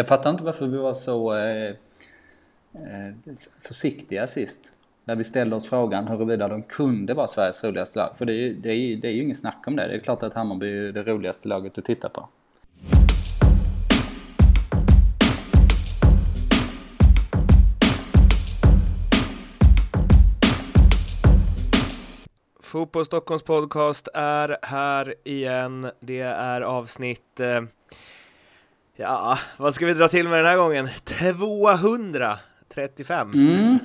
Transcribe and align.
Jag 0.00 0.08
fattar 0.08 0.30
inte 0.30 0.44
varför 0.44 0.66
vi 0.66 0.76
var 0.76 0.94
så 0.94 1.34
eh, 1.34 1.68
eh 1.68 1.74
försiktiga 3.60 4.26
sist. 4.26 4.72
När 5.04 5.16
vi 5.16 5.24
ställde 5.24 5.56
oss 5.56 5.68
frågan 5.68 6.08
huruvida 6.08 6.48
de 6.48 6.62
kunde 6.62 7.14
vara 7.14 7.28
Sveriges 7.28 7.64
roligaste 7.64 7.98
lag. 7.98 8.16
För 8.16 8.24
det 8.24 8.32
är, 8.32 8.36
ju, 8.36 8.54
det, 8.54 8.68
är, 8.72 8.96
det 8.96 9.08
är 9.08 9.12
ju 9.12 9.22
ingen 9.22 9.36
snack 9.36 9.64
om 9.66 9.76
det. 9.76 9.86
Det 9.86 9.94
är 9.94 9.98
klart 9.98 10.22
att 10.22 10.34
Hammarby 10.34 10.88
är 10.88 10.92
det 10.92 11.02
roligaste 11.02 11.48
laget 11.48 11.78
att 11.78 11.84
titta 11.84 12.08
på. 12.08 12.28
Fotboll 22.60 23.06
Stockholms 23.06 23.42
podcast 23.42 24.08
är 24.14 24.58
här 24.62 25.14
igen. 25.24 25.90
Det 26.00 26.20
är 26.20 26.60
avsnitt, 26.60 27.40
eh, 27.40 27.62
ja, 29.00 29.38
vad 29.56 29.74
ska 29.74 29.86
vi 29.86 29.94
dra 29.94 30.08
till 30.08 30.28
med 30.28 30.38
den 30.38 30.46
här 30.46 30.56
gången? 30.56 30.88
235. 31.04 33.32
Mm. 33.32 33.78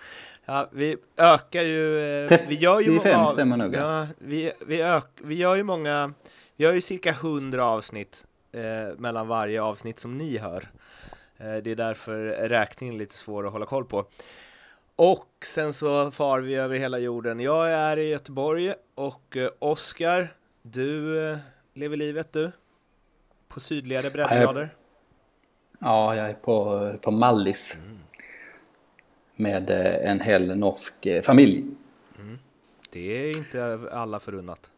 ja, 0.46 0.68
vi 0.72 0.96
ökar 1.16 1.62
ju, 1.62 2.00
eh, 2.24 2.40
vi 2.48 2.54
gör 2.54 2.80
ju 2.80 2.86
35 2.86 3.16
många, 3.16 3.28
stämmer 3.28 3.56
nog. 3.56 3.74
ja, 3.74 4.06
vi, 4.18 4.52
vi, 4.66 4.80
ök, 4.80 5.06
vi 5.22 5.34
gör 5.34 5.56
ju 5.56 5.62
många, 5.62 6.12
vi 6.56 6.64
gör 6.64 6.72
ju 6.72 6.80
cirka 6.80 7.10
100 7.10 7.64
avsnitt 7.64 8.24
eh, 8.52 8.88
mellan 8.98 9.28
varje 9.28 9.62
avsnitt 9.62 9.98
som 9.98 10.18
ni 10.18 10.38
hör. 10.38 10.68
Eh, 11.36 11.56
det 11.56 11.70
är 11.70 11.76
därför 11.76 12.18
räkningen 12.48 12.94
är 12.94 12.98
lite 12.98 13.16
svår 13.16 13.46
att 13.46 13.52
hålla 13.52 13.66
koll 13.66 13.84
på. 13.84 14.06
Och 14.96 15.28
sen 15.44 15.72
så 15.72 16.10
far 16.10 16.40
vi 16.40 16.54
över 16.54 16.76
hela 16.76 16.98
jorden. 16.98 17.40
Jag 17.40 17.72
är 17.72 17.96
i 17.96 18.08
Göteborg 18.08 18.74
och 18.94 19.36
eh, 19.36 19.50
Oskar, 19.58 20.28
du 20.62 21.20
eh, 21.30 21.38
lever 21.74 21.96
livet 21.96 22.32
du? 22.32 22.52
På 23.56 23.60
sydligare 23.60 24.10
breddgrader? 24.10 24.74
Ja, 25.78 26.14
jag 26.16 26.28
är 26.30 26.34
på, 26.34 26.92
på 27.02 27.10
Mallis. 27.10 27.76
Med 29.36 29.70
eh, 29.70 30.10
en 30.10 30.20
hel 30.20 30.58
norsk 30.58 31.06
eh, 31.06 31.22
familj. 31.22 31.64
Det 32.90 33.00
är 33.30 33.36
inte 33.38 33.78
alla 33.92 34.20
förunnat. 34.20 34.70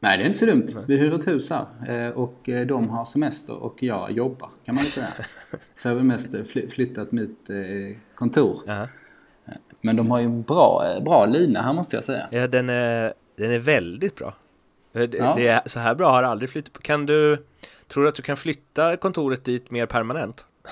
Nej, 0.00 0.18
det 0.18 0.24
är 0.24 0.26
inte 0.26 0.38
så 0.38 0.46
dumt. 0.46 0.66
Vi 0.86 0.96
hyr 0.96 1.14
ett 1.14 1.26
hus 1.26 1.50
här 1.50 1.66
eh, 1.88 2.10
och 2.10 2.38
de 2.66 2.88
har 2.88 3.04
semester 3.04 3.54
och 3.62 3.82
jag 3.82 4.10
jobbar 4.10 4.48
kan 4.64 4.74
man 4.74 4.84
säga. 4.84 5.08
Så 5.76 5.88
jag 5.88 5.94
har 5.94 6.02
mest 6.02 6.30
fly- 6.46 6.68
flyttat 6.68 7.12
mitt 7.12 7.50
kontor. 8.14 8.58
Ja. 8.66 8.88
Men 9.80 9.96
de 9.96 10.10
har 10.10 10.20
ju 10.20 10.24
en 10.26 10.42
bra, 10.42 11.00
bra 11.04 11.26
lina 11.26 11.62
här 11.62 11.72
måste 11.72 11.96
jag 11.96 12.04
säga. 12.04 12.28
Ja, 12.30 12.46
den 12.46 12.68
är, 12.70 13.14
den 13.36 13.50
är 13.50 13.58
väldigt 13.58 14.16
bra. 14.16 14.34
Eh, 14.92 15.02
Det, 15.08 15.16
Ja. 15.16 15.34
det 15.36 15.48
är, 15.48 15.60
så 15.66 15.78
här 15.80 15.94
bra 15.94 16.10
har 16.10 16.22
aldrig 16.22 16.50
flyttat. 16.50 16.82
Kan 16.82 17.06
du, 17.06 17.44
tror 17.88 18.02
du 18.02 18.08
att 18.08 18.14
du 18.14 18.22
kan 18.22 18.36
flytta 18.36 18.96
kontoret 18.96 19.44
dit 19.44 19.70
mer 19.70 19.86
permanent? 19.86 20.46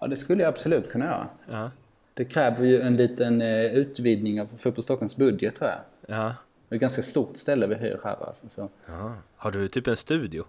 Ja, 0.00 0.06
det 0.06 0.16
skulle 0.16 0.42
jag 0.42 0.48
absolut 0.48 0.90
kunna 0.90 1.04
göra. 1.04 1.26
Ja. 1.50 1.70
Det 2.14 2.24
kräver 2.24 2.64
ju 2.64 2.80
en 2.80 2.96
liten 2.96 3.40
eh, 3.42 3.64
utvidgning 3.64 4.40
av 4.40 4.48
Fotboll 4.58 4.84
Stockholms 4.84 5.16
budget 5.16 5.56
tror 5.56 5.70
jag. 5.70 5.78
Ja. 6.18 6.34
Det 6.68 6.74
är 6.74 6.76
ett 6.76 6.80
ganska 6.80 7.02
stort 7.02 7.36
ställe 7.36 7.66
vi 7.66 7.74
hyr 7.74 8.00
här 8.04 8.26
alltså. 8.26 8.48
Så, 8.48 8.68
ja. 8.86 9.14
Har 9.36 9.50
du 9.50 9.68
typ 9.68 9.86
en 9.86 9.96
studio? 9.96 10.44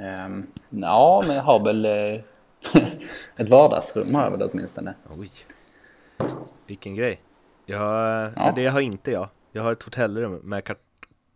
ehm, 0.00 0.46
ja, 0.70 1.24
men 1.26 1.36
jag 1.36 1.42
har 1.42 1.64
väl 1.64 1.84
eh, 1.84 2.20
ett 3.36 3.48
vardagsrum 3.50 4.14
har 4.14 4.22
jag 4.24 4.30
väl 4.30 4.42
åtminstone. 4.52 4.94
Oj, 5.18 5.30
vilken 6.66 6.94
grej. 6.94 7.20
Jag, 7.66 7.80
ja. 7.80 8.30
Ja. 8.36 8.52
det 8.56 8.66
har 8.66 8.80
inte 8.80 9.10
jag. 9.10 9.28
Jag 9.52 9.62
har 9.62 9.72
ett 9.72 9.82
hotellrum 9.82 10.34
med 10.34 10.64
kart 10.64 10.78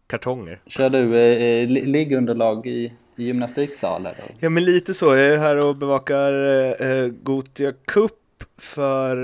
kartonger. 0.06 0.60
Kör 0.66 0.90
du 0.90 1.16
eh, 1.16 1.68
li- 1.68 1.84
liggunderlag 1.86 2.66
i, 2.66 2.92
gymnastiksal 3.16 4.00
eller? 4.00 4.24
Ja 4.38 4.48
men 4.48 4.64
lite 4.64 4.94
så, 4.94 5.06
jag 5.06 5.18
är 5.34 5.38
här 5.38 5.66
och 5.66 5.76
bevakar 5.76 6.32
eh, 6.82 7.06
Gotia 7.08 7.72
Cup 7.72 8.12
för 8.56 9.16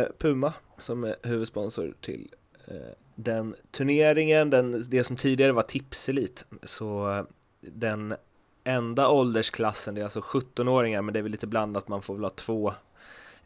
eh, 0.00 0.06
Puma 0.18 0.52
som 0.78 1.04
är 1.04 1.16
huvudsponsor 1.22 1.94
till 2.00 2.28
eh, 2.68 2.74
den 3.14 3.54
turneringen, 3.70 4.50
den, 4.50 4.84
det 4.90 5.04
som 5.04 5.16
tidigare 5.16 5.52
var 5.52 5.62
Tipselit. 5.62 6.44
Så 6.62 7.12
eh, 7.12 7.24
den 7.60 8.14
enda 8.64 9.08
åldersklassen, 9.10 9.94
det 9.94 10.00
är 10.00 10.04
alltså 10.04 10.20
17-åringar 10.20 11.02
men 11.02 11.12
det 11.12 11.18
är 11.18 11.22
väl 11.22 11.32
lite 11.32 11.46
blandat, 11.46 11.88
man 11.88 12.02
får 12.02 12.14
väl 12.14 12.24
ha 12.24 12.30
två 12.30 12.72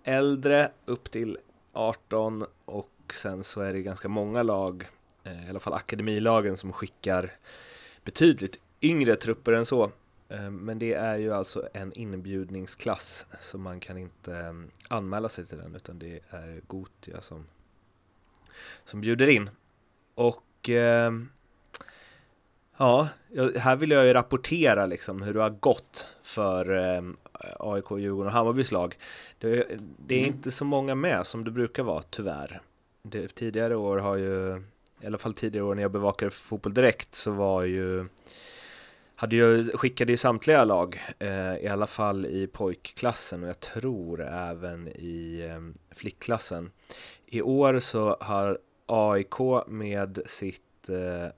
äldre 0.05 0.69
upp 0.85 1.11
till 1.11 1.39
18 1.73 2.45
och 2.65 2.89
sen 3.13 3.45
så 3.45 3.61
är 3.61 3.73
det 3.73 3.83
ganska 3.83 4.09
många 4.09 4.43
lag, 4.43 4.89
eh, 5.25 5.47
i 5.47 5.51
alla 5.51 5.61
fall 5.61 5.73
akademilagen 5.75 6.57
som 6.57 6.73
skickar 6.73 7.33
betydligt 8.05 8.61
yngre 8.83 9.17
trupper 9.17 9.53
än 9.53 9.67
så. 9.67 9.91
Eh, 10.29 10.51
Men 10.51 10.79
det 10.79 10.93
är 10.95 11.17
ju 11.19 11.35
alltså 11.35 11.69
en 11.75 11.93
inbjudningsklass 11.93 13.27
så 13.41 13.59
man 13.59 13.81
kan 13.81 13.99
inte 13.99 14.37
eh, 14.37 14.53
anmäla 14.89 15.29
sig 15.29 15.47
till 15.47 15.59
den 15.59 15.75
utan 15.75 15.99
det 15.99 16.21
är 16.31 16.61
Gotia 16.67 17.21
som, 17.21 17.47
som 18.85 19.01
bjuder 19.01 19.27
in. 19.27 19.51
Och 20.15 20.41
ja, 22.77 23.09
här 23.57 23.77
vill 23.77 23.91
jag 23.91 24.07
ju 24.07 24.13
rapportera 24.13 24.87
liksom 24.87 25.23
hur 25.23 25.35
det 25.35 25.41
har 25.41 25.51
gått 25.51 26.07
för 26.23 26.67
AIK, 27.61 27.91
Djurgården 27.91 28.27
och 28.27 28.33
Hammarbys 28.33 28.73
lag. 28.73 28.95
Det, 29.39 29.49
det 30.07 30.15
är 30.15 30.19
Mm. 30.25 30.35
inte 30.35 30.51
så 30.51 30.65
många 30.65 30.95
med 30.95 31.27
som 31.27 31.45
det 31.45 31.51
brukar 31.51 31.83
vara 31.83 32.03
tyvärr. 32.11 32.61
Det, 33.07 33.35
tidigare 33.35 33.77
år 33.77 33.99
har 33.99 34.17
ju, 34.17 34.63
i 35.01 35.07
alla 35.07 35.19
fall 35.19 35.35
tidigare 35.35 35.67
år 35.67 35.75
när 35.75 35.83
jag 35.83 35.91
bevakade 35.91 36.31
fotboll 36.31 36.75
direkt 36.75 37.15
så 37.15 37.31
var 37.31 37.65
ju 37.65 38.07
hade 39.15 39.37
ju, 39.37 39.65
skickade 39.65 40.13
ju 40.13 40.17
samtliga 40.17 40.65
lag, 40.65 41.01
eh, 41.19 41.57
i 41.57 41.69
alla 41.69 41.87
fall 41.87 42.27
i 42.27 42.47
pojkklassen 42.47 43.43
och 43.43 43.49
jag 43.49 43.61
tror 43.61 44.23
även 44.23 44.89
i 44.89 45.41
eh, 45.51 45.95
flickklassen. 45.97 46.71
I 47.27 47.43
år 47.43 47.79
så 47.79 48.17
har 48.21 48.59
AIK 48.87 49.67
med 49.67 50.21
sitt, 50.27 50.89
eh, 50.89 51.33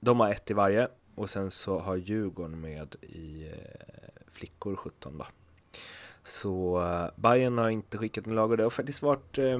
de 0.00 0.20
har 0.20 0.30
ett 0.30 0.50
i 0.50 0.54
varje 0.54 0.88
och 1.14 1.30
sen 1.30 1.50
så 1.50 1.78
har 1.78 1.96
Djurgården 1.96 2.60
med 2.60 2.96
i 3.02 3.50
eh, 3.52 4.32
flickor 4.32 4.76
17 4.76 5.18
då. 5.18 5.26
Så 6.22 6.82
eh, 6.82 7.20
Bayern 7.20 7.58
har 7.58 7.70
inte 7.70 7.98
skickat 7.98 8.26
en 8.26 8.34
lag 8.34 8.50
och 8.50 8.56
det 8.56 8.62
har 8.62 8.70
faktiskt 8.70 9.02
varit 9.02 9.38
eh, 9.38 9.58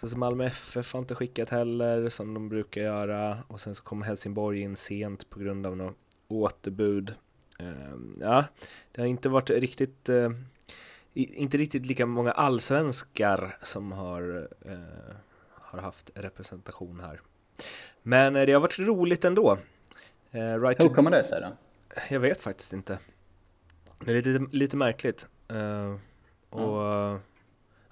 alltså 0.00 0.18
Malmö 0.18 0.44
FF 0.44 0.92
har 0.92 1.00
inte 1.00 1.14
skickat 1.14 1.50
heller 1.50 2.08
som 2.08 2.34
de 2.34 2.48
brukar 2.48 2.80
göra 2.80 3.38
och 3.48 3.60
sen 3.60 3.74
så 3.74 3.82
kom 3.82 4.02
Helsingborg 4.02 4.60
in 4.60 4.76
sent 4.76 5.30
på 5.30 5.38
grund 5.38 5.66
av 5.66 5.76
något 5.76 5.96
återbud. 6.28 7.14
Ehm, 7.58 8.16
ja, 8.20 8.44
det 8.92 9.00
har 9.00 9.08
inte 9.08 9.28
varit 9.28 9.50
riktigt, 9.50 10.08
eh, 10.08 10.30
inte 11.14 11.56
riktigt 11.56 11.86
lika 11.86 12.06
många 12.06 12.32
allsvenskar 12.32 13.56
som 13.62 13.92
har, 13.92 14.48
eh, 14.64 15.14
har 15.50 15.78
haft 15.78 16.10
representation 16.14 17.00
här. 17.00 17.20
Men 18.02 18.36
eh, 18.36 18.46
det 18.46 18.52
har 18.52 18.60
varit 18.60 18.78
roligt 18.78 19.24
ändå. 19.24 19.58
Eh, 20.30 20.60
right 20.60 20.80
Hur 20.80 20.88
kommer 20.88 21.10
det 21.10 21.24
sig 21.24 21.40
då? 21.40 21.48
jag 22.10 22.20
vet 22.20 22.40
faktiskt 22.40 22.72
inte. 22.72 22.98
Det 24.04 24.10
är 24.10 24.22
lite, 24.22 24.56
lite 24.56 24.76
märkligt. 24.76 25.28
Och 26.50 27.18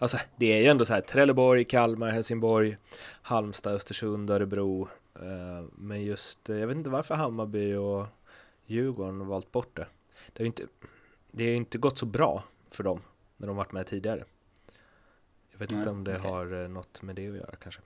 Alltså 0.02 0.18
det 0.36 0.52
är 0.52 0.62
ju 0.62 0.66
ändå 0.66 0.84
så 0.84 0.94
här 0.94 1.00
Trelleborg, 1.00 1.64
Kalmar, 1.64 2.10
Helsingborg, 2.10 2.76
Halmstad, 3.22 3.74
Östersund, 3.74 4.30
Örebro. 4.30 4.88
Eh, 5.14 5.64
men 5.72 6.02
just, 6.02 6.50
eh, 6.50 6.56
jag 6.56 6.66
vet 6.66 6.76
inte 6.76 6.90
varför 6.90 7.14
Hammarby 7.14 7.74
och 7.74 8.06
Djurgården 8.66 9.20
har 9.20 9.26
valt 9.26 9.52
bort 9.52 9.76
det. 9.76 9.86
Det 10.32 10.40
har 10.40 10.44
ju 10.44 10.46
inte, 10.46 10.62
det 11.30 11.44
har 11.44 11.52
inte 11.52 11.78
gått 11.78 11.98
så 11.98 12.06
bra 12.06 12.44
för 12.70 12.84
dem 12.84 13.00
när 13.36 13.46
de 13.46 13.56
varit 13.56 13.72
med 13.72 13.86
tidigare. 13.86 14.24
Jag 15.52 15.58
vet 15.58 15.70
Nej, 15.70 15.78
inte 15.78 15.90
om 15.90 16.04
det 16.04 16.18
okej. 16.18 16.30
har 16.30 16.62
eh, 16.62 16.68
något 16.68 17.02
med 17.02 17.16
det 17.16 17.28
att 17.28 17.36
göra 17.36 17.54
kanske. 17.62 17.80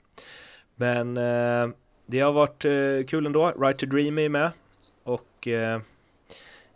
Men 0.75 1.17
eh, 1.17 1.77
det 2.07 2.21
har 2.21 2.33
varit 2.33 2.65
eh, 2.65 3.07
kul 3.09 3.27
ändå. 3.27 3.51
Right 3.51 3.79
to 3.79 3.87
Dream 3.87 4.19
är 4.19 4.29
med. 4.29 4.51
Och 5.03 5.49
eh, 5.49 5.81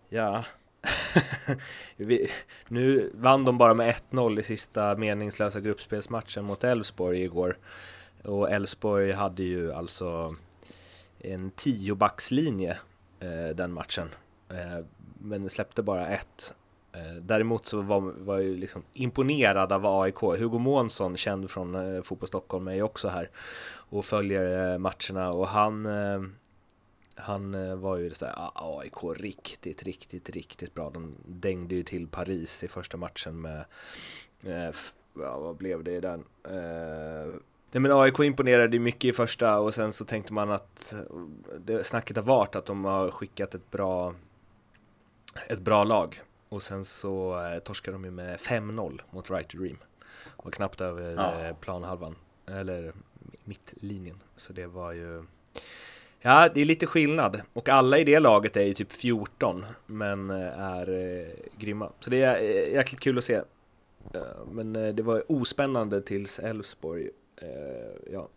ja, 0.08 0.44
Vi, 1.96 2.30
nu 2.68 3.10
vann 3.14 3.44
de 3.44 3.58
bara 3.58 3.74
med 3.74 3.94
1-0 4.10 4.38
i 4.38 4.42
sista 4.42 4.96
meningslösa 4.96 5.60
gruppspelsmatchen 5.60 6.44
mot 6.44 6.64
Elfsborg 6.64 7.22
igår. 7.22 7.58
Och 8.22 8.50
Elfsborg 8.50 9.12
hade 9.12 9.42
ju 9.42 9.72
alltså 9.72 10.30
en 11.18 11.50
tiobackslinje 11.50 12.78
eh, 13.20 13.54
den 13.54 13.72
matchen. 13.72 14.08
Eh, 14.48 14.84
men 15.18 15.50
släppte 15.50 15.82
bara 15.82 16.08
ett. 16.08 16.54
Eh, 16.92 17.22
däremot 17.22 17.66
så 17.66 17.80
var, 17.80 18.00
var 18.00 18.34
jag 18.34 18.44
ju 18.44 18.56
liksom 18.56 18.82
imponerad 18.92 19.72
av 19.72 19.86
AIK. 19.86 20.20
Hugo 20.20 20.58
Månsson, 20.58 21.16
känd 21.16 21.50
från 21.50 21.74
eh, 21.74 22.02
Fotboll 22.02 22.28
Stockholm, 22.28 22.68
är 22.68 22.74
ju 22.74 22.82
också 22.82 23.08
här 23.08 23.30
och 23.72 24.04
följer 24.04 24.72
eh, 24.72 24.78
matcherna 24.78 25.30
och 25.30 25.48
han 25.48 25.86
eh, 25.86 26.22
han 27.22 27.54
eh, 27.54 27.74
var 27.76 27.96
ju 27.96 28.14
så 28.14 28.26
här, 28.26 28.34
ah, 28.36 28.78
AIK 28.80 28.96
riktigt, 29.16 29.82
riktigt, 29.82 30.30
riktigt 30.30 30.74
bra. 30.74 30.90
De 30.90 31.14
dängde 31.26 31.74
ju 31.74 31.82
till 31.82 32.08
Paris 32.08 32.64
i 32.64 32.68
första 32.68 32.96
matchen 32.96 33.40
med, 33.40 33.64
eh, 34.42 34.74
ja, 35.14 35.38
vad 35.38 35.56
blev 35.56 35.84
det 35.84 35.92
i 35.92 36.00
den? 36.00 36.24
Eh, 36.44 37.34
nej 37.72 37.80
men 37.80 37.92
AIK 37.92 38.18
imponerade 38.20 38.78
mycket 38.78 39.04
i 39.04 39.12
första 39.12 39.58
och 39.58 39.74
sen 39.74 39.92
så 39.92 40.04
tänkte 40.04 40.32
man 40.32 40.50
att 40.50 40.94
det, 41.58 41.84
snacket 41.84 42.16
har 42.16 42.24
varit 42.24 42.56
att 42.56 42.66
de 42.66 42.84
har 42.84 43.10
skickat 43.10 43.54
ett 43.54 43.70
bra, 43.70 44.14
ett 45.48 45.60
bra 45.60 45.84
lag. 45.84 46.20
och 46.48 46.62
sen 46.62 46.84
så 46.84 47.44
eh, 47.46 47.58
torskade 47.58 47.94
de 47.94 48.04
ju 48.04 48.10
med 48.10 48.38
5-0 48.40 49.00
mot 49.10 49.30
Right 49.30 49.48
to 49.48 49.58
Dream. 49.58 49.78
Och 50.36 50.54
knappt 50.54 50.80
över 50.80 51.14
Ja. 51.48 51.54
planhalvan, 51.60 52.16
eller 52.46 52.92
mittlinjen. 53.44 54.22
Så 54.36 54.52
det 54.52 54.66
var 54.66 54.92
ju... 54.92 55.24
Ja, 56.22 56.48
det 56.54 56.60
är 56.60 56.64
lite 56.64 56.86
skillnad. 56.86 57.40
Och 57.52 57.68
alla 57.68 57.98
i 57.98 58.04
det 58.04 58.18
laget 58.18 58.56
är 58.56 58.62
ju 58.62 58.74
typ 58.74 58.92
14, 58.92 59.64
men 59.86 60.30
eh, 60.30 60.60
är 60.60 61.18
eh, 61.20 61.26
grymma. 61.58 61.90
Så 62.00 62.10
det 62.10 62.22
är 62.22 62.34
eh, 62.42 62.74
jäkligt 62.74 63.00
kul 63.00 63.18
att 63.18 63.24
se. 63.24 63.34
Eh, 64.14 64.20
Men 64.52 64.76
eh, 64.76 64.88
det 64.94 65.02
var 65.02 65.22
ospännande 65.32 66.00
tills 66.02 66.38
Elfsborg, 66.38 67.08
ja, 68.12 68.28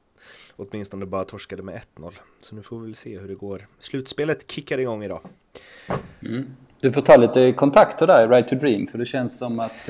åtminstone 0.56 1.06
bara 1.06 1.26
torskade 1.26 1.64
med 1.64 1.82
1-0. 1.96 2.12
Så 2.40 2.56
nu 2.56 2.62
får 2.64 2.80
vi 2.80 2.86
väl 2.86 2.96
se 2.96 3.20
hur 3.20 3.28
det 3.28 3.36
går. 3.36 3.68
Slutspelet 3.80 4.52
kickar 4.52 4.78
igång 4.78 5.04
idag. 5.04 5.22
Mm. 6.26 6.46
Du 6.80 6.92
får 6.92 7.02
ta 7.02 7.18
lite 7.18 7.54
kontakter 7.54 8.08
där 8.08 8.26
i 8.26 8.28
Right 8.28 8.48
to 8.48 8.56
Dream 8.56 8.88
för 8.88 8.98
det 8.98 9.06
känns 9.06 9.38
som 9.38 9.60
att 9.60 9.90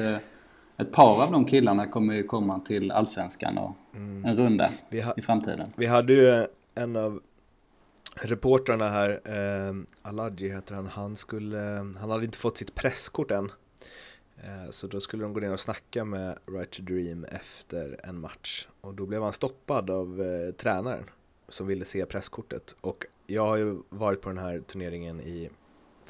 ett 0.78 0.92
par 0.92 1.24
av 1.24 1.31
de 1.31 1.45
killarna 1.45 1.88
kommer 1.88 2.13
ju 2.13 2.24
komma 2.24 2.60
till 2.60 2.92
Allsvenskan 2.92 3.57
och 3.57 3.75
en 4.25 4.38
runda 4.38 4.69
Vi, 4.90 5.01
ha, 5.01 5.13
i 5.18 5.22
framtiden. 5.22 5.74
vi 5.75 5.86
hade 5.86 6.13
ju 6.13 6.48
en 6.75 6.95
av 6.95 7.22
reportrarna 8.15 8.89
här, 8.89 9.21
eh, 9.25 9.75
Aladji 10.01 10.50
heter 10.50 10.75
han, 10.75 10.88
han, 10.88 11.15
skulle, 11.15 11.57
han 12.00 12.10
hade 12.10 12.25
inte 12.25 12.38
fått 12.38 12.57
sitt 12.57 12.75
presskort 12.75 13.31
än. 13.31 13.51
Eh, 14.44 14.69
så 14.69 14.88
då 14.88 15.00
skulle 15.00 15.24
de 15.24 15.33
gå 15.33 15.39
ner 15.39 15.51
och 15.51 15.60
snacka 15.60 16.06
med 16.06 16.38
Right 16.45 16.71
to 16.71 16.81
Dream 16.81 17.24
efter 17.24 18.00
en 18.04 18.19
match. 18.19 18.68
Och 18.81 18.94
då 18.94 19.06
blev 19.06 19.24
han 19.24 19.33
stoppad 19.33 19.89
av 19.89 20.21
eh, 20.21 20.54
tränaren 20.54 21.10
som 21.50 21.68
ville 21.68 21.86
se 21.86 22.06
presskortet. 22.06 22.75
Och 22.81 23.06
jag 23.27 23.45
har 23.45 23.57
ju 23.57 23.77
varit 23.89 24.21
på 24.21 24.30
den 24.30 24.38
här 24.38 24.59
turneringen 24.59 25.21
i 25.21 25.50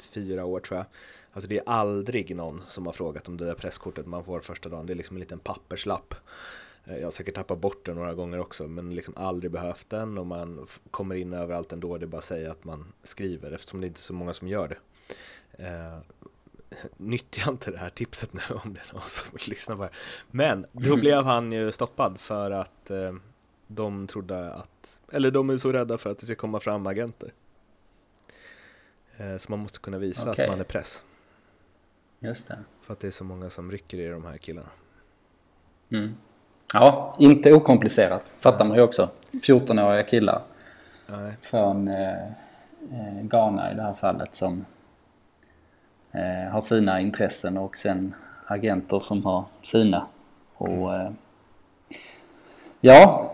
fyra 0.00 0.44
år 0.44 0.60
tror 0.60 0.78
jag. 0.78 0.86
Alltså 1.32 1.48
det 1.48 1.58
är 1.58 1.68
aldrig 1.68 2.36
någon 2.36 2.62
som 2.68 2.86
har 2.86 2.92
frågat 2.92 3.28
om 3.28 3.36
det 3.36 3.44
där 3.44 3.54
presskortet 3.54 4.06
man 4.06 4.24
får 4.24 4.40
första 4.40 4.68
dagen. 4.68 4.86
Det 4.86 4.92
är 4.92 4.94
liksom 4.94 5.16
en 5.16 5.20
liten 5.20 5.38
papperslapp. 5.38 6.14
Eh, 6.84 6.96
Jag 6.98 7.06
har 7.06 7.10
säkert 7.10 7.34
tappat 7.34 7.58
bort 7.58 7.86
den 7.86 7.96
några 7.96 8.14
gånger 8.14 8.38
också 8.38 8.68
men 8.68 8.94
liksom 8.94 9.14
aldrig 9.16 9.50
behövt 9.50 9.90
den 9.90 10.18
och 10.18 10.26
man 10.26 10.66
kommer 10.90 11.14
in 11.14 11.32
överallt 11.32 11.72
ändå. 11.72 11.98
Det 11.98 12.04
är 12.04 12.08
bara 12.08 12.18
att 12.18 12.24
säga 12.24 12.50
att 12.50 12.64
man 12.64 12.92
skriver 13.02 13.52
eftersom 13.52 13.80
det 13.80 13.86
inte 13.86 13.98
är 13.98 14.02
så 14.02 14.12
många 14.14 14.32
som 14.32 14.48
gör 14.48 14.68
det. 14.68 14.78
Eh, 15.64 15.98
nyttja 16.96 17.50
inte 17.50 17.70
det 17.70 17.78
här 17.78 17.90
tipset 17.90 18.32
nu 18.32 18.40
om 18.64 18.74
det 18.74 18.80
är 18.80 18.92
någon 18.94 19.02
som 19.02 19.28
vill 19.32 19.48
lyssna 19.48 19.76
på 19.76 19.82
det. 19.82 19.90
Men 20.30 20.66
då 20.72 20.96
blev 20.96 21.24
han 21.24 21.52
ju 21.52 21.72
stoppad 21.72 22.20
för 22.20 22.50
att 22.50 22.90
eh, 22.90 23.14
de 23.66 24.06
trodde 24.06 24.52
att, 24.54 25.00
eller 25.12 25.30
de 25.30 25.50
är 25.50 25.56
så 25.56 25.72
rädda 25.72 25.98
för 25.98 26.10
att 26.10 26.18
det 26.18 26.26
ska 26.26 26.34
komma 26.34 26.60
fram 26.60 26.86
agenter. 26.86 27.32
Eh, 29.16 29.36
så 29.36 29.50
man 29.50 29.58
måste 29.58 29.78
kunna 29.78 29.98
visa 29.98 30.30
Okej. 30.30 30.44
att 30.44 30.50
man 30.50 30.60
är 30.60 30.64
press. 30.64 31.04
Just 32.18 32.48
det. 32.48 32.58
För 32.82 32.92
att 32.92 33.00
det 33.00 33.06
är 33.06 33.10
så 33.10 33.24
många 33.24 33.50
som 33.50 33.70
rycker 33.70 33.98
i 33.98 34.08
de 34.08 34.24
här 34.24 34.38
killarna. 34.38 34.70
Mm. 35.90 36.14
Ja, 36.74 37.14
inte 37.18 37.52
okomplicerat. 37.52 38.34
Fattar 38.38 38.64
man 38.64 38.76
ju 38.76 38.82
också. 38.82 39.08
14-åriga 39.32 40.02
killar 40.02 40.40
Nej. 41.06 41.32
från 41.40 41.88
eh, 41.88 42.24
eh, 42.92 43.22
Ghana 43.22 43.72
i 43.72 43.74
det 43.74 43.82
här 43.82 43.94
fallet 43.94 44.34
som 44.34 44.64
eh, 46.12 46.52
har 46.52 46.60
sina 46.60 47.00
intressen 47.00 47.58
och 47.58 47.76
sen 47.76 48.14
agenter 48.46 49.00
som 49.00 49.24
har 49.24 49.44
sina. 49.62 50.06
Och 50.56 50.94
eh, 50.94 51.10
ja, 52.80 53.32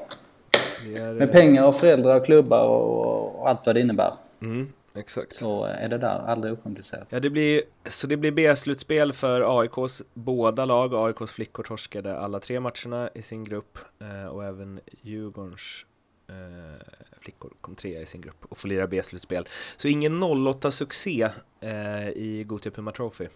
är, 0.97 1.15
med 1.15 1.33
pengar 1.33 1.65
och 1.65 1.77
föräldrar 1.77 2.17
och 2.17 2.25
klubbar 2.25 2.65
och, 2.65 3.41
och 3.41 3.49
allt 3.49 3.67
vad 3.67 3.75
det 3.75 3.81
innebär 3.81 4.13
mm, 4.43 4.73
exakt. 4.95 5.33
så 5.33 5.65
är 5.65 5.89
det 5.89 5.99
där 5.99 6.19
aldrig 6.27 6.53
okomplicerat. 6.53 7.07
Ja, 7.11 7.21
det 7.21 7.31
blir, 7.31 7.63
så 7.89 8.07
det 8.07 8.17
blir 8.17 8.33
B-slutspel 8.33 9.13
för 9.13 9.61
AIKs 9.61 10.03
båda 10.15 10.65
lag. 10.65 10.95
AIKs 10.95 11.33
flickor 11.33 11.63
torskade 11.63 12.19
alla 12.19 12.41
tre 12.41 12.61
matcherna 12.61 13.11
i 13.15 13.23
sin 13.23 13.45
grupp 13.45 13.79
eh, 13.99 14.27
och 14.27 14.45
även 14.45 14.81
Djurgårdens 15.03 15.85
eh, 16.29 16.87
flickor 17.21 17.53
kom 17.61 17.75
trea 17.75 18.01
i 18.01 18.07
sin 18.07 18.21
grupp 18.21 18.45
och 18.49 18.59
får 18.59 18.69
lira 18.69 18.87
B-slutspel. 18.87 19.49
Så 19.77 19.89
ingen 19.89 20.23
08-succé 20.25 21.29
eh, 21.61 22.09
i 22.09 22.45
Gothia 22.47 22.73
Puma 22.73 22.93
Trophy. 22.93 23.27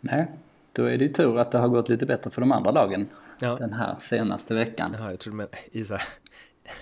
Nej, 0.00 0.26
då 0.72 0.84
är 0.84 0.98
det 0.98 1.04
ju 1.04 1.12
tur 1.12 1.38
att 1.38 1.50
det 1.52 1.58
har 1.58 1.68
gått 1.68 1.88
lite 1.88 2.06
bättre 2.06 2.30
för 2.30 2.40
de 2.40 2.52
andra 2.52 2.70
lagen 2.70 3.08
Ja. 3.38 3.56
den 3.56 3.72
här 3.72 3.96
senaste 4.00 4.54
veckan. 4.54 4.96
Jaha, 4.98 5.10
jag 5.10 5.20
trodde 5.20 5.36
med 5.36 5.48
Isa, 5.72 6.00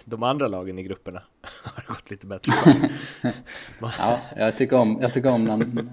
de 0.04 0.22
andra 0.22 0.48
lagen 0.48 0.78
i 0.78 0.82
grupperna 0.82 1.22
har 1.62 1.84
gått 1.94 2.10
lite 2.10 2.26
bättre. 2.26 2.52
Ja, 3.98 4.20
jag 4.36 4.56
tycker 4.56 4.76
om, 4.76 4.98
jag 5.02 5.12
tycker 5.12 5.30
om 5.30 5.44
när 5.44 5.86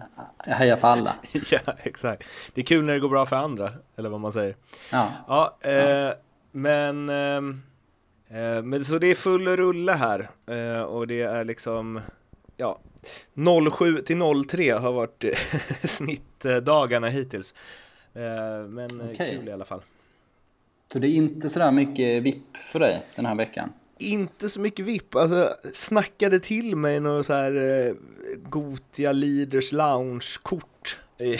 jag 0.46 0.56
hejar 0.56 0.78
på 0.78 0.88
alla. 0.88 1.16
ja, 1.52 1.60
exakt. 1.84 2.24
Det 2.54 2.62
är 2.62 2.66
kul 2.66 2.86
när 2.86 2.94
det 2.94 3.00
går 3.00 3.10
bra 3.10 3.26
för 3.26 3.36
andra, 3.36 3.72
eller 3.96 4.10
vad 4.10 4.20
man 4.20 4.34
säger. 4.34 4.56
Ja, 4.92 5.12
Ja, 5.28 5.58
eh, 5.70 6.14
men, 6.52 7.10
ehm, 7.10 7.62
eh, 8.30 8.62
men 8.64 8.86
så 8.86 8.98
det 8.98 9.08
är 9.08 9.16
full 9.16 9.48
rulle 9.48 9.92
här 9.92 10.30
eh, 10.48 10.82
och 10.82 11.08
det 11.08 11.22
är 11.22 11.46
liksom, 11.46 12.02
ja, 12.58 12.80
07 13.72 13.98
till 13.98 14.20
03 14.50 14.72
har 14.72 14.92
varit 14.92 15.24
eh, 15.24 15.32
snittdagarna 15.84 17.08
hittills. 17.08 17.54
Eh, 18.14 18.68
men 18.70 19.02
eh, 19.02 19.08
Okej. 19.14 19.38
kul 19.38 19.48
i 19.48 19.52
alla 19.52 19.66
fall. 19.66 19.82
så 20.94 21.00
det 21.00 21.08
är 21.08 21.12
inte 21.12 21.50
sådär 21.50 21.72
mycket 21.72 22.24
VIP 22.24 22.58
för 22.58 22.80
dig 22.80 23.04
den 23.16 23.26
här 23.26 23.36
veckan? 23.36 23.74
Inte 24.02 24.50
så 24.50 24.60
mycket 24.60 24.86
VIP, 24.86 25.16
alltså 25.16 25.56
snackade 25.74 26.40
till 26.40 26.76
mig 26.76 27.00
något 27.00 27.26
så 27.26 27.34
här 27.34 27.86
eh, 27.88 27.94
Gotia 28.50 29.12
Leaders 29.12 29.72
Lounge-kort 29.72 31.00
i, 31.18 31.36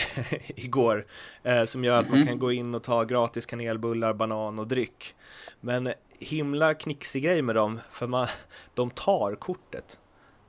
igår 0.56 1.06
eh, 1.42 1.64
som 1.64 1.84
gör 1.84 1.96
att 2.00 2.08
man 2.10 2.18
Mhm. 2.18 2.26
kan 2.28 2.38
gå 2.38 2.52
in 2.52 2.74
och 2.74 2.82
ta 2.82 3.04
gratis 3.04 3.46
kanelbullar, 3.46 4.12
banan 4.14 4.58
och 4.58 4.66
dryck. 4.66 5.14
Men 5.60 5.92
himla 6.18 6.74
knixig 6.74 7.22
grej 7.22 7.42
med 7.42 7.54
dem, 7.54 7.80
för 7.90 8.06
man, 8.06 8.26
de 8.74 8.90
tar 8.90 9.34
kortet 9.34 9.98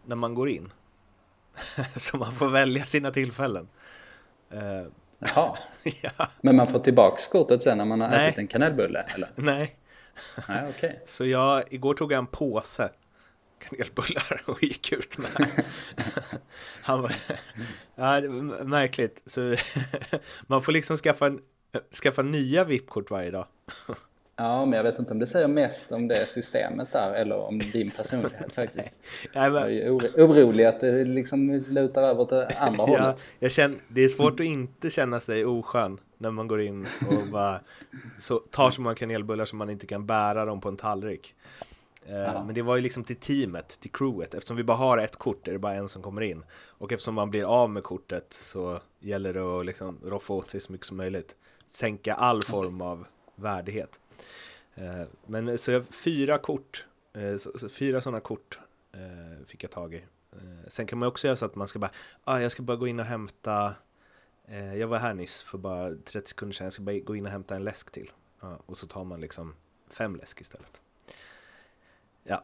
när 0.05 0.15
man 0.15 0.33
går 0.33 0.49
in. 0.49 0.71
så 1.95 2.17
man 2.17 2.31
får 2.31 2.47
välja 2.47 2.85
sina 2.85 3.11
tillfällen. 3.11 3.67
Eh, 4.51 4.87
Jaha, 5.19 5.57
ja, 6.01 6.27
men 6.41 6.55
man 6.55 6.67
får 6.67 6.79
tillbaks 6.79 7.27
kortet 7.27 7.61
sen 7.61 7.77
när 7.77 7.85
man 7.85 8.01
har 8.01 8.09
Nej. 8.09 8.27
ätit 8.27 8.37
en 8.39 8.47
kanelbulle 8.47 8.99
eller? 9.15 9.29
nej. 9.35 9.75
Nej, 10.47 10.69
okej. 10.77 11.01
Så 11.05 11.25
jag, 11.25 11.63
igår 11.73 11.93
tog 11.93 12.11
jag 12.11 12.17
en 12.17 12.27
påse 12.27 12.89
kanelbullar 13.59 14.43
och 14.45 14.63
gick 14.63 14.91
ut 14.91 15.17
med. 15.17 15.51
Han 16.81 17.01
var, 17.01 17.15
ja, 17.95 18.21
det 18.21 18.27
var 18.27 18.63
märkligt. 18.63 19.21
Så 19.25 19.55
man 20.47 20.61
får 20.61 20.71
liksom 20.71 20.97
skaffa, 20.97 21.31
skaffa 22.03 22.21
nya 22.21 22.63
VIP-kort 22.63 23.11
varje 23.11 23.31
dag. 23.31 23.47
Ja, 24.35 24.65
men 24.65 24.77
jag 24.77 24.83
vet 24.83 24.99
inte 24.99 25.13
om 25.13 25.19
det 25.19 25.27
säger 25.27 25.47
mest 25.47 25.91
om 25.91 26.07
det 26.07 26.29
systemet 26.29 26.91
där 26.91 27.13
eller 27.13 27.37
om 27.37 27.59
din 27.59 27.91
personlighet 27.91 28.53
faktiskt. 28.55 28.89
Nej, 29.33 29.51
Jag 29.51 29.73
är 29.73 29.91
orolig 29.91 30.65
att 30.65 30.79
det 30.79 31.03
liksom 31.05 31.63
lutar 31.69 32.03
över 32.03 32.25
det 32.29 32.47
andra 32.59 32.77
ja, 32.77 32.85
hållet. 32.85 33.25
jag 33.39 33.51
känner, 33.51 33.77
det 33.87 34.01
är 34.03 34.09
svårt 34.09 34.39
att 34.39 34.45
inte 34.45 34.89
känna 34.89 35.19
sig 35.19 35.45
oskön 35.45 35.99
när 36.17 36.31
man 36.31 36.47
går 36.47 36.61
in 36.61 36.85
och 37.07 37.27
bara 37.31 37.59
så, 38.19 38.39
tar 38.39 38.71
så 38.71 38.81
många 38.81 38.95
kanelbullar 38.95 39.45
som 39.45 39.57
man 39.57 39.69
inte 39.69 39.87
kan 39.87 40.05
bära 40.05 40.45
dem 40.45 40.61
på 40.61 40.69
en 40.69 40.77
tallrik. 40.77 41.35
Eh, 42.05 42.15
Ja. 42.17 42.43
Men 42.43 42.55
det 42.55 42.61
var 42.61 42.75
ju 42.75 42.81
liksom 42.81 43.03
till 43.03 43.15
teamet, 43.15 43.77
till 43.79 43.91
crewet. 43.91 44.33
Eftersom 44.33 44.57
vi 44.57 44.63
bara 44.63 44.77
har 44.77 44.97
ett 44.97 45.15
kort 45.15 45.47
är 45.47 45.51
det 45.51 45.59
bara 45.59 45.73
en 45.73 45.89
som 45.89 46.01
kommer 46.01 46.21
in. 46.21 46.43
Och 46.65 46.91
eftersom 46.91 47.15
man 47.15 47.29
blir 47.29 47.43
av 47.43 47.69
med 47.69 47.83
kortet 47.83 48.27
så 48.29 48.79
gäller 48.99 49.33
det 49.33 49.59
att 49.59 49.65
liksom 49.65 49.97
roffa 50.05 50.33
åt 50.33 50.49
sig 50.49 50.59
så 50.59 50.71
mycket 50.71 50.87
som 50.87 50.97
möjligt. 50.97 51.35
Sänka 51.67 52.13
all 52.13 52.43
form 52.43 52.81
av 52.81 53.05
värdighet. 53.35 53.99
Eh, 54.75 55.03
Men 55.25 55.57
så 55.57 55.71
jag, 55.71 55.85
fyra 56.03 56.37
kort, 56.37 56.85
eh, 57.13 57.37
så, 57.37 57.69
fyra 57.69 58.01
sådana 58.01 58.19
kort 58.19 58.59
eh, 58.93 59.45
fick 59.47 59.63
jag 59.63 59.71
tag 59.71 59.93
i. 59.93 59.97
Eh, 60.31 60.67
Sen 60.67 60.85
kan 60.87 60.99
man 60.99 61.07
också 61.07 61.27
göra 61.27 61.35
så 61.35 61.45
att 61.45 61.55
man 61.55 61.67
ska 61.67 61.79
bara, 61.79 61.91
ah, 62.23 62.39
jag 62.39 62.51
ska 62.51 62.63
bara 62.63 62.77
gå 62.77 62.87
in 62.87 62.99
och 62.99 63.05
hämta 63.05 63.75
eh, 64.47 64.75
Jag 64.75 64.87
var 64.87 64.97
här 64.97 65.13
nyss 65.13 65.41
för 65.41 65.57
bara 65.57 65.89
30 66.05 66.29
sekunder 66.29 66.53
sedan, 66.55 66.65
jag 66.65 66.73
ska 66.73 66.83
bara 66.83 66.99
gå 66.99 67.15
in 67.15 67.25
och 67.25 67.31
hämta 67.31 67.55
en 67.55 67.63
läsk 67.63 67.91
till. 67.91 68.11
Ja, 68.41 68.57
och 68.65 68.77
så 68.77 68.87
tar 68.87 69.03
man 69.03 69.21
liksom 69.21 69.55
fem 69.89 70.15
läsk 70.15 70.41
istället. 70.41 70.81
Ja, 72.23 72.43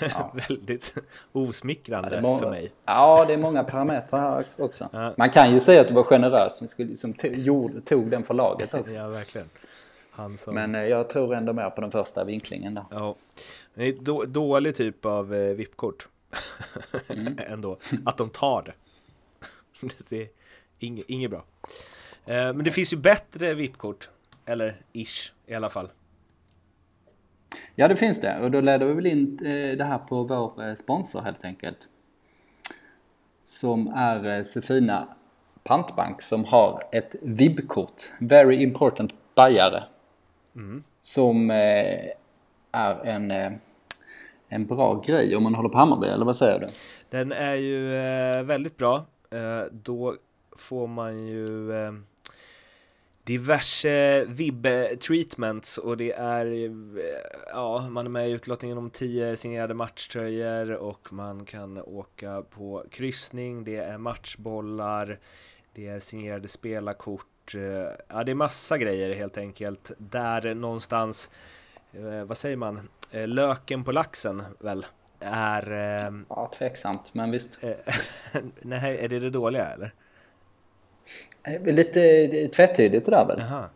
Ja. 0.00 0.32
väldigt 0.48 0.92
Ja, 0.96 1.02
osmickrande 1.32 2.20
må- 2.22 2.36
för 2.36 2.50
mig. 2.50 2.72
Ja, 2.84 3.24
det 3.24 3.32
är 3.32 3.38
många 3.38 3.64
parametrar 3.64 4.20
här 4.20 4.46
också. 4.58 4.88
Ja. 4.92 5.14
Man 5.16 5.30
kan 5.30 5.52
ju 5.52 5.60
säga 5.60 5.80
att 5.80 5.88
du 5.88 5.94
var 5.94 6.02
generös 6.04 6.56
som, 6.58 6.68
skulle, 6.68 6.96
som 6.96 7.12
tog 7.84 8.10
den 8.10 8.22
för 8.24 8.34
laget 8.34 8.74
också. 8.80 8.94
Ja, 8.94 9.08
verkligen. 9.08 9.48
Som... 10.16 10.54
Men 10.54 10.74
eh, 10.74 10.82
jag 10.82 11.10
tror 11.10 11.34
ändå 11.34 11.52
mer 11.52 11.70
på 11.70 11.80
den 11.80 11.90
första 11.90 12.24
vinklingen 12.24 12.74
där. 12.74 12.84
Ja, 12.90 13.16
det 13.74 13.84
är 13.84 13.92
då, 14.00 14.24
dålig 14.24 14.74
typ 14.74 15.06
av 15.06 15.34
eh, 15.34 15.54
VIP-kort. 15.54 16.08
Mm. 17.08 17.38
Ändå, 17.46 17.78
att 18.04 18.18
de 18.18 18.30
tar 18.30 18.62
det. 18.62 18.72
det 20.08 20.22
är 20.22 20.28
inget, 20.78 21.10
inget 21.10 21.30
bra. 21.30 21.44
Eh, 22.24 22.34
men 22.34 22.64
det 22.64 22.70
finns 22.70 22.92
ju 22.92 22.96
bättre 22.96 23.54
VIP-kort. 23.54 24.08
Eller 24.44 24.76
ish 24.92 25.32
i 25.46 25.54
alla 25.54 25.70
fall. 25.70 25.88
Ja, 27.74 27.88
det 27.88 27.96
finns 27.96 28.20
det. 28.20 28.40
Och 28.40 28.50
då 28.50 28.60
leder 28.60 28.86
vi 28.86 28.92
väl 28.92 29.06
in 29.06 29.38
eh, 29.38 29.76
det 29.76 29.84
här 29.84 29.98
på 29.98 30.22
vår 30.22 30.68
eh, 30.68 30.74
sponsor 30.74 31.20
helt 31.20 31.44
enkelt. 31.44 31.88
Som 33.44 33.88
är 33.88 34.42
Sefina 34.42 35.08
pantbank 35.64 36.22
som 36.22 36.44
har 36.44 36.82
ett 36.92 37.14
VIB-kort, 37.22 38.02
Very 38.20 38.62
Important 38.62 39.12
Bajare. 39.34 39.84
Mm. 40.56 40.84
Som 41.00 41.50
eh, 41.50 42.06
är 42.72 43.04
en, 43.04 43.30
eh, 43.30 43.52
en 44.48 44.66
bra 44.66 45.02
grej 45.06 45.36
om 45.36 45.42
man 45.42 45.54
håller 45.54 45.68
på 45.68 45.78
Hammarby, 45.78 46.06
eller 46.06 46.24
vad 46.24 46.36
säger 46.36 46.60
du? 46.60 46.66
Den 47.10 47.32
är 47.32 47.54
ju 47.54 47.96
eh, 47.96 48.42
väldigt 48.42 48.76
bra. 48.76 49.06
Då 49.70 50.16
får 50.56 50.86
man 50.86 51.26
ju 51.26 51.72
diverse 53.24 54.24
vib-treatments 54.24 55.78
och 55.78 55.96
det 55.96 56.12
är, 56.12 56.70
ja, 57.52 57.88
man 57.90 58.06
är 58.06 58.10
med 58.10 58.28
i 58.28 58.32
utlottningen 58.32 58.78
om 58.78 58.90
10 58.90 59.36
signerade 59.36 59.74
matchtröjor 59.74 60.70
och 60.72 61.12
man 61.12 61.44
kan 61.44 61.78
åka 61.78 62.42
på 62.42 62.84
kryssning, 62.90 63.64
det 63.64 63.76
är 63.76 63.98
matchbollar, 63.98 65.18
det 65.74 65.88
är 65.88 66.00
signerade 66.00 66.48
spelarkort, 66.48 67.26
ja 68.08 68.24
det 68.24 68.32
är 68.32 68.34
massa 68.34 68.78
grejer 68.78 69.14
helt 69.14 69.38
enkelt, 69.38 69.92
där 69.98 70.54
någonstans, 70.54 71.30
eh, 71.92 72.24
vad 72.24 72.36
säger 72.36 72.56
man, 72.56 72.88
eh, 73.10 73.28
löken 73.28 73.84
på 73.84 73.92
laxen 73.92 74.42
väl? 74.58 74.86
Är... 75.20 75.72
Ja, 76.28 76.50
tveksamt, 76.58 77.14
men 77.14 77.30
visst. 77.30 77.58
Nej, 78.62 78.98
är 79.04 79.08
det 79.08 79.18
det 79.18 79.30
dåliga 79.30 79.66
eller? 79.66 79.92
Eh, 81.42 81.74
lite 81.74 82.48
tvetydigt 82.48 83.04
det 83.04 83.10
där 83.10 83.26
väl? 83.26 83.38
Jaha. 83.40 83.68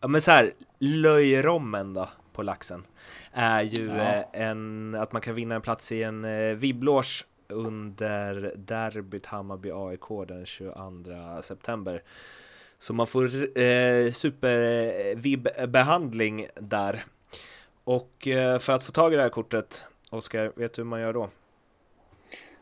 Ja 0.00 0.08
men 0.08 0.20
så 0.20 0.30
här, 0.30 0.52
löjrommen 0.78 1.94
då 1.94 2.08
på 2.32 2.42
laxen 2.42 2.86
är 3.32 3.62
ju 3.62 3.86
ja. 3.86 3.94
Eh, 3.94 4.24
en, 4.32 4.94
att 4.94 5.12
man 5.12 5.22
kan 5.22 5.34
vinna 5.34 5.54
en 5.54 5.62
plats 5.62 5.92
i 5.92 6.02
en 6.02 6.24
eh, 6.24 6.54
vibblås 6.54 7.24
under 7.48 8.52
derbyt 8.56 9.26
Hammarby-AIK 9.26 10.26
den 10.26 10.46
22 10.46 11.42
september. 11.42 12.02
Så 12.78 12.94
man 12.94 13.06
får 13.06 13.24
eh, 13.58 14.10
super-vib-behandling 14.12 16.46
där. 16.54 17.04
Och 17.84 18.28
eh, 18.28 18.58
för 18.58 18.72
att 18.72 18.84
få 18.84 18.92
tag 18.92 19.12
i 19.12 19.16
det 19.16 19.22
här 19.22 19.28
kortet, 19.28 19.82
Oskar, 20.10 20.52
vet 20.56 20.74
du 20.74 20.82
hur 20.82 20.86
man 20.86 21.00
gör 21.00 21.12
då? 21.12 21.28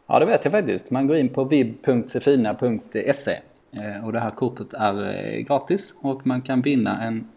Ja, 0.06 0.18
det 0.18 0.26
vet 0.26 0.44
jag 0.44 0.52
faktiskt. 0.52 0.90
Man 0.90 1.06
går 1.06 1.16
in 1.16 1.28
på 1.28 1.44
vib.sefina.se 1.44 3.38
eh, 3.72 4.04
och 4.04 4.12
det 4.12 4.20
här 4.20 4.30
kortet 4.30 4.72
är 4.72 5.14
eh, 5.14 5.40
gratis 5.40 5.94
och 6.00 6.26
man 6.26 6.42
kan 6.42 6.62
vinna 6.62 7.02
en, 7.02 7.28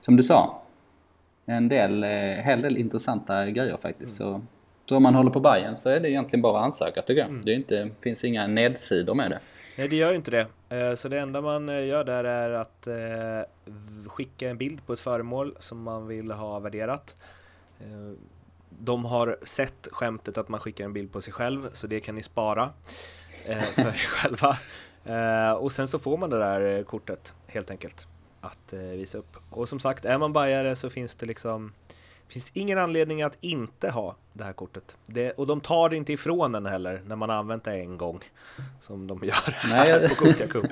som 0.00 0.16
du 0.16 0.22
sa, 0.22 0.62
en 1.46 1.68
del, 1.68 2.04
eh, 2.04 2.10
hel 2.10 2.62
del 2.62 2.76
intressanta 2.76 3.46
grejer 3.46 3.76
faktiskt. 3.76 4.20
Mm. 4.20 4.32
Så, 4.32 4.42
så 4.88 4.96
om 4.96 5.02
man 5.02 5.14
håller 5.14 5.30
på 5.30 5.40
Bayern 5.40 5.76
så 5.76 5.90
är 5.90 6.00
det 6.00 6.10
egentligen 6.10 6.42
bara 6.42 6.58
att 6.58 6.64
ansöka 6.64 7.02
tycker 7.02 7.20
jag. 7.20 7.30
Mm. 7.30 7.42
Det 7.44 7.52
är 7.52 7.56
inte, 7.56 7.90
finns 8.00 8.24
inga 8.24 8.46
nedsidor 8.46 9.14
med 9.14 9.30
det. 9.30 9.38
Nej, 9.78 9.88
det 9.88 9.96
gör 9.96 10.10
ju 10.10 10.16
inte 10.16 10.30
det. 10.30 10.46
Eh, 10.76 10.94
så 10.94 11.08
det 11.08 11.18
enda 11.18 11.40
man 11.40 11.68
eh, 11.68 11.86
gör 11.86 12.04
där 12.04 12.24
är 12.24 12.50
att 12.50 12.86
eh, 12.86 13.70
skicka 14.06 14.50
en 14.50 14.56
bild 14.58 14.86
på 14.86 14.92
ett 14.92 15.00
föremål 15.00 15.56
som 15.58 15.82
man 15.82 16.06
vill 16.06 16.30
ha 16.30 16.58
värderat 16.58 17.16
de 18.68 19.04
har 19.04 19.38
sett 19.42 19.88
skämtet 19.92 20.38
att 20.38 20.48
man 20.48 20.60
skickar 20.60 20.84
en 20.84 20.92
bild 20.92 21.12
på 21.12 21.20
sig 21.20 21.32
själv, 21.32 21.70
så 21.72 21.86
det 21.86 22.00
kan 22.00 22.14
ni 22.14 22.22
spara 22.22 22.70
för 23.74 23.82
er 23.82 23.92
själva. 24.08 24.56
Och 25.56 25.72
sen 25.72 25.88
så 25.88 25.98
får 25.98 26.18
man 26.18 26.30
det 26.30 26.38
där 26.38 26.82
kortet 26.82 27.34
helt 27.46 27.70
enkelt 27.70 28.06
att 28.40 28.72
visa 28.72 29.18
upp. 29.18 29.36
Och 29.50 29.68
som 29.68 29.80
sagt, 29.80 30.04
är 30.04 30.18
man 30.18 30.32
bajare 30.32 30.76
så 30.76 30.90
finns 30.90 31.14
det 31.14 31.26
liksom 31.26 31.72
finns 32.28 32.50
ingen 32.54 32.78
anledning 32.78 33.22
att 33.22 33.38
inte 33.40 33.90
ha 33.90 34.16
det 34.32 34.44
här 34.44 34.52
kortet. 34.52 34.96
Det, 35.06 35.30
och 35.30 35.46
de 35.46 35.60
tar 35.60 35.88
det 35.88 35.96
inte 35.96 36.12
ifrån 36.12 36.54
en 36.54 36.66
heller 36.66 37.02
när 37.06 37.16
man 37.16 37.28
har 37.28 37.36
använt 37.36 37.64
det 37.64 37.72
en 37.72 37.96
gång. 37.96 38.20
Som 38.80 39.06
de 39.06 39.20
gör 39.24 39.54
här 39.54 40.00
Nej, 40.00 40.08
på 40.08 40.24
Gothia 40.24 40.46
Cup. 40.46 40.66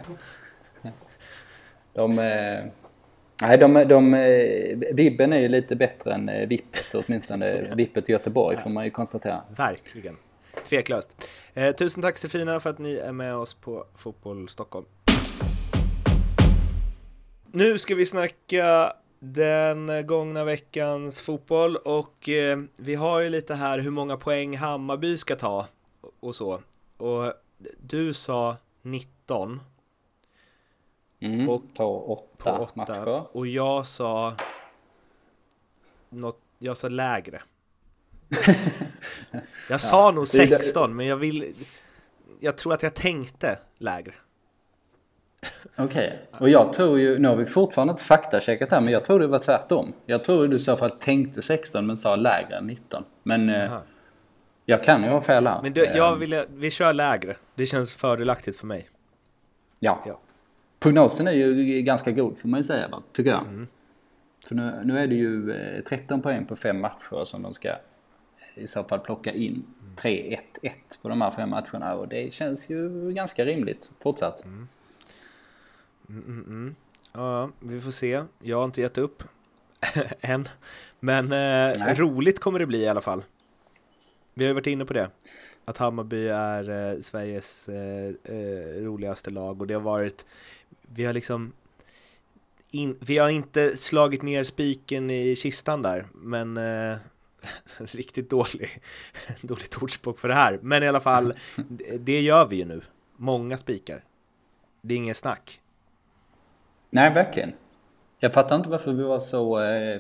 De, 1.92 2.18
eh, 2.18 2.64
Nej, 3.42 3.58
de, 3.58 3.74
de, 3.88 4.14
eh, 4.14 4.94
Vibben 4.94 5.32
är 5.32 5.38
ju 5.38 5.48
lite 5.48 5.76
bättre 5.76 6.14
än 6.14 6.28
eh, 6.28 6.48
Vippet, 6.48 6.94
åtminstone 6.94 7.74
Vippet 7.76 8.08
i 8.08 8.12
Göteborg 8.12 8.56
får 8.56 8.70
man 8.70 8.84
ju 8.84 8.90
konstatera. 8.90 9.42
Verkligen. 9.56 10.16
Tveklöst. 10.64 11.28
Eh, 11.54 11.74
tusen 11.74 12.02
tack 12.02 12.18
Stefina 12.18 12.60
för 12.60 12.70
att 12.70 12.78
ni 12.78 12.94
är 12.94 13.12
med 13.12 13.34
oss 13.34 13.54
på 13.54 13.86
Fotboll 13.94 14.48
Stockholm. 14.48 14.86
Nu 17.52 17.78
ska 17.78 17.94
vi 17.94 18.06
snacka 18.06 18.92
den 19.18 20.06
gångna 20.06 20.44
veckans 20.44 21.20
fotboll 21.20 21.76
och 21.76 22.28
eh, 22.28 22.58
vi 22.76 22.94
har 22.94 23.20
ju 23.20 23.28
lite 23.28 23.54
här 23.54 23.78
hur 23.78 23.90
många 23.90 24.16
poäng 24.16 24.56
Hammarby 24.56 25.18
ska 25.18 25.36
ta 25.36 25.66
och 26.20 26.36
så. 26.36 26.60
Och 26.96 27.32
du 27.80 28.14
sa 28.14 28.56
19 28.82 29.60
Mm, 31.20 31.48
och 31.48 31.62
på 31.74 32.12
åtta, 32.12 32.56
på 32.56 32.62
åtta 32.62 32.72
matcher. 32.74 33.36
Och 33.36 33.46
jag 33.46 33.86
sa 33.86 34.36
något, 36.08 36.40
jag 36.58 36.76
sa 36.76 36.88
lägre. 36.88 37.42
jag 39.70 39.80
sa 39.80 40.06
ja, 40.06 40.10
nog 40.10 40.28
16, 40.28 40.96
men 40.96 41.06
jag 41.06 41.16
vill 41.16 41.54
jag 42.40 42.58
tror 42.58 42.72
att 42.72 42.82
jag 42.82 42.94
tänkte 42.94 43.58
lägre. 43.78 44.14
Okej, 45.76 46.18
okay. 46.32 46.40
och 46.40 46.48
jag 46.48 46.72
tror 46.72 46.98
ju, 46.98 47.18
nu 47.18 47.28
har 47.28 47.36
vi 47.36 47.46
fortfarande 47.46 47.90
inte 47.90 48.02
faktacheckat 48.02 48.70
här, 48.70 48.80
men 48.80 48.92
jag 48.92 49.04
tror 49.04 49.20
det 49.20 49.26
var 49.26 49.38
tvärtom. 49.38 49.92
Jag 50.06 50.24
tror 50.24 50.48
du 50.48 50.56
i 50.56 50.58
så 50.58 50.76
fall 50.76 50.90
tänkte 50.90 51.42
16 51.42 51.86
men 51.86 51.96
sa 51.96 52.16
lägre 52.16 52.56
än 52.56 52.66
19. 52.66 53.04
Men 53.22 53.48
eh, 53.48 53.78
jag 54.64 54.82
kan 54.82 55.02
ju 55.02 55.08
ha 55.08 55.20
fel 55.20 55.46
här. 55.46 55.62
Men 55.62 55.72
du, 55.72 55.84
jag 55.84 56.12
ehm. 56.12 56.20
vill, 56.20 56.44
vi 56.48 56.70
kör 56.70 56.92
lägre. 56.92 57.36
Det 57.54 57.66
känns 57.66 57.94
fördelaktigt 57.94 58.56
för 58.56 58.66
mig. 58.66 58.88
Ja. 59.78 60.02
ja 60.06 60.20
prognosen 60.86 61.26
är 61.26 61.32
ju 61.32 61.82
ganska 61.82 62.10
god 62.10 62.38
får 62.38 62.48
man 62.48 62.60
ju 62.60 62.64
säga, 62.64 63.02
tycker 63.12 63.30
jag. 63.30 63.42
Mm. 63.42 63.66
För 64.48 64.54
nu, 64.54 64.80
nu, 64.84 64.98
är 64.98 65.06
det 65.06 65.14
ju 65.14 65.52
13 65.88 66.18
eh, 66.18 66.22
poäng 66.22 66.46
på 66.46 66.56
fem 66.56 66.80
matcher 66.80 67.24
som 67.24 67.42
de 67.42 67.54
ska 67.54 67.72
i 68.54 68.66
så 68.66 68.84
fall 68.84 68.98
plocka 68.98 69.32
in 69.32 69.64
3-1-1 69.96 70.38
på 71.02 71.08
de 71.08 71.20
här 71.20 71.30
fem 71.30 71.50
matcherna 71.50 71.94
och 71.94 72.08
det 72.08 72.32
känns 72.32 72.70
ju 72.70 73.12
ganska 73.12 73.44
rimligt 73.44 73.90
fortsatt. 74.02 74.44
Mm. 74.44 74.68
Mm, 76.08 76.24
mm, 76.24 76.44
mm. 76.46 76.74
ja, 77.12 77.50
vi 77.60 77.80
får 77.80 77.90
se. 77.90 78.24
Jag 78.38 78.56
har 78.56 78.64
inte 78.64 78.80
gett 78.80 78.98
upp 78.98 79.22
än. 80.20 80.48
Men 81.00 81.32
eh, 81.32 81.94
roligt 81.94 82.40
kommer 82.40 82.58
det 82.58 82.66
bli 82.66 82.78
i 82.78 82.88
alla 82.88 83.00
fall. 83.00 83.24
Vi 84.34 84.44
har 84.44 84.48
ju 84.48 84.54
varit 84.54 84.66
inne 84.66 84.84
på 84.84 84.92
det. 84.92 85.10
Att 85.64 85.78
Hammarby 85.78 86.28
är 86.28 86.70
eh, 86.70 87.00
Sveriges 87.00 87.68
eh, 87.68 88.14
eh 88.24 88.82
roligaste 88.82 89.30
lag 89.30 89.60
och 89.60 89.66
det 89.66 89.74
har 89.74 89.80
varit 89.80 90.26
vi 90.82 91.04
har 91.04 91.12
liksom 91.12 91.52
in, 92.70 92.96
vi 93.00 93.18
har 93.18 93.28
inte 93.28 93.76
slagit 93.76 94.22
ner 94.22 94.44
spiken 94.44 95.10
i 95.10 95.36
kistan 95.36 95.82
där, 95.82 96.06
men 96.14 96.56
eh, 96.56 96.96
riktigt 97.78 98.30
dålig, 98.30 98.82
dåligt 99.40 99.82
ordspråk 99.82 100.18
för 100.18 100.28
det 100.28 100.34
här. 100.34 100.58
Men 100.62 100.82
i 100.82 100.88
alla 100.88 101.00
fall, 101.00 101.34
det 101.98 102.20
gör 102.20 102.46
vi 102.46 102.56
ju 102.56 102.64
nu. 102.64 102.82
Många 103.16 103.58
spikar. 103.58 104.04
Det 104.80 104.94
är 104.94 104.98
inget 104.98 105.16
snack. 105.16 105.60
Nej, 106.96 107.12
verkligen. 107.12 107.52
Jag 108.18 108.34
fattar 108.34 108.56
inte 108.56 108.68
varför 108.68 108.92
vi 108.92 109.02
var 109.02 109.18
så 109.18 109.60
eh, 109.60 109.94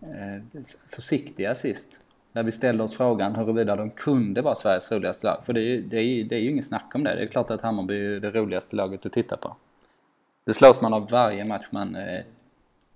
eh, 0.00 0.42
försiktiga 0.86 1.54
sist. 1.54 2.00
När 2.32 2.42
vi 2.42 2.52
ställde 2.52 2.84
oss 2.84 2.96
frågan 2.96 3.34
huruvida 3.34 3.76
de 3.76 3.90
kunde 3.90 4.42
vara 4.42 4.54
Sveriges 4.54 4.92
roligaste 4.92 5.26
lag. 5.26 5.44
För 5.44 5.52
det 5.52 5.60
är, 5.60 5.80
det 5.80 6.00
är, 6.00 6.24
det 6.24 6.36
är 6.36 6.40
ju 6.40 6.50
inget 6.50 6.66
snack 6.66 6.94
om 6.94 7.04
det. 7.04 7.14
Det 7.14 7.22
är 7.22 7.26
klart 7.26 7.50
att 7.50 7.60
Hammarby 7.60 8.16
är 8.16 8.20
det 8.20 8.30
roligaste 8.30 8.76
laget 8.76 9.06
att 9.06 9.12
titta 9.12 9.36
på. 9.36 9.56
Det 10.44 10.54
slås 10.54 10.80
man 10.80 10.94
av 10.94 11.10
varje 11.10 11.44
match 11.44 11.66
man 11.70 11.96
eh, 11.96 12.20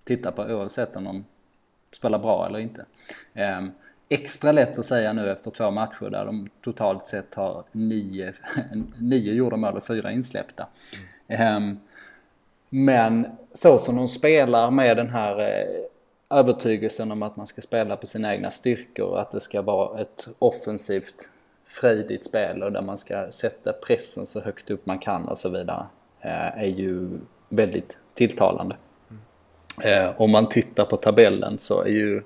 tittar 0.05 0.31
på 0.31 0.43
oavsett 0.43 0.97
om 0.97 1.05
de 1.05 1.25
spelar 1.93 2.19
bra 2.19 2.47
eller 2.47 2.59
inte. 2.59 2.85
Eh, 3.35 3.65
extra 4.09 4.53
lätt 4.53 4.79
att 4.79 4.87
säga 4.87 5.13
nu 5.13 5.31
efter 5.31 5.51
två 5.51 5.71
matcher 5.71 6.11
där 6.11 6.25
de 6.25 6.49
totalt 6.61 7.07
sett 7.07 7.35
har 7.35 7.65
nio, 7.73 8.33
nio 8.99 9.33
gjorda 9.33 9.57
mål 9.57 9.77
och 9.77 9.87
fyra 9.87 10.13
insläppta. 10.13 10.67
Mm. 11.29 11.79
Men 12.75 13.27
så 13.53 13.79
som 13.79 13.97
de 13.97 14.09
spelar 14.09 14.71
med 14.71 14.97
den 14.97 15.11
här 15.11 15.41
eh, 15.41 16.39
övertygelsen 16.39 17.13
om 17.13 17.23
att 17.23 17.37
man 17.37 17.47
ska 17.47 17.63
spela 17.63 17.97
på 17.97 18.07
sina 18.07 18.35
egna 18.35 18.51
styrkor 18.51 19.07
och 19.07 19.21
att 19.21 19.31
det 19.31 19.41
ska 19.41 19.63
vara 19.63 20.01
ett 20.01 20.29
offensivt 20.39 21.29
frejdigt 21.65 22.25
spel 22.25 22.63
och 22.63 22.73
där 22.73 22.83
man 22.83 22.99
ska 22.99 23.31
sätta 23.31 23.73
pressen 23.73 24.27
så 24.27 24.41
högt 24.41 24.71
upp 24.71 24.87
man 24.87 24.99
kan 24.99 25.29
och 25.29 25.39
så 25.39 25.49
vidare. 25.49 25.87
Eh, 26.21 26.59
är 26.59 26.67
ju 26.67 27.09
väldigt 27.49 27.99
tilltalande. 28.15 28.77
Mm. 29.11 30.05
Eh, 30.05 30.21
om 30.21 30.31
man 30.31 30.49
tittar 30.49 30.85
på 30.85 30.97
tabellen 30.97 31.59
så 31.59 31.83
är 31.83 31.91
ju 31.91 32.23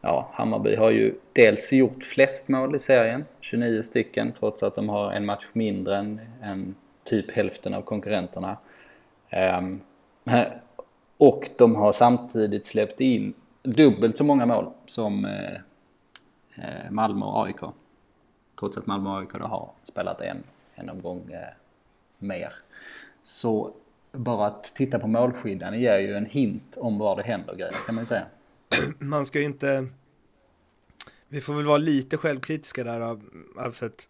ja, 0.00 0.30
Hammarby 0.32 0.76
har 0.76 0.90
ju 0.90 1.14
dels 1.32 1.72
gjort 1.72 2.04
flest 2.04 2.48
mål 2.48 2.76
i 2.76 2.78
serien, 2.78 3.24
29 3.40 3.82
stycken, 3.82 4.32
trots 4.38 4.62
att 4.62 4.74
de 4.74 4.88
har 4.88 5.12
en 5.12 5.26
match 5.26 5.46
mindre 5.52 5.96
än, 5.96 6.20
än 6.42 6.74
typ 7.04 7.30
hälften 7.30 7.74
av 7.74 7.82
konkurrenterna. 7.82 8.56
Ehm, 9.30 9.80
och 11.16 11.50
de 11.56 11.74
har 11.74 11.92
samtidigt 11.92 12.66
släppt 12.66 13.00
in 13.00 13.34
dubbelt 13.62 14.16
så 14.16 14.24
många 14.24 14.46
mål 14.46 14.72
som 14.86 15.24
eh, 15.24 15.54
eh, 16.56 16.90
Malmö 16.90 17.26
och 17.26 17.46
AIK. 17.46 17.60
Trots 18.58 18.78
att 18.78 18.86
Malmö 18.86 19.10
och 19.10 19.18
AIK 19.18 19.32
har 19.32 19.72
spelat 19.82 20.20
en, 20.20 20.42
en 20.74 20.90
omgång 20.90 21.32
eh, 21.32 21.48
mer. 22.18 22.52
Så 23.22 23.74
bara 24.12 24.46
att 24.46 24.64
titta 24.64 24.98
på 24.98 25.08
målskillnaden 25.08 25.80
ger 25.80 25.98
ju 25.98 26.14
en 26.14 26.26
hint 26.26 26.76
om 26.76 26.98
var 26.98 27.16
det 27.16 27.22
händer 27.22 27.54
grejer 27.54 27.86
kan 27.86 27.94
man 27.94 28.02
ju 28.02 28.06
säga. 28.06 28.26
Man 28.98 29.26
ska 29.26 29.38
ju 29.38 29.44
inte... 29.44 29.86
Vi 31.28 31.40
får 31.40 31.54
väl 31.54 31.66
vara 31.66 31.78
lite 31.78 32.16
självkritiska 32.16 32.84
där 32.84 33.18
för 33.72 33.86
att 33.86 34.08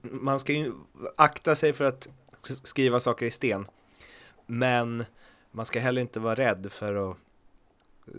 man 0.00 0.40
ska 0.40 0.52
ju 0.52 0.72
akta 1.16 1.56
sig 1.56 1.72
för 1.72 1.84
att 1.84 2.08
skriva 2.62 3.00
saker 3.00 3.26
i 3.26 3.30
sten. 3.30 3.66
Men 4.50 5.04
man 5.50 5.66
ska 5.66 5.80
heller 5.80 6.00
inte 6.00 6.20
vara 6.20 6.34
rädd 6.34 6.66
för 6.70 7.10
att 7.10 7.16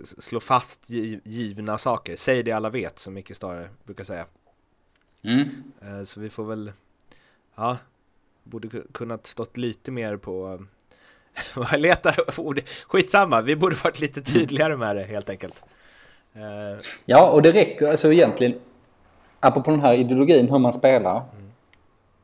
slå 0.04 0.40
fast 0.40 0.90
givna 1.24 1.78
saker. 1.78 2.16
Säg 2.16 2.44
det 2.44 2.52
alla 2.52 2.70
vet, 2.70 3.00
som 3.00 3.14
Micke 3.14 3.36
Stare 3.36 3.70
brukar 3.84 4.04
säga. 4.04 4.26
Mm. 5.24 5.48
Eh, 5.82 6.04
så 6.04 6.20
vi 6.20 6.30
får 6.30 6.44
väl, 6.46 6.72
ja, 7.56 7.78
borde 8.44 8.70
kunnat 8.92 9.28
stått 9.28 9.58
lite 9.58 9.92
mer 9.92 10.18
på 10.18 10.66
jag 11.72 11.80
letar 11.80 12.40
ord, 12.40 12.62
skitsamma, 12.88 13.42
vi 13.42 13.56
borde 13.56 13.76
varit 13.84 14.00
lite 14.00 14.22
tydligare 14.22 14.78
med 14.78 14.96
det 14.96 15.04
helt 15.04 15.30
enkelt. 15.30 15.64
Eh, 16.34 16.78
ja, 17.06 17.30
och 17.30 17.42
det 17.42 17.52
räcker 17.52 17.88
alltså 17.88 18.14
egentligen, 18.14 18.60
apropå 19.40 19.72
den 19.72 19.82
här 19.82 19.94
ideologin 19.94 20.50
hur 20.50 20.60
man 20.60 20.74
spelar, 20.74 21.16
mm. 21.16 21.52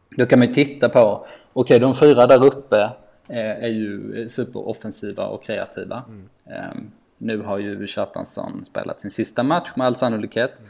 då 0.09 0.25
kan 0.25 0.39
man 0.39 0.47
ju 0.47 0.53
titta 0.53 0.89
på, 0.89 0.99
okej 0.99 1.27
okay, 1.53 1.79
de 1.79 1.95
fyra 1.95 2.27
där 2.27 2.45
uppe 2.45 2.89
är 3.27 3.67
ju 3.67 4.29
superoffensiva 4.29 5.27
och 5.27 5.43
kreativa. 5.43 6.03
Mm. 6.07 6.29
Um, 6.71 6.91
nu 7.17 7.41
har 7.41 7.57
ju 7.57 7.87
Kjartansson 7.87 8.65
spelat 8.65 8.99
sin 8.99 9.11
sista 9.11 9.43
match 9.43 9.71
med 9.75 9.87
all 9.87 9.95
sannolikhet. 9.95 10.51
Mm. 10.57 10.69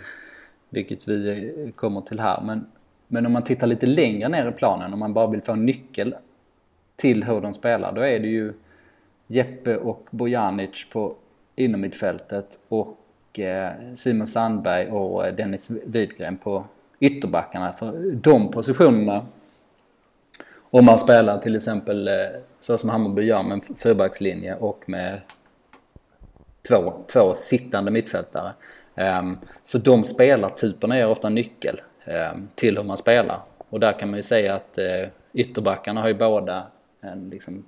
Vilket 0.69 1.07
vi 1.07 1.71
kommer 1.75 2.01
till 2.01 2.19
här. 2.19 2.41
Men, 2.41 2.65
men 3.07 3.25
om 3.25 3.31
man 3.31 3.43
tittar 3.43 3.67
lite 3.67 3.85
längre 3.85 4.29
ner 4.29 4.49
i 4.49 4.51
planen, 4.51 4.93
om 4.93 4.99
man 4.99 5.13
bara 5.13 5.27
vill 5.27 5.41
få 5.41 5.51
en 5.51 5.65
nyckel 5.65 6.15
till 6.95 7.23
hur 7.23 7.41
de 7.41 7.53
spelar, 7.53 7.91
då 7.91 8.01
är 8.01 8.19
det 8.19 8.27
ju 8.27 8.53
Jeppe 9.27 9.77
och 9.77 10.07
Bojanic 10.11 10.87
på 10.91 11.15
innermittfältet 11.55 12.59
och 12.67 13.39
eh, 13.39 13.71
Simon 13.95 14.27
Sandberg 14.27 14.87
och 14.91 15.33
Dennis 15.33 15.71
Widgren 15.85 16.37
på 16.37 16.65
ytterbackarna. 16.99 17.73
För 17.73 18.11
de 18.11 18.51
positionerna, 18.51 19.25
om 20.69 20.85
man 20.85 20.97
spelar 20.97 21.37
till 21.37 21.55
exempel 21.55 22.07
eh, 22.07 22.13
så 22.61 22.77
som 22.77 22.89
Hammarby 22.89 23.23
gör 23.23 23.43
med 23.43 23.53
en 23.53 23.75
fyrbackslinje 23.77 24.55
och 24.55 24.83
med 24.89 25.21
två, 26.69 26.93
två 27.07 27.35
sittande 27.35 27.91
mittfältare. 27.91 28.53
Ehm, 28.95 29.37
så 29.63 29.77
de 29.77 30.03
spelartyperna 30.03 30.97
är 30.97 31.07
ofta 31.07 31.29
nyckel 31.29 31.81
ehm, 32.05 32.47
till 32.55 32.77
hur 32.77 32.83
man 32.83 32.97
spelar. 32.97 33.39
Och 33.69 33.79
där 33.79 33.99
kan 33.99 34.09
man 34.09 34.19
ju 34.19 34.23
säga 34.23 34.53
att 34.53 34.77
eh, 34.77 35.07
ytterbackarna 35.33 36.01
har 36.01 36.07
ju 36.07 36.13
båda 36.13 36.63
en 37.01 37.29
liksom 37.29 37.65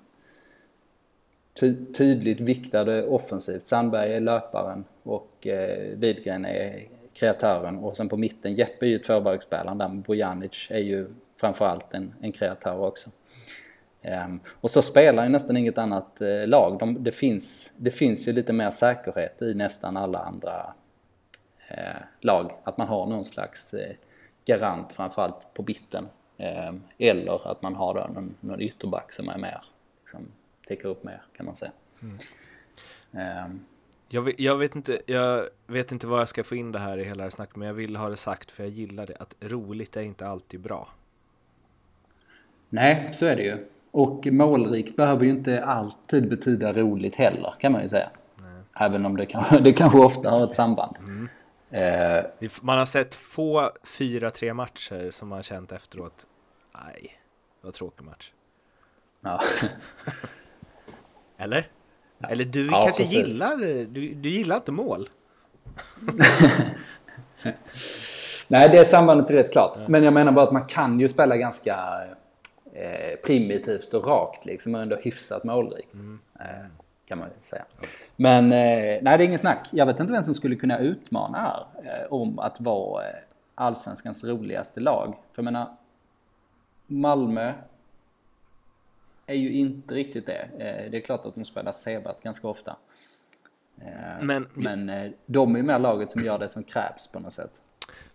ty 1.60 1.86
tydligt 1.94 2.40
viktade 2.40 3.06
offensivt. 3.06 3.68
Sandberg 3.68 4.14
är 4.14 4.20
löparen 4.20 4.86
och 5.04 5.48
eh, 5.48 5.98
Widgren 5.98 6.46
är 6.46 6.84
kreatören 7.14 7.78
och 7.78 7.98
sen 7.98 8.10
på 8.10 8.18
mitten 8.18 8.56
Jeppe 8.56 8.86
är 8.86 8.90
ju 8.90 9.00
tvåvägsspelaren 9.00 9.78
där, 9.78 9.90
Bojanic 9.90 10.68
är 10.70 10.80
ju 10.80 11.08
framförallt 11.40 11.94
en, 11.94 12.14
en 12.22 12.32
kreatör 12.32 12.80
också. 12.80 13.10
Um, 14.26 14.40
och 14.62 14.70
så 14.70 14.82
spelar 14.82 15.24
ju 15.24 15.30
nästan 15.30 15.58
inget 15.58 15.78
annat 15.78 16.18
uh, 16.22 16.48
lag. 16.48 16.80
De, 16.80 17.04
det, 17.04 17.12
finns, 17.12 17.74
det 17.78 17.92
finns 17.92 18.28
ju 18.28 18.34
lite 18.34 18.54
mer 18.54 18.72
säkerhet 18.72 19.42
i 19.42 19.54
nästan 19.54 19.98
alla 19.98 20.20
andra 20.20 20.74
uh, 21.72 22.02
lag. 22.22 22.52
Att 22.64 22.78
man 22.78 22.88
har 22.88 23.06
någon 23.06 23.26
slags 23.26 23.74
uh, 23.74 23.80
garant 24.46 24.94
framförallt 24.94 25.54
på 25.54 25.64
bitten. 25.64 26.08
Ehm, 26.38 26.84
eller 26.98 27.52
att 27.52 27.62
man 27.62 27.76
har 27.76 27.94
då 27.94 28.14
någon, 28.14 28.36
någon 28.40 28.62
ytterback 28.62 29.12
som 29.12 29.30
är 29.30 29.38
mer, 29.38 29.62
liksom, 30.02 30.32
täcker 30.68 30.88
upp 30.88 31.04
mer 31.04 31.22
kan 31.38 31.46
man 31.46 31.56
säga. 31.56 31.72
Mm. 32.02 32.18
Um, 33.46 33.66
jag, 34.10 34.22
vet, 34.22 34.40
jag, 34.40 34.58
vet 34.58 34.76
inte, 34.76 35.02
jag 35.06 35.50
vet 35.68 35.92
inte 35.92 36.08
vad 36.08 36.22
jag 36.22 36.30
ska 36.30 36.44
få 36.44 36.56
in 36.56 36.72
det 36.72 36.80
här 36.80 36.98
i 36.98 37.04
hela 37.04 37.24
det 37.24 37.32
snacket, 37.32 37.56
men 37.56 37.68
jag 37.68 37.76
vill 37.76 37.96
ha 37.96 38.10
det 38.10 38.18
sagt 38.18 38.52
för 38.52 38.64
jag 38.64 38.72
gillar 38.72 39.06
det. 39.06 39.16
Att 39.16 39.36
roligt 39.40 39.98
är 39.98 40.02
inte 40.02 40.28
alltid 40.28 40.60
bra. 40.60 40.90
Nej, 42.70 43.10
så 43.12 43.26
är 43.26 43.36
det 43.36 43.44
ju. 43.44 43.66
Och 43.92 44.28
målrikt 44.32 44.96
behöver 44.96 45.26
ju 45.26 45.32
inte 45.32 45.64
alltid 45.64 46.30
betyda 46.30 46.74
roligt 46.74 47.16
heller 47.16 47.54
kan 47.60 47.72
man 47.72 47.82
ju 47.82 47.90
säga. 47.90 48.10
Nej. 48.36 48.62
Även 48.80 49.06
om 49.06 49.18
det, 49.18 49.26
kan, 49.26 49.44
det 49.64 49.74
kanske 49.74 50.00
ofta 50.00 50.30
har 50.30 50.44
ett 50.44 50.54
samband. 50.54 50.96
Mm. 50.98 51.30
Eh, 51.70 52.26
man 52.62 52.78
har 52.78 52.86
sett 52.86 53.16
få 53.16 53.72
4-3 53.84 54.54
matcher 54.54 55.12
som 55.12 55.28
man 55.28 55.44
känt 55.44 55.72
efteråt. 55.72 56.28
Nej, 56.86 57.20
var 57.62 57.72
tråkig 57.72 58.06
match. 58.06 58.32
Ja. 59.22 59.42
Eller? 61.38 61.72
Ja. 62.18 62.30
Eller 62.30 62.46
du 62.46 62.66
ja, 62.66 62.82
kanske 62.82 63.04
precis. 63.04 63.28
gillar, 63.28 63.58
du, 63.86 64.14
du 64.14 64.30
gillar 64.30 64.56
inte 64.56 64.72
mål? 64.72 65.10
Nej, 68.48 68.70
det 68.70 68.86
sambandet 68.86 69.30
är 69.30 69.34
rätt 69.34 69.52
klart. 69.52 69.74
Ja. 69.76 69.84
Men 69.88 70.04
jag 70.04 70.14
menar 70.14 70.32
bara 70.32 70.46
att 70.46 70.52
man 70.52 70.66
kan 70.66 71.00
ju 71.00 71.08
spela 71.08 71.38
ganska 71.38 71.78
Eh, 72.80 73.16
primitivt 73.24 73.94
och 73.94 74.06
rakt 74.08 74.46
liksom 74.46 74.76
och 74.76 74.82
ändå 74.82 74.96
hyfsat 74.96 75.44
målrikt. 75.44 75.94
Mm. 75.94 76.20
Eh, 76.40 76.66
kan 77.06 77.18
man 77.18 77.30
säga. 77.42 77.66
Men 78.16 78.46
eh, 78.46 79.02
nej, 79.02 79.02
det 79.04 79.10
är 79.10 79.22
ingen 79.22 79.40
snack. 79.40 79.70
Jag 79.72 79.86
vet 79.86 80.00
inte 80.00 80.14
vem 80.14 80.24
som 80.24 80.34
skulle 80.34 80.56
kunna 80.56 80.80
utmana 80.80 81.38
här 81.38 82.14
om 82.14 82.40
att 82.40 82.62
vara 82.62 83.04
allsvenskans 83.56 84.24
roligaste 84.24 84.80
lag. 84.80 85.16
För 85.32 85.42
jag 85.42 85.46
menar, 85.46 85.76
Malmö 86.88 87.54
är 89.26 89.36
ju 89.36 89.54
inte 89.54 89.96
riktigt 89.96 90.26
det. 90.26 90.48
Det 90.92 90.98
är 90.98 91.02
klart 91.02 91.26
att 91.26 91.36
de 91.36 91.46
spelar 91.46 91.72
Sebat 91.72 92.24
ganska 92.24 92.48
ofta. 92.48 92.76
Men, 94.22 94.48
men 94.54 95.14
de 95.26 95.56
är 95.56 95.60
ju 95.60 95.64
mer 95.64 95.80
laget 95.80 96.12
som 96.12 96.24
gör 96.24 96.40
det 96.40 96.50
som 96.50 96.64
krävs 96.64 97.08
på 97.08 97.20
något 97.20 97.34
sätt. 97.34 97.62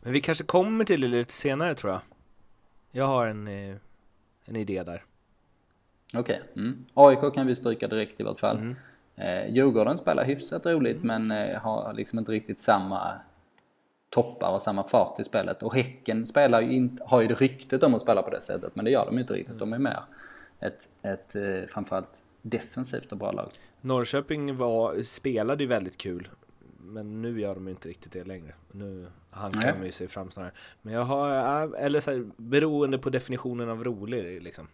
Men 0.00 0.12
vi 0.12 0.20
kanske 0.20 0.44
kommer 0.44 0.84
till 0.84 1.00
det 1.00 1.08
lite 1.08 1.32
senare 1.32 1.74
tror 1.74 1.92
jag. 1.92 2.00
Jag 2.90 3.06
har 3.06 3.26
en 3.26 3.48
en 4.44 4.56
idé 4.56 4.82
där. 4.82 5.04
Okej. 6.14 6.40
Okay. 6.54 6.64
Mm. 6.64 6.84
AIK 6.94 7.34
kan 7.34 7.46
vi 7.46 7.54
stryka 7.54 7.88
direkt 7.88 8.20
i 8.20 8.22
vart 8.22 8.40
fall. 8.40 8.56
Mm. 8.56 8.76
Eh, 9.16 9.54
Djurgården 9.54 9.98
spelar 9.98 10.24
hyfsat 10.24 10.66
roligt 10.66 11.02
men 11.02 11.30
eh, 11.30 11.60
har 11.60 11.92
liksom 11.92 12.18
inte 12.18 12.32
riktigt 12.32 12.60
samma 12.60 13.12
toppar 14.10 14.52
och 14.52 14.62
samma 14.62 14.84
fart 14.84 15.20
i 15.20 15.24
spelet. 15.24 15.62
Och 15.62 15.74
Häcken 15.74 16.26
spelar 16.26 16.60
ju 16.60 16.72
inte, 16.72 17.04
har 17.06 17.20
ju 17.20 17.28
det 17.28 17.34
ryktet 17.34 17.82
om 17.82 17.94
att 17.94 18.02
spela 18.02 18.22
på 18.22 18.30
det 18.30 18.40
sättet 18.40 18.76
men 18.76 18.84
det 18.84 18.90
gör 18.90 19.06
de 19.06 19.18
inte 19.18 19.34
riktigt. 19.34 19.58
De 19.58 19.72
är 19.72 19.78
mer 19.78 20.00
ett, 20.60 20.88
ett 21.02 21.34
eh, 21.34 21.68
framförallt 21.68 22.22
defensivt 22.42 23.12
och 23.12 23.18
bra 23.18 23.32
lag. 23.32 23.48
Norrköping 23.80 24.56
var, 24.56 25.02
spelade 25.02 25.62
ju 25.62 25.68
väldigt 25.68 25.96
kul 25.96 26.28
men 26.82 27.22
nu 27.22 27.40
gör 27.40 27.54
de 27.54 27.68
inte 27.68 27.88
riktigt 27.88 28.12
det 28.12 28.24
längre. 28.24 28.54
Nu 28.72 29.06
hankar 29.30 29.76
de 29.80 29.86
ju 29.86 29.92
sig 29.92 30.08
fram 30.08 30.30
snarare. 30.30 30.52
Men 30.82 30.94
jag 30.94 31.04
har, 31.04 31.28
eller 31.74 32.00
så 32.00 32.10
här, 32.10 32.30
beroende 32.36 32.98
på 32.98 33.10
definitionen 33.10 33.68
av 33.68 33.84
rolig 33.84 34.42
liksom. 34.42 34.68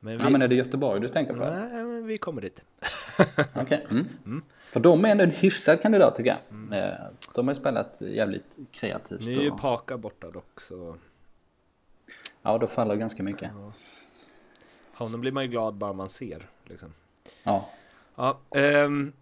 Men 0.00 0.18
vi... 0.18 0.24
Ja 0.24 0.30
men 0.30 0.42
är 0.42 0.48
det 0.48 0.54
Göteborg 0.54 1.00
du 1.00 1.06
tänker 1.06 1.32
på? 1.32 1.38
Nej, 1.38 1.84
men 1.84 2.06
vi 2.06 2.18
kommer 2.18 2.42
dit. 2.42 2.62
Okej. 3.28 3.62
Okay. 3.62 3.80
Mm. 3.90 4.06
Mm. 4.26 4.42
För 4.70 4.80
de 4.80 5.04
är 5.04 5.08
ändå 5.08 5.24
en 5.24 5.30
hyfsad 5.30 5.82
kandidat 5.82 6.16
tycker 6.16 6.30
jag. 6.30 6.38
Mm. 6.50 6.72
Eh, 6.72 6.98
de 7.34 7.48
har 7.48 7.54
spelat 7.54 8.00
jävligt 8.00 8.58
kreativt. 8.70 9.26
Nu 9.26 9.32
är 9.32 9.42
ju 9.42 9.50
och... 9.50 9.60
Paka 9.60 9.98
borta 9.98 10.30
dock 10.30 10.60
så... 10.60 10.96
Ja, 12.42 12.58
då 12.58 12.66
faller 12.66 12.94
ganska 12.94 13.22
mycket. 13.22 13.50
Ja. 13.54 13.72
Honom 14.92 15.20
blir 15.20 15.32
man 15.32 15.44
ju 15.44 15.50
glad 15.50 15.74
bara 15.74 15.92
man 15.92 16.08
ser. 16.08 16.46
Liksom. 16.64 16.94
Ja. 17.42 17.68
Ja, 18.16 18.40
um, 18.84 19.12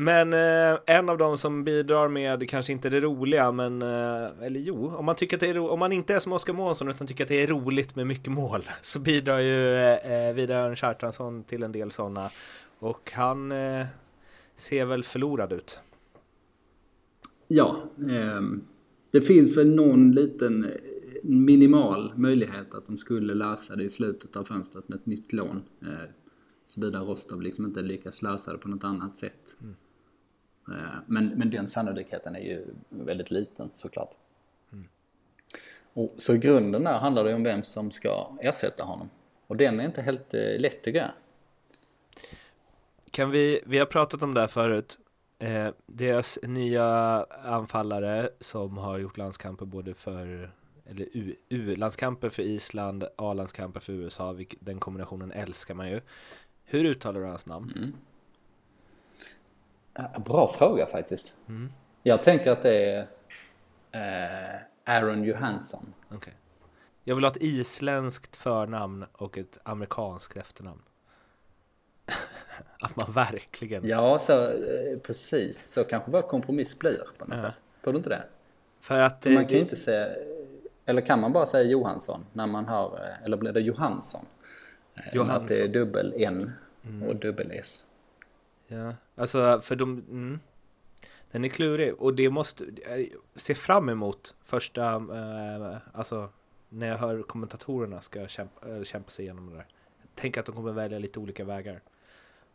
men 0.00 0.32
eh, 0.32 0.78
en 0.86 1.08
av 1.08 1.18
dem 1.18 1.38
som 1.38 1.64
bidrar 1.64 2.08
med, 2.08 2.48
kanske 2.48 2.72
inte 2.72 2.90
det 2.90 3.00
roliga, 3.00 3.52
men 3.52 3.82
eh, 3.82 4.42
eller 4.42 4.60
jo, 4.60 4.94
om 4.96 5.04
man, 5.04 5.16
tycker 5.16 5.36
att 5.36 5.40
det 5.40 5.48
är 5.48 5.54
ro- 5.54 5.68
om 5.68 5.78
man 5.78 5.92
inte 5.92 6.14
är 6.14 6.18
som 6.18 6.32
Oskar 6.32 6.52
Månsson 6.52 6.88
utan 6.88 7.06
tycker 7.06 7.24
att 7.24 7.28
det 7.28 7.42
är 7.42 7.46
roligt 7.46 7.96
med 7.96 8.06
mycket 8.06 8.32
mål 8.32 8.68
så 8.82 8.98
bidrar 8.98 9.38
ju 9.38 9.74
eh, 9.76 10.34
Vidar 10.34 10.74
Kjartansson 10.74 11.44
till 11.44 11.62
en 11.62 11.72
del 11.72 11.90
sådana. 11.90 12.30
Och 12.78 13.12
han 13.14 13.52
eh, 13.52 13.86
ser 14.54 14.84
väl 14.84 15.04
förlorad 15.04 15.52
ut. 15.52 15.80
Ja, 17.48 17.76
eh, 17.98 18.40
det 19.12 19.20
finns 19.20 19.56
väl 19.56 19.74
någon 19.74 20.12
liten 20.12 20.64
eh, 20.64 20.70
minimal 21.22 22.12
möjlighet 22.16 22.74
att 22.74 22.86
de 22.86 22.96
skulle 22.96 23.34
lösa 23.34 23.76
det 23.76 23.84
i 23.84 23.88
slutet 23.90 24.36
av 24.36 24.44
fönstret 24.44 24.88
med 24.88 24.98
ett 24.98 25.06
nytt 25.06 25.32
lån. 25.32 25.62
Eh, 25.82 25.88
Såvida 26.66 26.98
Rostov 26.98 27.42
liksom 27.42 27.64
inte 27.64 27.82
lyckas 27.82 28.22
lösa 28.22 28.52
det 28.52 28.58
på 28.58 28.68
något 28.68 28.84
annat 28.84 29.16
sätt. 29.16 29.56
Mm. 29.60 29.74
Eh, 30.68 30.98
men, 31.06 31.28
men 31.28 31.50
den 31.50 31.68
sannolikheten 31.68 32.36
är 32.36 32.40
ju 32.40 32.66
väldigt 32.88 33.30
liten 33.30 33.70
såklart. 33.74 34.10
Mm. 34.72 34.88
Och, 35.92 36.14
så 36.16 36.34
i 36.34 36.38
grunden 36.38 36.84
där 36.84 36.98
handlar 36.98 37.24
det 37.24 37.34
om 37.34 37.42
vem 37.42 37.62
som 37.62 37.90
ska 37.90 38.32
ersätta 38.40 38.84
honom. 38.84 39.10
Och 39.46 39.56
den 39.56 39.80
är 39.80 39.84
inte 39.84 40.02
helt 40.02 40.34
eh, 40.34 40.58
lätt 40.58 40.82
tycker 40.82 40.98
jag. 40.98 41.10
Kan 43.10 43.30
vi, 43.30 43.60
vi 43.66 43.78
har 43.78 43.86
pratat 43.86 44.22
om 44.22 44.34
det 44.34 44.40
här 44.40 44.48
förut. 44.48 44.98
Eh, 45.38 45.68
deras 45.86 46.38
nya 46.42 46.84
anfallare 47.44 48.30
som 48.40 48.78
har 48.78 48.98
gjort 48.98 49.16
landskamper 49.16 49.66
både 49.66 49.94
för 49.94 50.50
eller 50.90 51.08
U-landskamper 51.48 52.28
för 52.28 52.42
Island, 52.42 53.04
A-landskamper 53.16 53.80
för 53.80 53.92
USA, 53.92 54.36
den 54.60 54.80
kombinationen 54.80 55.32
älskar 55.32 55.74
man 55.74 55.90
ju. 55.90 56.00
Hur 56.64 56.84
uttalar 56.84 57.20
du 57.20 57.26
hans 57.26 57.46
namn? 57.46 57.72
Mm. 57.76 57.92
Bra 60.24 60.52
fråga 60.58 60.86
faktiskt. 60.86 61.34
Mm. 61.48 61.72
Jag 62.02 62.22
tänker 62.22 62.50
att 62.50 62.62
det 62.62 63.06
är 63.92 64.54
eh, 64.54 64.60
Aaron 64.84 65.24
Johansson. 65.24 65.94
Okay. 66.14 66.32
Jag 67.04 67.14
vill 67.14 67.24
ha 67.24 67.30
ett 67.30 67.42
isländskt 67.42 68.36
förnamn 68.36 69.04
och 69.12 69.38
ett 69.38 69.58
amerikanskt 69.62 70.36
efternamn. 70.36 70.82
att 72.80 72.96
man 72.96 73.12
verkligen... 73.12 73.86
Ja, 73.86 74.18
så, 74.18 74.42
eh, 74.42 74.98
precis. 75.02 75.72
Så 75.72 75.84
kanske 75.84 76.10
bara 76.10 76.22
kompromiss 76.22 76.78
blir 76.78 77.00
på 77.18 77.24
något 77.24 77.38
ja. 77.38 77.44
sätt. 77.44 77.54
Tror 77.82 77.92
du 77.92 77.96
inte 77.96 78.08
det? 78.08 78.22
För 78.80 79.00
att... 79.00 79.22
För 79.22 79.30
man 79.30 79.44
kan 79.46 79.54
ju 79.54 79.60
inte 79.60 79.76
säga... 79.76 80.08
Eller 80.86 81.00
kan 81.00 81.20
man 81.20 81.32
bara 81.32 81.46
säga 81.46 81.70
Johansson 81.70 82.26
när 82.32 82.46
man 82.46 82.66
har... 82.66 82.86
Eh, 82.86 83.24
eller 83.24 83.36
blir 83.36 83.52
det 83.52 83.60
Johansson? 83.60 84.24
Johansson. 85.12 85.42
Att 85.42 85.48
det 85.48 85.58
är 85.58 85.68
dubbel 85.68 86.14
N 86.16 86.52
mm. 86.84 87.08
och 87.08 87.16
dubbel 87.16 87.50
S. 87.50 87.86
Ja, 88.66 88.94
alltså 89.20 89.60
för 89.60 89.76
de... 89.76 90.04
Mm. 90.10 90.40
Den 91.30 91.44
är 91.44 91.48
klurig 91.48 91.94
och 91.94 92.14
det 92.14 92.30
måste... 92.30 92.64
Se 93.34 93.54
fram 93.54 93.88
emot 93.88 94.34
första... 94.44 94.94
Eh, 94.94 95.76
alltså 95.92 96.28
när 96.68 96.86
jag 96.86 96.98
hör 96.98 97.22
kommentatorerna 97.22 98.00
ska 98.00 98.28
kämpa, 98.28 98.84
kämpa 98.84 99.10
sig 99.10 99.24
igenom 99.24 99.50
det 99.50 99.56
där. 99.56 99.66
Tänk 100.14 100.36
att 100.36 100.46
de 100.46 100.54
kommer 100.54 100.72
välja 100.72 100.98
lite 100.98 101.20
olika 101.20 101.44
vägar. 101.44 101.80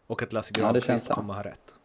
Och 0.08 0.24
att 0.24 0.34
Lasse 0.34 0.54
Granqvist 0.54 1.10
ja, 1.10 1.16
kommer 1.16 1.34
ha 1.34 1.44
rätt. 1.44 1.76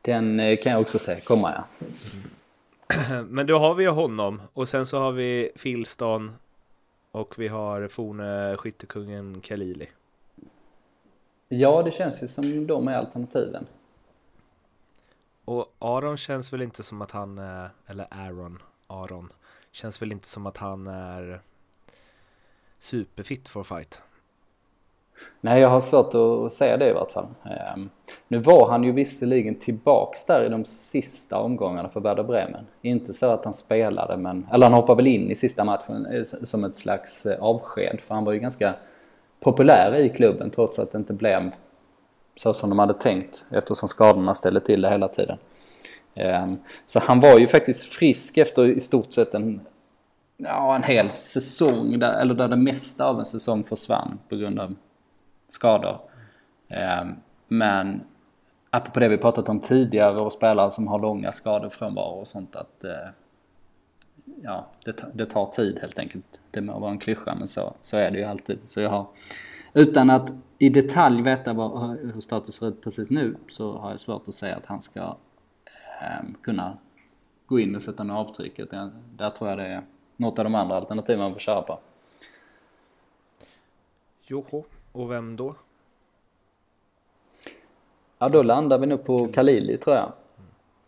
Den 0.00 0.40
eh, 0.40 0.58
kan 0.62 0.72
jag 0.72 0.80
också 0.80 0.98
säga 0.98 1.20
komma 1.20 1.52
ja. 1.52 1.86
Mm. 1.86 3.26
Men 3.34 3.46
då 3.46 3.58
har 3.58 3.74
vi 3.74 3.86
honom 3.86 4.42
och 4.52 4.68
sen 4.68 4.86
så 4.86 4.98
har 4.98 5.12
vi 5.12 5.50
Filston 5.56 6.32
och 7.10 7.38
vi 7.38 7.48
har 7.48 7.88
forne 7.88 8.56
skyttekungen 8.56 9.40
Kalili. 9.40 9.88
Ja, 11.58 11.82
det 11.82 11.90
känns 11.90 12.22
ju 12.22 12.28
som 12.28 12.66
de 12.66 12.88
är 12.88 12.94
alternativen. 12.94 13.66
Och 15.44 15.74
Aron 15.78 16.16
känns 16.16 16.52
väl 16.52 16.62
inte 16.62 16.82
som 16.82 17.02
att 17.02 17.10
han, 17.10 17.38
eller 17.86 18.06
Aaron, 18.10 18.62
Aron, 18.86 19.32
känns 19.72 20.02
väl 20.02 20.12
inte 20.12 20.28
som 20.28 20.46
att 20.46 20.56
han 20.56 20.86
är 20.86 21.40
superfit 22.78 23.48
for 23.48 23.62
fight. 23.64 24.02
Nej, 25.40 25.60
jag 25.60 25.68
har 25.68 25.80
svårt 25.80 26.14
att 26.14 26.52
säga 26.52 26.76
det 26.76 26.90
i 26.90 26.92
vart 26.92 27.12
fall. 27.12 27.26
Um, 27.76 27.90
nu 28.28 28.38
var 28.38 28.70
han 28.70 28.84
ju 28.84 28.92
visserligen 28.92 29.54
tillbaks 29.54 30.26
där 30.26 30.44
i 30.44 30.48
de 30.48 30.64
sista 30.64 31.38
omgångarna 31.38 31.88
för 31.88 32.00
Werder 32.00 32.22
Bremen. 32.22 32.66
Inte 32.82 33.14
så 33.14 33.26
att 33.26 33.44
han 33.44 33.54
spelade, 33.54 34.16
men, 34.16 34.46
eller 34.52 34.66
han 34.66 34.74
hoppade 34.74 34.96
väl 34.96 35.06
in 35.06 35.30
i 35.30 35.34
sista 35.34 35.64
matchen 35.64 36.06
eh, 36.06 36.22
som 36.22 36.64
ett 36.64 36.76
slags 36.76 37.26
eh, 37.26 37.42
avsked. 37.42 38.00
För 38.00 38.14
han 38.14 38.24
var 38.24 38.32
ju 38.32 38.38
ganska 38.38 38.74
populär 39.44 39.94
i 39.94 40.08
klubben 40.08 40.50
trots 40.50 40.78
att 40.78 40.92
det 40.92 40.98
inte 40.98 41.12
blev 41.12 41.50
så 42.36 42.54
som 42.54 42.70
de 42.70 42.78
hade 42.78 42.94
tänkt 42.94 43.44
eftersom 43.50 43.88
skadorna 43.88 44.34
ställde 44.34 44.60
till 44.60 44.82
det 44.82 44.90
hela 44.90 45.08
tiden. 45.08 45.38
Ehm, 46.14 46.58
så 46.86 47.00
han 47.00 47.20
var 47.20 47.38
ju 47.38 47.46
faktiskt 47.46 47.92
frisk 47.92 48.38
efter 48.38 48.64
i 48.64 48.80
stort 48.80 49.12
sett 49.12 49.34
en, 49.34 49.60
ja, 50.36 50.76
en 50.76 50.82
hel 50.82 51.10
säsong, 51.10 51.98
där, 51.98 52.20
eller 52.20 52.34
där 52.34 52.48
det 52.48 52.56
mesta 52.56 53.06
av 53.06 53.18
en 53.18 53.26
säsong 53.26 53.64
försvann 53.64 54.18
på 54.28 54.36
grund 54.36 54.60
av 54.60 54.74
skador. 55.48 55.98
Ehm, 56.68 57.14
men 57.48 58.00
apropå 58.70 59.00
det 59.00 59.08
vi 59.08 59.18
pratat 59.18 59.48
om 59.48 59.60
tidigare 59.60 60.20
och 60.20 60.32
spelare 60.32 60.70
som 60.70 60.88
har 60.88 60.98
långa 60.98 61.32
skadefrånvaro 61.32 62.20
och 62.20 62.28
sånt 62.28 62.56
att 62.56 62.84
eh, 62.84 63.10
ja, 64.24 64.66
det, 64.84 65.04
det 65.14 65.26
tar 65.26 65.46
tid 65.46 65.78
helt 65.80 65.98
enkelt. 65.98 66.40
Det 66.50 66.60
må 66.60 66.78
vara 66.78 66.90
en 66.90 66.98
klyscha 66.98 67.34
men 67.34 67.48
så, 67.48 67.74
så 67.80 67.96
är 67.96 68.10
det 68.10 68.18
ju 68.18 68.24
alltid. 68.24 68.58
Så 68.66 68.80
jag 68.80 68.90
har, 68.90 69.06
utan 69.74 70.10
att 70.10 70.32
i 70.58 70.68
detalj 70.68 71.22
veta 71.22 71.52
vad, 71.52 71.98
hur 71.98 72.20
status 72.20 72.54
ser 72.54 72.68
ut 72.68 72.82
precis 72.82 73.10
nu 73.10 73.36
så 73.48 73.72
har 73.72 73.90
jag 73.90 74.00
svårt 74.00 74.28
att 74.28 74.34
säga 74.34 74.56
att 74.56 74.66
han 74.66 74.82
ska 74.82 75.00
eh, 75.00 76.24
kunna 76.42 76.78
gå 77.46 77.60
in 77.60 77.76
och 77.76 77.82
sätta 77.82 78.04
ner 78.04 78.14
avtrycket. 78.14 78.70
Där 79.16 79.30
tror 79.30 79.50
jag 79.50 79.58
det 79.58 79.66
är 79.66 79.82
något 80.16 80.38
av 80.38 80.44
de 80.44 80.54
andra 80.54 80.76
alternativen 80.76 81.20
man 81.20 81.32
får 81.32 81.40
köra 81.40 81.62
på. 81.62 81.78
Joho. 84.22 84.64
Och 84.92 85.10
vem 85.10 85.36
då? 85.36 85.54
Ja, 88.18 88.28
då 88.28 88.42
landar 88.42 88.78
vi 88.78 88.86
nog 88.86 89.04
på 89.04 89.28
Kalili 89.28 89.76
tror 89.76 89.96
jag. 89.96 90.12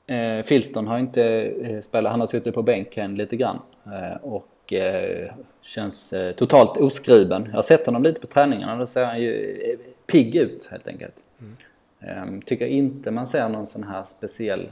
Eh, 0.06 0.44
Filston 0.44 0.86
har 0.86 0.98
inte 0.98 1.22
eh, 1.62 1.80
spelat, 1.80 2.10
han 2.10 2.20
har 2.20 2.26
suttit 2.26 2.54
på 2.54 2.62
bänken 2.62 3.14
lite 3.14 3.36
grann. 3.36 3.58
Eh, 3.84 4.16
och 4.22 4.72
eh, 4.72 5.34
känns 5.62 6.12
eh, 6.12 6.32
totalt 6.34 6.76
oskriven. 6.76 7.44
Jag 7.46 7.52
har 7.52 7.62
sett 7.62 7.86
honom 7.86 8.02
lite 8.02 8.20
på 8.20 8.26
träningarna, 8.26 8.76
då 8.76 8.86
ser 8.86 9.04
han 9.04 9.20
ju 9.20 9.60
eh, 9.60 9.78
pigg 10.06 10.36
ut 10.36 10.68
helt 10.70 10.88
enkelt. 10.88 11.14
Mm. 11.40 11.56
Ehm, 12.00 12.42
tycker 12.42 12.66
inte 12.66 13.10
man 13.10 13.26
ser 13.26 13.48
någon 13.48 13.66
sån 13.66 13.84
här 13.84 14.04
speciell 14.04 14.70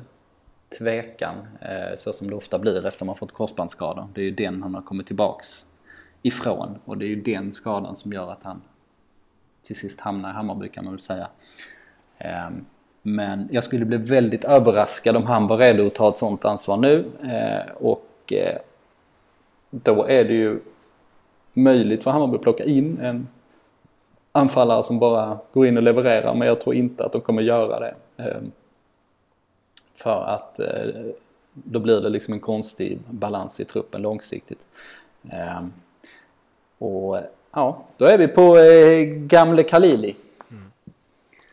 tvekan, 0.78 1.36
eh, 1.60 1.96
så 1.96 2.12
som 2.12 2.30
det 2.30 2.36
ofta 2.36 2.58
blir 2.58 2.86
efter 2.86 3.04
man 3.04 3.16
fått 3.16 3.32
korsbandsskador. 3.32 4.08
Det 4.14 4.20
är 4.20 4.24
ju 4.24 4.30
den 4.30 4.62
han 4.62 4.74
har 4.74 4.82
kommit 4.82 5.06
tillbaks 5.06 5.66
ifrån 6.22 6.78
och 6.84 6.98
det 6.98 7.04
är 7.04 7.08
ju 7.08 7.22
den 7.22 7.52
skadan 7.52 7.96
som 7.96 8.12
gör 8.12 8.32
att 8.32 8.42
han 8.42 8.62
till 9.62 9.76
sist 9.76 10.00
hamna 10.00 10.30
i 10.30 10.32
Hammarby 10.32 10.68
kan 10.68 10.84
man 10.84 10.94
väl 10.94 11.00
säga. 11.00 11.28
Men 13.06 13.48
jag 13.52 13.64
skulle 13.64 13.84
bli 13.84 13.96
väldigt 13.96 14.44
överraskad 14.44 15.16
om 15.16 15.24
han 15.24 15.46
var 15.46 15.58
redo 15.58 15.86
att 15.86 15.94
ta 15.94 16.08
ett 16.08 16.18
sånt 16.18 16.44
ansvar 16.44 16.76
nu. 16.76 17.04
Eh, 17.22 17.72
och 17.74 18.32
eh, 18.32 18.58
då 19.70 20.04
är 20.04 20.24
det 20.24 20.34
ju 20.34 20.60
möjligt 21.52 22.04
för 22.04 22.10
Hammarby 22.10 22.36
att 22.36 22.42
plocka 22.42 22.64
in 22.64 22.98
en 23.00 23.28
anfallare 24.32 24.82
som 24.82 24.98
bara 24.98 25.38
går 25.52 25.66
in 25.66 25.76
och 25.76 25.82
levererar. 25.82 26.34
Men 26.34 26.48
jag 26.48 26.60
tror 26.60 26.74
inte 26.74 27.04
att 27.04 27.12
de 27.12 27.20
kommer 27.20 27.42
göra 27.42 27.80
det. 27.80 27.94
Eh, 28.16 28.42
för 29.94 30.24
att 30.24 30.60
eh, 30.60 31.12
då 31.52 31.78
blir 31.78 32.00
det 32.00 32.08
liksom 32.08 32.34
en 32.34 32.40
konstig 32.40 32.98
balans 33.10 33.60
i 33.60 33.64
truppen 33.64 34.02
långsiktigt. 34.02 34.60
Ehm, 35.30 35.72
och 36.78 37.18
Ja, 37.56 37.84
då 37.96 38.04
är 38.04 38.18
vi 38.18 38.28
på 38.28 38.58
eh, 38.58 39.04
gamle 39.06 39.62
Kalili. 39.62 40.16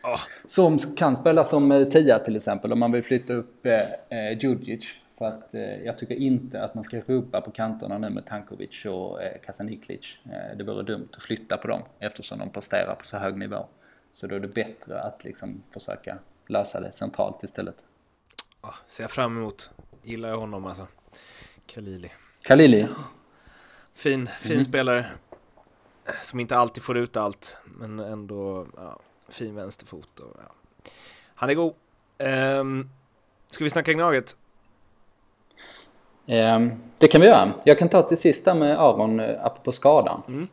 Oh. 0.02 0.20
Som 0.46 0.78
kan 0.78 1.16
spela 1.16 1.44
som 1.44 1.72
eh, 1.72 1.88
tia 1.88 2.18
till 2.18 2.36
exempel 2.36 2.72
om 2.72 2.78
man 2.78 2.92
vill 2.92 3.02
flytta 3.02 3.32
upp 3.32 3.66
eh, 3.66 3.80
eh, 4.18 4.38
Djurdjic. 4.38 4.94
För 5.18 5.24
att 5.24 5.54
eh, 5.54 5.82
jag 5.84 5.98
tycker 5.98 6.14
inte 6.14 6.64
att 6.64 6.74
man 6.74 6.84
ska 6.84 7.00
rubba 7.00 7.40
på 7.40 7.50
kanterna 7.50 7.98
nu 7.98 8.10
med 8.10 8.26
Tankovic 8.26 8.84
och 8.84 9.22
eh, 9.22 9.40
Kasaniklic. 9.46 10.18
Eh, 10.24 10.56
det 10.56 10.64
vore 10.64 10.82
dumt 10.82 11.08
att 11.16 11.22
flytta 11.22 11.56
på 11.56 11.68
dem 11.68 11.82
eftersom 11.98 12.38
de 12.38 12.50
presterar 12.50 12.94
på 12.94 13.04
så 13.04 13.16
hög 13.16 13.36
nivå. 13.36 13.66
Så 14.12 14.26
då 14.26 14.34
är 14.34 14.40
det 14.40 14.48
bättre 14.48 15.00
att 15.00 15.24
liksom 15.24 15.62
försöka 15.70 16.18
lösa 16.46 16.80
det 16.80 16.92
centralt 16.92 17.42
istället. 17.42 17.84
Oh, 18.62 18.74
ser 18.88 19.04
jag 19.04 19.10
fram 19.10 19.36
emot. 19.38 19.70
Gillar 20.02 20.28
jag 20.28 20.38
honom 20.38 20.66
alltså. 20.66 20.86
Kalili. 21.66 22.10
Kalili. 22.42 22.88
Fin, 23.94 24.28
fin 24.40 24.52
mm. 24.52 24.64
spelare 24.64 25.06
som 26.20 26.40
inte 26.40 26.56
alltid 26.56 26.82
får 26.82 26.96
ut 26.96 27.16
allt, 27.16 27.56
men 27.64 27.98
ändå 27.98 28.66
ja, 28.76 29.00
fin 29.32 29.54
vänsterfot. 29.54 30.20
Och, 30.20 30.36
ja. 30.36 30.54
Han 31.34 31.50
är 31.50 31.54
god. 31.54 31.74
Um, 32.60 32.90
ska 33.50 33.64
vi 33.64 33.70
snacka 33.70 33.92
Gnaget? 33.92 34.36
Um, 36.26 36.72
det 36.98 37.08
kan 37.08 37.20
vi 37.20 37.26
göra. 37.26 37.52
Jag 37.64 37.78
kan 37.78 37.88
ta 37.88 38.02
till 38.02 38.16
sista 38.16 38.54
med 38.54 38.80
Aron 38.80 39.20
uh, 39.20 39.44
apropå 39.44 39.72
skadan. 39.72 40.22
Mm. 40.28 40.48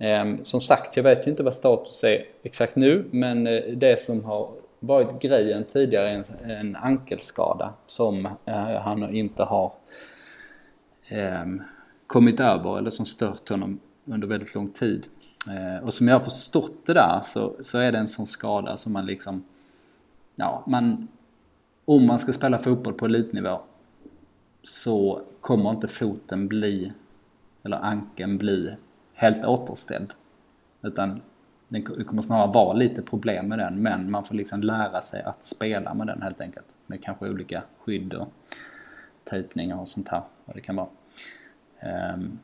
Um, 0.00 0.44
som 0.44 0.60
sagt, 0.60 0.96
jag 0.96 1.02
vet 1.02 1.26
ju 1.26 1.30
inte 1.30 1.42
vad 1.42 1.54
status 1.54 2.04
är 2.04 2.24
exakt 2.42 2.76
nu, 2.76 3.04
men 3.10 3.46
uh, 3.46 3.62
det 3.76 4.00
som 4.00 4.24
har 4.24 4.50
varit 4.80 5.22
grejen 5.22 5.64
tidigare 5.64 6.08
är 6.08 6.14
en, 6.14 6.50
en 6.50 6.76
ankelskada 6.76 7.74
som 7.86 8.26
uh, 8.26 8.54
han 8.54 9.14
inte 9.14 9.42
har 9.42 9.72
um, 11.42 11.62
kommit 12.06 12.40
över 12.40 12.78
eller 12.78 12.90
som 12.90 13.06
stört 13.06 13.48
honom 13.48 13.80
under 14.04 14.28
väldigt 14.28 14.54
lång 14.54 14.70
tid. 14.70 15.06
Eh, 15.48 15.84
och 15.84 15.94
som 15.94 16.08
jag 16.08 16.14
har 16.14 16.24
förstått 16.24 16.86
det 16.86 16.94
där 16.94 17.20
så, 17.20 17.56
så 17.60 17.78
är 17.78 17.92
det 17.92 17.98
en 17.98 18.08
sån 18.08 18.26
skada 18.26 18.76
som 18.76 18.92
man 18.92 19.06
liksom... 19.06 19.44
Ja, 20.34 20.64
man... 20.66 21.08
Om 21.84 22.06
man 22.06 22.18
ska 22.18 22.32
spela 22.32 22.58
fotboll 22.58 22.94
på 22.94 23.06
elitnivå 23.06 23.60
så 24.62 25.22
kommer 25.40 25.70
inte 25.70 25.88
foten 25.88 26.48
bli, 26.48 26.92
eller 27.62 27.76
ankeln 27.76 28.38
bli, 28.38 28.76
helt 29.12 29.44
återställd. 29.44 30.12
Utan 30.82 31.20
det 31.68 31.82
kommer 31.82 32.22
snarare 32.22 32.52
vara 32.52 32.72
lite 32.72 33.02
problem 33.02 33.48
med 33.48 33.58
den, 33.58 33.82
men 33.82 34.10
man 34.10 34.24
får 34.24 34.34
liksom 34.34 34.60
lära 34.62 35.00
sig 35.00 35.22
att 35.22 35.44
spela 35.44 35.94
med 35.94 36.06
den 36.06 36.22
helt 36.22 36.40
enkelt. 36.40 36.66
Med 36.86 37.02
kanske 37.02 37.28
olika 37.28 37.62
skydd 37.78 38.14
och 38.14 38.28
tejpningar 39.24 39.80
och 39.80 39.88
sånt 39.88 40.08
här, 40.08 40.22
vad 40.44 40.56
det 40.56 40.60
kan 40.60 40.76
vara. 40.76 40.88
Um, 42.14 42.38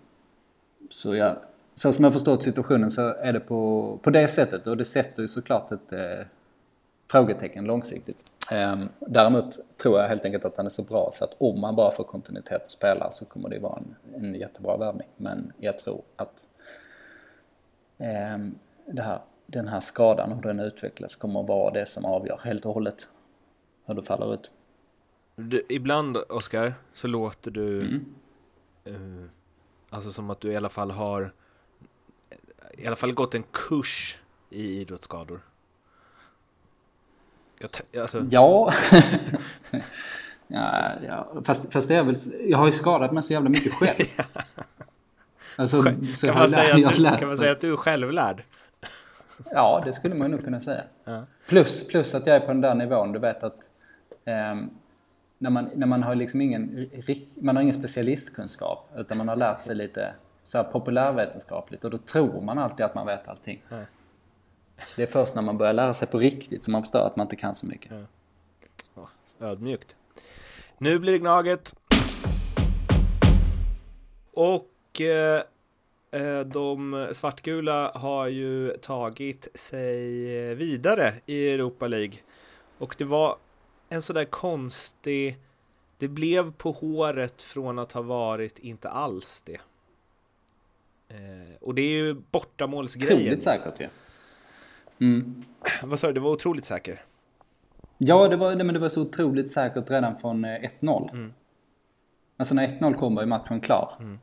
så 0.91 1.15
jag, 1.15 1.37
så 1.75 1.93
som 1.93 2.05
jag 2.05 2.13
förstått 2.13 2.43
situationen 2.43 2.91
så 2.91 3.15
är 3.15 3.33
det 3.33 3.41
på, 3.41 3.99
på 4.03 4.11
det 4.11 4.29
sättet 4.29 4.67
och 4.67 4.77
det 4.77 4.85
sätter 4.85 5.23
ju 5.23 5.29
såklart 5.29 5.73
ett, 5.73 5.93
eh, 5.93 6.27
frågetecken 7.11 7.65
långsiktigt. 7.65 8.25
Ehm, 8.51 8.89
däremot 8.99 9.59
tror 9.77 9.99
jag 9.99 10.09
helt 10.09 10.25
enkelt 10.25 10.45
att 10.45 10.57
han 10.57 10.67
är 10.67 10.71
så 10.71 10.83
bra 10.83 11.11
så 11.13 11.25
att 11.25 11.35
om 11.39 11.61
man 11.61 11.77
bara 11.77 11.91
får 11.91 12.05
kontinuitet 12.05 12.63
att 12.63 12.73
spela 12.73 13.11
så 13.11 13.25
kommer 13.25 13.49
det 13.49 13.59
vara 13.59 13.79
en, 13.79 14.25
en 14.25 14.35
jättebra 14.35 14.77
värvning. 14.77 15.09
Men 15.17 15.53
jag 15.59 15.79
tror 15.79 16.03
att 16.17 16.47
det 18.87 19.03
här, 19.03 19.19
den 19.47 19.69
här 19.69 19.81
skadan, 19.81 20.33
hur 20.33 20.43
den 20.43 20.61
utvecklas, 20.61 21.17
kommer 21.17 21.41
att 21.41 21.49
vara 21.49 21.71
det 21.71 21.87
som 21.87 22.05
avgör 22.05 22.41
helt 22.45 22.67
och 22.67 22.75
hållet 22.75 23.09
hur 23.87 23.95
det 23.95 24.03
faller 24.03 24.35
ut. 24.35 24.51
Du, 25.37 25.67
ibland, 25.69 26.17
Oskar, 26.17 26.75
så 26.95 27.09
låter 27.09 27.51
du 27.51 27.81
mm. 27.81 28.15
uh, 28.89 29.27
alltså 29.91 30.11
som 30.11 30.31
att 30.31 30.41
du 30.41 30.53
i 30.53 30.57
alla 30.57 30.69
fall 30.69 30.91
har 30.91 31.33
i 32.79 32.87
alla 32.87 32.97
fall 32.97 33.13
gått 33.13 33.35
en 33.35 33.45
kurs 33.53 34.19
i 34.51 34.81
idrottsskador. 34.81 35.41
Jag 37.59 38.03
alltså... 38.03 38.27
Ja. 38.31 38.73
ja, 40.47 40.93
ja. 41.07 41.43
Fast, 41.45 41.73
fast 41.73 41.89
det 41.89 41.95
är 41.95 42.03
väl, 42.03 42.17
jag 42.41 42.59
har 42.59 42.67
ju 42.67 42.73
skadat 42.73 43.13
mig 43.13 43.23
så 43.23 43.33
jävla 43.33 43.49
mycket 43.49 43.73
själv. 43.75 44.07
alltså, 45.57 45.83
kan, 45.83 45.99
man 46.35 46.49
säga 46.51 46.89
att 46.89 46.97
du, 46.97 47.05
kan 47.19 47.29
man 47.29 47.39
säga 47.39 47.53
att 47.53 47.61
du 47.61 47.73
är 47.73 47.77
självlärd? 47.77 48.43
Ja, 49.51 49.83
det 49.85 49.93
skulle 49.93 50.15
man 50.15 50.31
nog 50.31 50.45
kunna 50.45 50.61
säga. 50.61 50.83
Ja. 51.05 51.27
Plus, 51.49 51.87
plus 51.89 52.15
att 52.15 52.27
jag 52.27 52.37
är 52.37 52.41
på 52.41 52.47
den 52.47 52.61
där 52.61 52.75
nivån, 52.75 53.13
du 53.13 53.19
vet 53.19 53.43
att 53.43 53.59
um, 54.25 54.71
när, 55.39 55.51
man, 55.51 55.71
när 55.75 55.87
man 55.87 56.03
har 56.03 56.15
liksom 56.15 56.41
ingen, 56.41 56.91
man 57.35 57.57
har 57.57 57.63
ingen 57.63 57.75
specialistkunskap 57.75 58.91
utan 58.97 59.19
man 59.19 59.29
har 59.29 59.37
lärt 59.37 59.63
sig 59.63 59.77
lite 59.77 60.15
så 60.45 60.59
här 60.59 60.65
populärvetenskapligt 60.65 61.85
och 61.85 61.91
då 61.91 61.99
tror 61.99 62.41
man 62.41 62.59
alltid 62.59 62.87
att 62.87 62.95
man 62.95 63.07
vet 63.07 63.29
allting. 63.29 63.63
Ja. 63.69 63.77
Det 64.97 65.03
är 65.03 65.07
först 65.07 65.35
när 65.35 65.43
man 65.43 65.59
börjar 65.59 65.73
lära 65.73 65.95
sig 65.95 66.09
på 66.09 66.19
riktigt 66.19 66.65
som 66.65 66.73
man 66.73 66.83
förstår 66.83 67.07
att 67.07 67.17
man 67.17 67.25
inte 67.25 67.37
kan 67.37 67.55
så 67.55 67.67
mycket. 67.67 67.93
Ja. 68.95 69.09
Ödmjukt. 69.41 69.97
Nu 70.79 70.99
blir 70.99 71.13
det 71.13 71.19
Gnaget. 71.19 71.75
Och 74.33 75.01
eh, 75.01 75.43
eh, 76.11 76.41
de 76.41 77.09
svartgula 77.13 77.93
har 77.95 78.27
ju 78.27 78.77
tagit 78.77 79.49
sig 79.55 80.55
vidare 80.55 81.15
i 81.27 81.49
Europa 81.49 81.87
League. 81.87 82.19
Och 82.79 82.95
det 82.99 83.05
var 83.05 83.37
en 83.89 84.03
sådär 84.03 84.25
konstig... 84.25 85.39
Det 85.99 86.09
blev 86.09 86.53
på 86.53 86.71
håret 86.71 87.43
från 87.43 87.79
att 87.79 87.93
ha 87.93 88.03
varit 88.03 88.59
inte 88.59 88.89
alls 88.89 89.43
det. 89.47 89.61
Eh, 91.09 91.57
och 91.61 91.75
det 91.75 91.83
är 91.83 92.05
ju 92.05 92.15
bortamålsgrejen. 92.15 93.19
Otroligt 93.19 93.43
säkert 93.43 93.81
ju. 93.81 93.85
Ja. 93.85 93.91
Mm. 95.01 95.45
Vad 95.83 95.99
sa 95.99 96.07
du, 96.07 96.13
det 96.13 96.21
var 96.21 96.31
otroligt 96.31 96.65
säkert? 96.65 96.99
Ja, 97.99 98.29
det 98.29 98.37
var, 98.37 98.57
men 98.57 98.75
det 98.75 98.79
var 98.79 98.89
så 98.89 99.03
otroligt 99.03 99.53
säkert 99.53 99.91
redan 99.91 100.19
från 100.19 100.47
1-0. 100.47 101.05
Eh, 101.05 101.13
mm. 101.13 101.33
Alltså 102.37 102.55
när 102.55 102.67
1-0 102.67 102.95
kom 102.95 103.15
var 103.15 103.23
ju 103.23 103.29
matchen 103.29 103.61
klar. 103.61 103.93
Mm. 103.99 104.19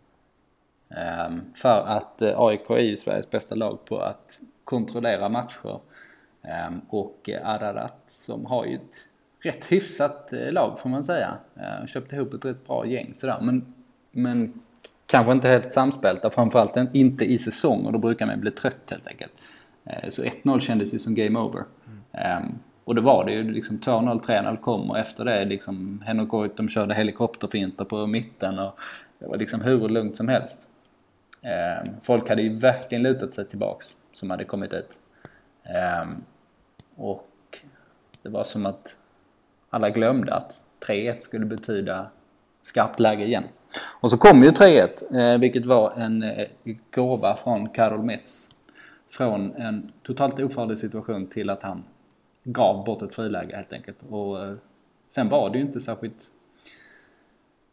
Um, 1.28 1.54
för 1.54 1.84
att 1.88 2.22
uh, 2.22 2.28
eh, 2.28 2.39
AIK 2.39 2.70
är 2.70 2.80
ju 2.80 2.96
Sveriges 2.96 3.30
bästa 3.30 3.56
lag 3.56 3.86
på 3.86 4.00
att 4.00 4.39
kontrollera 4.63 5.30
matcher. 5.30 5.80
Um, 6.70 6.82
och 6.89 7.30
uh, 7.30 7.50
Ararat 7.50 8.04
som 8.08 8.46
har 8.46 8.65
ju 8.65 8.76
ett 8.76 8.96
rätt 9.39 9.72
hyfsat 9.72 10.30
uh, 10.34 10.52
lag 10.52 10.80
får 10.80 10.89
man 10.89 11.04
säga. 11.04 11.38
Uh, 11.58 11.86
köpte 11.86 12.15
ihop 12.15 12.34
ett 12.34 12.46
rätt 12.46 12.67
bra 12.67 12.86
gäng 12.86 13.13
sådär. 13.13 13.38
Men, 13.41 13.74
men 14.12 14.62
kanske 15.12 15.32
inte 15.32 15.47
helt 15.47 15.74
samspelta, 15.74 16.30
framförallt 16.30 16.78
inte 16.93 17.26
i 17.26 17.38
säsong 17.38 17.86
och 17.86 17.93
då 17.93 18.00
brukar 18.00 18.26
man 18.26 18.39
bli 18.39 18.52
trött 18.52 18.89
helt 18.89 19.08
enkelt. 19.08 19.32
Eh, 19.86 20.10
så 20.10 20.24
1-0 20.24 20.60
kändes 20.60 20.93
ju 20.93 21.00
som 21.00 21.15
game 21.15 21.39
over. 21.39 21.63
Mm. 22.13 22.60
Och 22.84 22.95
det 22.95 23.02
var 23.02 23.26
det 23.26 23.32
ju. 23.32 23.52
Liksom 23.52 23.80
2-0, 23.80 24.21
3-0 24.21 24.58
kom 24.58 24.89
och 24.91 24.97
efter 24.97 25.26
det 25.26 25.45
liksom 25.45 26.04
Henrik 26.06 26.30
Goitom 26.30 26.69
körde 26.69 26.93
helikopterfinter 26.93 27.86
på 27.86 28.08
mitten 28.08 28.60
och 28.60 28.80
det 29.19 29.28
var 29.28 29.38
liksom 29.38 29.62
hur 29.62 29.89
lugnt 29.89 30.15
som 30.15 30.28
helst. 30.28 30.67
Ehm, 31.41 31.93
folk 32.02 32.30
hade 32.30 32.41
ju 32.41 32.58
verkligen 32.58 33.04
lutat 33.04 33.34
sig 33.34 33.47
tillbaks 33.47 33.95
som 34.13 34.30
hade 34.30 34.43
kommit 34.43 34.74
ut. 34.74 34.89
Ehm, 35.63 36.24
och 36.95 37.60
det 38.21 38.30
var 38.30 38.43
som 38.43 38.65
att 38.65 38.95
alla 39.69 39.89
glömde 39.89 40.34
att 40.34 40.63
3-1 40.88 41.19
skulle 41.19 41.45
betyda 41.45 42.10
skarpt 42.62 43.00
läge 43.00 43.26
igen. 43.26 43.43
Och 43.80 44.10
så 44.10 44.18
kom 44.18 44.44
ju 44.44 44.50
3-1, 44.50 45.34
eh, 45.34 45.40
vilket 45.40 45.66
var 45.66 45.92
en 45.92 46.24
eh, 46.24 46.48
gåva 46.96 47.38
från 47.38 47.70
Karol 47.70 48.04
Metz 48.04 48.50
från 49.10 49.56
en 49.56 49.92
totalt 50.04 50.40
ofarlig 50.40 50.78
situation 50.78 51.28
till 51.28 51.50
att 51.50 51.64
han 51.64 51.84
gav 52.44 52.86
bort 52.86 53.02
ett 53.02 53.16
friläge 53.16 53.56
helt 53.56 53.74
enkelt. 53.74 53.98
Och 54.10 54.46
eh, 54.46 54.54
sen 55.08 55.30
var 55.30 55.50
det 55.50 55.58
ju 55.58 55.64
inte 55.64 55.80
särskilt 55.80 56.32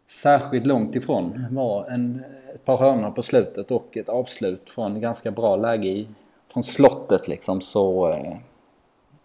särskilt 0.07 0.67
långt 0.67 0.95
ifrån. 0.95 1.33
Det 1.33 1.55
var 1.55 1.91
en, 1.91 2.25
ett 2.55 2.65
par 2.65 2.77
hörnor 2.77 3.11
på 3.11 3.23
slutet 3.23 3.71
och 3.71 3.97
ett 3.97 4.09
avslut 4.09 4.71
från 4.71 5.01
ganska 5.01 5.31
bra 5.31 5.57
läge 5.57 5.89
i, 5.89 6.09
från 6.53 6.63
slottet 6.63 7.29
liksom. 7.29 7.61
Så 7.61 8.09
eh, 8.09 8.37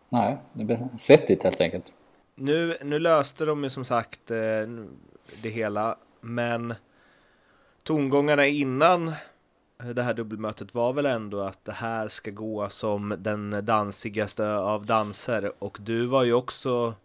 nej, 0.10 0.38
det 0.54 0.64
blev 0.64 0.98
svettigt 0.98 1.44
helt 1.44 1.62
enkelt. 1.62 1.94
Nu, 2.36 2.78
nu 2.82 3.00
löste 3.00 3.46
de 3.46 3.64
ju 3.64 3.70
som 3.70 3.86
sagt 3.86 4.32
eh, 4.32 4.38
det 5.42 5.50
hela, 5.50 5.98
men 6.24 6.74
tongångarna 7.84 8.48
innan 8.48 9.14
det 9.94 10.02
här 10.02 10.14
dubbelmötet 10.14 10.74
var 10.74 10.94
väl 10.94 11.06
ändå 11.06 11.42
att 11.42 11.66
det 11.66 11.72
här 11.72 12.08
ska 12.08 12.32
gå 12.32 12.70
som 12.70 13.16
den 13.18 13.66
dansigaste 13.66 14.54
av 14.56 14.86
danser 14.86 15.64
och 15.64 15.78
du 15.82 16.06
var 16.06 16.24
ju 16.24 16.34
också 16.34 16.96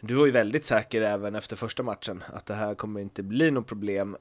du 0.00 0.14
var 0.14 0.26
ju 0.26 0.32
väldigt 0.32 0.64
säker 0.64 1.02
även 1.02 1.34
efter 1.34 1.56
första 1.56 1.82
matchen 1.82 2.24
att 2.32 2.46
det 2.46 2.54
här 2.54 2.74
kommer 2.74 3.00
inte 3.00 3.22
bli 3.22 3.50
något 3.50 3.66
problem. 3.66 4.16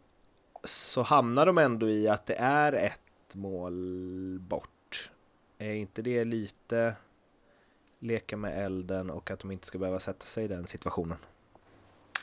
Så 0.63 1.01
hamnar 1.01 1.45
de 1.45 1.57
ändå 1.57 1.89
i 1.89 2.07
att 2.07 2.25
det 2.25 2.35
är 2.35 2.73
ett 2.73 3.35
mål 3.35 4.37
bort. 4.41 5.11
Är 5.57 5.73
inte 5.73 6.01
det 6.01 6.23
lite 6.23 6.95
leka 7.99 8.37
med 8.37 8.65
elden 8.65 9.09
och 9.09 9.31
att 9.31 9.39
de 9.39 9.51
inte 9.51 9.67
ska 9.67 9.77
behöva 9.77 9.99
sätta 9.99 10.25
sig 10.25 10.45
i 10.45 10.47
den 10.47 10.67
situationen? 10.67 11.17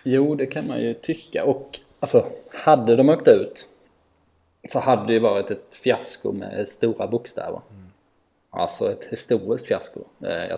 Jo, 0.05 0.35
det 0.35 0.47
kan 0.47 0.67
man 0.67 0.81
ju 0.81 0.95
tycka 0.95 1.45
och 1.45 1.81
alltså 2.01 2.27
hade 2.55 2.97
de 2.97 3.09
åkt 3.09 3.29
ut 3.29 3.67
så 4.69 4.79
hade 4.79 5.07
det 5.07 5.13
ju 5.13 5.19
varit 5.19 5.51
ett 5.51 5.75
fiasko 5.75 6.33
med 6.33 6.69
stora 6.69 7.07
bokstäver. 7.07 7.61
Mm. 7.71 7.87
Alltså 8.51 8.93
ett 8.93 9.05
historiskt 9.05 9.67
fiasko. 9.67 10.01
Eh, 10.23 10.57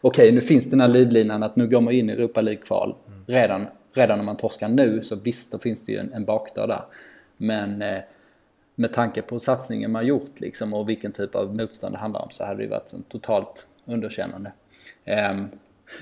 Okej, 0.00 0.32
nu 0.32 0.40
finns 0.40 0.70
den 0.70 0.80
här 0.80 0.88
livlinan 0.88 1.42
att 1.42 1.56
nu 1.56 1.68
går 1.68 1.80
man 1.80 1.92
in 1.92 2.10
i 2.10 2.12
Europa 2.12 2.40
League-kval. 2.40 2.94
Mm. 3.06 3.24
Redan, 3.26 3.66
redan 3.92 4.18
när 4.18 4.24
man 4.24 4.36
torskar 4.36 4.68
nu 4.68 5.02
så 5.02 5.16
visst, 5.16 5.52
då 5.52 5.58
finns 5.58 5.84
det 5.84 5.92
ju 5.92 5.98
en, 5.98 6.12
en 6.12 6.24
bakdörr 6.24 6.66
där. 6.66 6.84
Men 7.36 7.82
eh, 7.82 8.00
med 8.74 8.92
tanke 8.92 9.22
på 9.22 9.38
satsningen 9.38 9.92
man 9.92 10.06
gjort 10.06 10.40
liksom 10.40 10.74
och 10.74 10.88
vilken 10.88 11.12
typ 11.12 11.34
av 11.34 11.54
motstånd 11.56 11.94
det 11.94 11.98
handlar 11.98 12.22
om 12.22 12.30
så 12.30 12.44
hade 12.44 12.56
det 12.56 12.62
ju 12.62 12.70
varit 12.70 12.92
en 12.92 13.02
totalt 13.02 13.66
underkännande. 13.84 14.52
Um, 15.30 15.48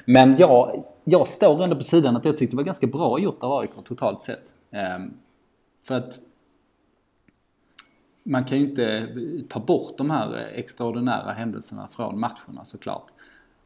men 0.05 0.37
jag, 0.39 0.85
jag 1.05 1.29
står 1.29 1.65
ändå 1.65 1.77
på 1.77 1.85
sidan 1.85 2.17
att 2.17 2.25
jag 2.25 2.39
tyckte 2.39 2.53
det 2.53 2.57
var 2.57 2.65
ganska 2.65 2.87
bra 2.87 3.19
gjort 3.19 3.43
av 3.43 3.53
AIK 3.53 3.71
totalt 3.85 4.23
sett. 4.23 4.55
Ehm, 4.71 5.15
för 5.85 5.95
att 5.95 6.19
man 8.23 8.45
kan 8.45 8.59
ju 8.59 8.69
inte 8.69 9.09
ta 9.49 9.61
bort 9.61 9.99
de 9.99 10.11
här 10.11 10.35
extraordinära 10.55 11.33
händelserna 11.33 11.89
från 11.89 12.21
matcherna 12.21 12.65
såklart. 12.65 13.07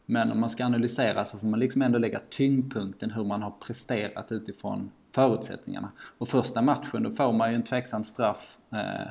Men 0.07 0.33
om 0.33 0.41
man 0.41 0.51
ska 0.51 0.65
analysera 0.65 1.25
så 1.25 1.39
får 1.39 1.47
man 1.47 1.61
liksom 1.61 1.83
ändå 1.83 1.99
lägga 1.99 2.21
tyngdpunkten 2.31 3.11
hur 3.11 3.25
man 3.25 3.43
har 3.43 3.51
presterat 3.51 4.33
utifrån 4.33 4.91
förutsättningarna. 5.13 5.93
Och 6.19 6.29
första 6.29 6.63
matchen 6.63 7.03
då 7.03 7.11
får 7.11 7.33
man 7.33 7.51
ju 7.51 7.57
en 7.57 7.63
tveksam 7.63 8.05
straff 8.05 8.59
eh, 8.73 9.09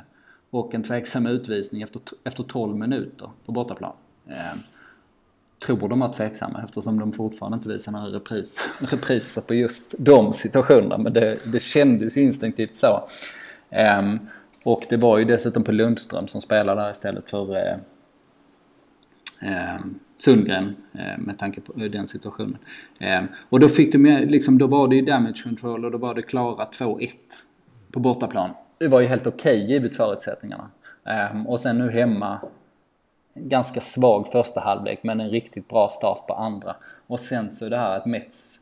och 0.49 0.75
en 0.75 0.83
tveksam 0.83 1.27
utvisning 1.27 1.81
efter, 1.81 2.01
efter 2.23 2.43
12 2.43 2.77
minuter 2.77 3.29
på 3.45 3.51
bortaplan. 3.51 3.93
Ehm, 4.27 4.59
Tror 5.59 5.89
de 5.89 6.01
är 6.01 6.13
tveksamma 6.13 6.61
eftersom 6.63 6.99
de 6.99 7.13
fortfarande 7.13 7.55
inte 7.55 7.69
visar 7.69 7.91
några 7.91 8.07
repris, 8.07 8.59
repriser 8.79 9.41
på 9.41 9.53
just 9.53 9.95
de 9.97 10.33
situationerna. 10.33 10.97
Men 10.97 11.13
det, 11.13 11.39
det 11.45 11.59
kändes 11.59 12.17
ju 12.17 12.21
instinktivt 12.21 12.75
så. 12.75 13.07
Um, 13.99 14.19
och 14.63 14.85
det 14.89 14.97
var 14.97 15.17
ju 15.17 15.25
dessutom 15.25 15.63
på 15.63 15.71
Lundström 15.71 16.27
som 16.27 16.41
spelade 16.41 16.81
där 16.81 16.91
istället 16.91 17.29
för 17.29 17.51
uh, 17.51 17.57
eh, 17.57 17.77
ehm, 19.41 19.99
Sundgren 20.17 20.75
eh, 20.93 21.17
med 21.17 21.39
tanke 21.39 21.61
på 21.61 21.81
eh, 21.81 21.91
den 21.91 22.07
situationen. 22.07 22.57
Ehm, 22.99 23.27
och 23.49 23.59
då 23.59 23.69
fick 23.69 23.91
de 23.91 24.25
liksom, 24.27 24.57
då 24.57 24.67
var 24.67 24.87
det 24.87 24.95
ju 24.95 25.01
damage 25.01 25.43
control 25.43 25.85
och 25.85 25.91
då 25.91 25.97
var 25.97 26.15
det 26.15 26.21
klara 26.21 26.65
2-1 26.65 27.09
på 27.91 27.99
bortaplan. 27.99 28.49
Det 28.77 28.87
var 28.87 28.99
ju 28.99 29.07
helt 29.07 29.27
okej 29.27 29.57
okay, 29.57 29.71
givet 29.71 29.95
förutsättningarna. 29.95 30.69
Och 31.45 31.59
sen 31.59 31.77
nu 31.77 31.91
hemma 31.91 32.39
ganska 33.35 33.81
svag 33.81 34.27
första 34.31 34.59
halvlek 34.59 34.99
men 35.03 35.19
en 35.19 35.29
riktigt 35.29 35.67
bra 35.67 35.89
start 35.89 36.27
på 36.27 36.33
andra. 36.33 36.75
Och 37.07 37.19
sen 37.19 37.51
så 37.51 37.65
är 37.65 37.69
det 37.69 37.77
här 37.77 37.97
att 37.97 38.05
Mets 38.05 38.59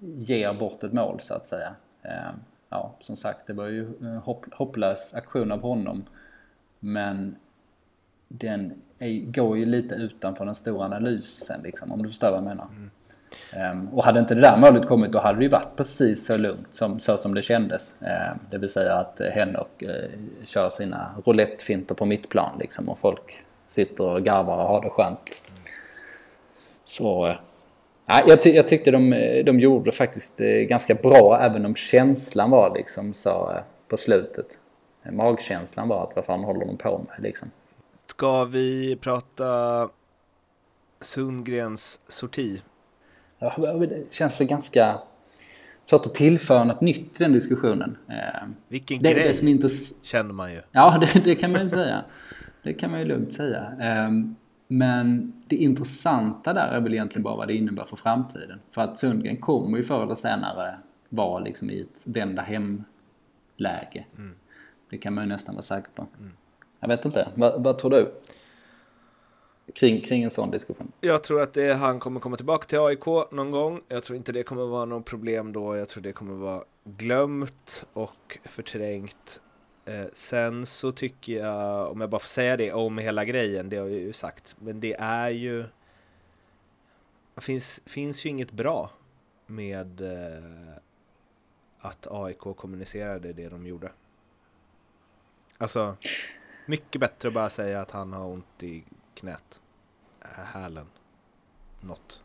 ger 0.00 0.52
bort 0.52 0.84
ett 0.84 0.92
mål 0.92 1.20
så 1.20 1.34
att 1.34 1.46
säga. 1.46 1.74
Eh, 2.02 2.30
ja, 2.68 2.94
som 3.00 3.16
sagt, 3.16 3.46
det 3.46 3.52
var 3.52 3.66
ju 3.66 4.16
hopp, 4.24 4.44
hopplös 4.52 5.14
aktion 5.14 5.52
av 5.52 5.60
honom. 5.60 6.04
Men 6.80 7.36
den 8.28 8.72
är, 8.98 9.32
går 9.32 9.58
ju 9.58 9.66
lite 9.66 9.94
utanför 9.94 10.44
den 10.44 10.54
stora 10.54 10.84
analysen 10.84 11.60
liksom, 11.62 11.92
om 11.92 12.02
du 12.02 12.08
förstår 12.08 12.30
vad 12.30 12.38
jag 12.38 12.44
menar. 12.44 12.68
Mm. 12.76 12.90
Um, 13.52 13.88
och 13.88 14.04
hade 14.04 14.20
inte 14.20 14.34
det 14.34 14.40
där 14.40 14.56
målet 14.56 14.86
kommit 14.86 15.12
då 15.12 15.18
hade 15.18 15.38
det 15.38 15.44
ju 15.44 15.50
varit 15.50 15.76
precis 15.76 16.26
så 16.26 16.36
lugnt 16.36 16.74
som, 16.74 17.00
så 17.00 17.16
som 17.16 17.34
det 17.34 17.42
kändes. 17.42 17.96
Um, 18.00 18.38
det 18.50 18.58
vill 18.58 18.68
säga 18.68 18.94
att 18.94 19.20
uh, 19.20 19.26
Henok 19.26 19.82
uh, 19.82 19.88
kör 20.44 20.70
sina 20.70 21.14
roulettefinter 21.24 21.94
på 21.94 22.06
mittplan 22.06 22.58
liksom 22.58 22.88
och 22.88 22.98
folk 22.98 23.44
sitter 23.68 24.04
och 24.04 24.22
garvar 24.22 24.58
och 24.58 24.68
har 24.68 24.82
det 24.82 24.90
skönt. 24.90 25.18
Så 26.84 27.26
uh, 27.26 27.34
jag, 28.26 28.42
ty 28.42 28.50
jag, 28.50 28.68
tyckte 28.68 28.90
de, 28.90 29.10
de 29.46 29.60
gjorde 29.60 29.92
faktiskt 29.92 30.38
ganska 30.68 30.94
bra 30.94 31.38
även 31.40 31.66
om 31.66 31.74
känslan 31.74 32.50
var 32.50 32.74
liksom 32.74 33.14
så 33.14 33.50
på 33.88 33.96
slutet. 33.96 34.46
Magkänslan 35.12 35.88
var 35.88 36.02
att 36.02 36.16
vad 36.16 36.24
fan 36.24 36.44
håller 36.44 36.66
de 36.66 36.76
på 36.76 36.98
med 37.08 37.22
liksom. 37.22 37.50
Ska 38.06 38.44
vi 38.44 38.96
prata 38.96 39.88
Sundgrens 41.00 42.00
sorti 42.08 42.62
det 43.88 44.12
känns 44.12 44.40
väl 44.40 44.46
ganska 44.46 44.98
svårt 45.86 46.06
att 46.06 46.14
tillföra 46.14 46.64
något 46.64 46.80
nytt 46.80 47.14
till 47.14 47.22
den 47.22 47.32
diskussionen. 47.32 47.96
Eh, 48.08 48.48
Vilken 48.68 48.98
det, 49.02 49.12
grej, 49.12 49.28
det 49.28 49.34
som 49.34 49.48
inte... 49.48 49.68
känner 50.02 50.32
man 50.32 50.52
ju. 50.52 50.62
Ja, 50.72 50.98
det, 51.00 51.20
det, 51.24 51.34
kan 51.34 51.52
man 51.52 51.62
ju 51.62 51.68
säga. 51.68 52.04
Det 52.64 52.74
kan 52.74 52.90
man 52.90 53.00
ju 53.00 53.06
lugnt 53.06 53.32
säga. 53.32 53.72
Ehm, 53.80 54.36
men 54.68 55.32
det 55.48 55.56
intressanta 55.56 56.52
där 56.52 56.68
är 56.68 56.80
väl 56.80 56.92
egentligen 56.92 57.22
bara 57.22 57.36
vad 57.36 57.48
det 57.48 57.54
innebär 57.54 57.84
för 57.84 57.96
framtiden. 57.96 58.60
För 58.70 58.82
att 58.82 58.98
Sundgren 58.98 59.36
kommer 59.36 59.78
ju 59.78 59.84
förr 59.84 60.02
eller 60.02 60.14
senare 60.14 60.74
vara 61.08 61.38
liksom 61.38 61.70
i 61.70 61.80
ett 61.80 62.02
vända 62.04 62.42
hem-läge. 62.42 64.04
Mm. 64.18 64.34
Det 64.90 64.98
kan 64.98 65.14
man 65.14 65.24
ju 65.24 65.28
nästan 65.28 65.54
vara 65.54 65.62
säker 65.62 65.90
på. 65.94 66.06
Mm. 66.20 66.32
Jag 66.80 66.88
vet 66.88 67.04
inte, 67.04 67.28
vad, 67.34 67.62
vad 67.64 67.78
tror 67.78 67.90
du? 67.90 68.12
kring, 69.72 70.00
kring 70.00 70.22
en 70.22 70.30
sån 70.30 70.50
diskussion? 70.50 70.92
Jag 71.00 71.22
tror 71.22 71.40
att 71.40 71.52
det, 71.52 71.72
han 71.72 72.00
kommer 72.00 72.20
komma 72.20 72.36
tillbaka 72.36 72.66
till 72.66 72.78
AIK 72.78 73.06
någon 73.30 73.50
gång. 73.50 73.80
Jag 73.88 74.02
tror 74.02 74.16
inte 74.16 74.32
det 74.32 74.42
kommer 74.42 74.66
vara 74.66 74.84
något 74.84 75.04
problem 75.04 75.52
då. 75.52 75.76
Jag 75.76 75.88
tror 75.88 76.02
det 76.02 76.12
kommer 76.12 76.34
vara 76.34 76.64
glömt 76.84 77.84
och 77.92 78.38
förträngt. 78.44 79.40
Eh, 79.84 80.06
sen 80.12 80.66
så 80.66 80.92
tycker 80.92 81.32
jag, 81.32 81.90
om 81.90 82.00
jag 82.00 82.10
bara 82.10 82.18
får 82.18 82.28
säga 82.28 82.56
det 82.56 82.72
om 82.72 82.98
hela 82.98 83.24
grejen, 83.24 83.68
det 83.68 83.76
har 83.76 83.86
jag 83.86 83.98
ju 83.98 84.12
sagt, 84.12 84.56
men 84.58 84.80
det 84.80 84.94
är 84.98 85.30
ju... 85.30 85.64
Det 87.34 87.40
finns, 87.40 87.80
finns 87.86 88.26
ju 88.26 88.30
inget 88.30 88.52
bra 88.52 88.90
med 89.46 90.00
eh, 90.00 90.76
att 91.78 92.06
AIK 92.10 92.38
kommunicerade 92.38 93.32
det 93.32 93.48
de 93.48 93.66
gjorde. 93.66 93.92
Alltså, 95.58 95.96
mycket 96.66 97.00
bättre 97.00 97.28
att 97.28 97.34
bara 97.34 97.50
säga 97.50 97.80
att 97.80 97.90
han 97.90 98.12
har 98.12 98.26
ont 98.26 98.62
i 98.62 98.84
knät. 99.14 99.60
Hälen. 100.20 100.86
Något. 101.80 102.20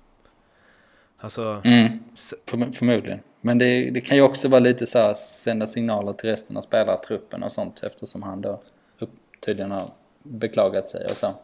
Alltså... 1.17 1.61
Mm, 1.65 1.99
för, 2.15 2.71
förmodligen. 2.71 3.19
Men 3.41 3.57
det, 3.57 3.89
det, 3.89 4.01
kan 4.01 4.17
ju 4.17 4.23
också 4.23 4.47
vara 4.47 4.59
lite 4.59 4.87
så 4.87 4.99
här 4.99 5.13
sända 5.13 5.67
signaler 5.67 6.13
till 6.13 6.29
resten 6.29 6.57
av 6.57 6.61
spelartruppen 6.61 7.43
och 7.43 7.51
sånt 7.51 7.83
eftersom 7.83 8.23
han 8.23 8.41
då 8.41 8.61
upp, 8.99 9.09
tydligen 9.39 9.71
har 9.71 9.89
beklagat 10.23 10.89
sig 10.89 11.05
och 11.05 11.17
så. 11.17 11.25
Ja. 11.25 11.35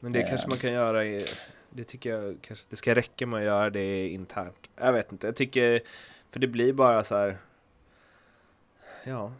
Men 0.00 0.12
det 0.12 0.22
kanske 0.22 0.48
man 0.48 0.58
kan 0.58 0.72
göra 0.72 1.04
i, 1.04 1.24
det 1.70 1.84
tycker 1.84 2.10
jag 2.10 2.36
kanske 2.40 2.66
det 2.70 2.76
ska 2.76 2.94
räcka 2.94 3.26
med 3.26 3.38
att 3.38 3.44
göra 3.44 3.70
det 3.70 4.08
internt. 4.08 4.56
Jag 4.76 4.92
vet 4.92 5.12
inte, 5.12 5.26
jag 5.26 5.36
tycker, 5.36 5.80
för 6.30 6.40
det 6.40 6.46
blir 6.46 6.72
bara 6.72 7.04
så 7.04 7.16
här, 7.16 7.36
ja, 9.04 9.32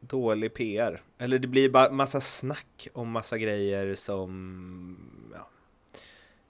dålig 0.00 0.54
PR. 0.54 1.02
Eller 1.18 1.38
det 1.38 1.48
blir 1.48 1.68
bara 1.68 1.90
massa 1.90 2.20
snack 2.20 2.88
om 2.92 3.10
massa 3.10 3.38
grejer 3.38 3.94
som, 3.94 4.98
ja, 5.34 5.48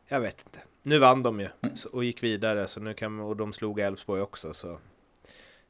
jag 0.09 0.21
vet 0.21 0.41
inte. 0.47 0.61
Nu 0.83 0.99
vann 0.99 1.23
de 1.23 1.41
ju 1.41 1.49
och 1.93 2.05
gick 2.05 2.23
vidare 2.23 2.67
så 2.67 2.81
nu 2.81 2.95
kan, 2.95 3.21
och 3.21 3.37
de 3.37 3.53
slog 3.53 3.81
Elfsborg 3.81 4.23
också 4.23 4.55
så 4.55 4.79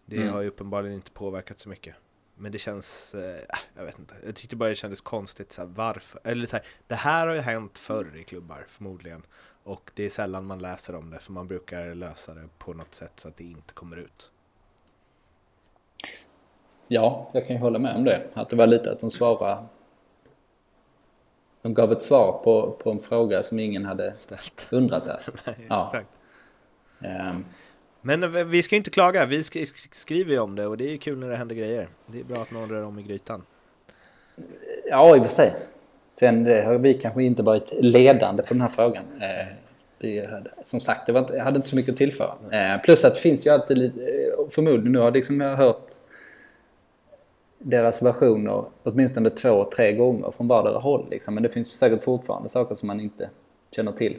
det 0.05 0.17
mm. 0.17 0.33
har 0.33 0.41
ju 0.41 0.49
uppenbarligen 0.49 0.95
inte 0.95 1.11
påverkat 1.11 1.59
så 1.59 1.69
mycket. 1.69 1.95
Men 2.35 2.53
det 2.53 2.59
känns, 2.59 3.15
eh, 3.15 3.45
jag 3.77 3.85
vet 3.85 3.99
inte, 3.99 4.15
jag 4.27 4.35
tyckte 4.35 4.57
bara 4.57 4.69
det 4.69 4.75
kändes 4.75 5.01
konstigt 5.01 5.53
så 5.53 5.63
här, 5.63 5.69
varför? 5.69 6.21
Eller 6.25 6.47
så 6.47 6.57
här, 6.57 6.67
det 6.87 6.95
här 6.95 7.27
har 7.27 7.35
ju 7.35 7.41
hänt 7.41 7.79
förr 7.79 8.17
i 8.17 8.25
klubbar 8.25 8.65
förmodligen. 8.69 9.23
Och 9.63 9.91
det 9.95 10.05
är 10.05 10.11
sällan 10.11 10.47
man 10.47 10.59
läser 10.59 10.95
om 10.95 11.11
det 11.11 11.19
för 11.19 11.33
man 11.33 11.49
brukar 11.49 11.95
lösa 11.95 12.35
det 12.35 12.49
på 12.59 12.73
något 12.73 12.95
sätt 12.95 13.13
så 13.17 13.29
att 13.29 13.37
det 13.37 13.45
inte 13.45 13.75
kommer 13.75 13.97
ut. 13.97 14.31
Ja, 16.89 17.31
jag 17.33 17.47
kan 17.47 17.57
ju 17.57 17.63
hålla 17.63 17.79
med 17.79 17.97
om 17.97 18.05
det. 18.05 18.27
Att 18.35 18.49
det 18.49 18.57
var 18.57 18.67
lite 18.67 18.93
att 18.93 19.01
de 19.01 19.11
svarade... 19.11 19.67
De 21.67 21.75
gav 21.75 21.93
ett 21.93 22.03
svar 22.03 22.41
på, 22.45 22.77
på 22.83 22.91
en 22.91 23.01
fråga 23.01 23.43
som 23.43 23.59
ingen 23.59 23.85
hade 23.85 24.15
Ställt. 24.21 24.69
undrat 24.71 25.05
där. 25.05 25.21
Nej, 25.45 25.57
ja. 25.69 25.87
exakt. 25.87 26.09
Um, 27.35 27.45
men 28.01 28.23
eh, 28.23 28.45
vi 28.45 28.63
ska 28.63 28.77
inte 28.77 28.91
klaga, 28.91 29.27
vi 29.27 29.45
skriver 29.93 30.33
ju 30.33 30.39
om 30.39 30.57
det 30.57 30.67
och 30.67 30.77
det 30.77 30.93
är 30.93 30.97
kul 30.97 31.19
när 31.19 31.29
det 31.29 31.37
händer 31.37 31.55
grejer. 31.55 31.89
Det 32.07 32.21
är 32.21 32.25
bra 32.25 32.37
att 32.37 32.51
någon 32.51 32.69
rör 32.69 32.83
om 32.83 32.99
i 32.99 33.03
grytan. 33.03 33.43
Ja, 34.91 35.17
i 35.17 35.21
och 35.21 35.25
för 35.25 35.33
sig. 35.33 35.55
Sen 36.13 36.47
har 36.47 36.79
vi 36.79 36.95
kanske 36.95 37.23
inte 37.23 37.43
varit 37.43 37.73
ledande 37.81 38.43
på 38.43 38.55
den 38.55 38.61
här 38.61 38.69
frågan. 38.69 39.05
Eh, 39.21 40.31
hade, 40.31 40.51
som 40.63 40.81
sagt, 40.81 41.07
det 41.07 41.13
var, 41.13 41.39
hade 41.39 41.57
inte 41.57 41.69
så 41.69 41.77
mycket 41.77 41.93
att 41.93 41.99
tillföra. 41.99 42.35
Eh, 42.51 42.83
plus 42.83 43.05
att 43.05 43.15
det 43.15 43.21
finns 43.21 43.47
ju 43.47 43.51
alltid 43.51 43.79
lite, 43.79 44.01
förmodligen 44.51 44.93
nu 44.93 44.99
har 44.99 45.11
liksom 45.11 45.41
jag 45.41 45.57
hört 45.57 45.87
deras 47.59 48.03
versioner 48.03 48.65
åtminstone 48.83 49.31
två, 49.31 49.65
tre 49.65 49.93
gånger 49.93 50.31
från 50.31 50.49
vardera 50.49 50.79
håll. 50.79 51.07
Liksom. 51.11 51.35
Men 51.35 51.43
det 51.43 51.49
finns 51.49 51.71
säkert 51.71 52.05
fortfarande 52.05 52.49
saker 52.49 52.75
som 52.75 52.87
man 52.87 53.01
inte 53.01 53.31
känner 53.71 53.93
till. 53.93 54.17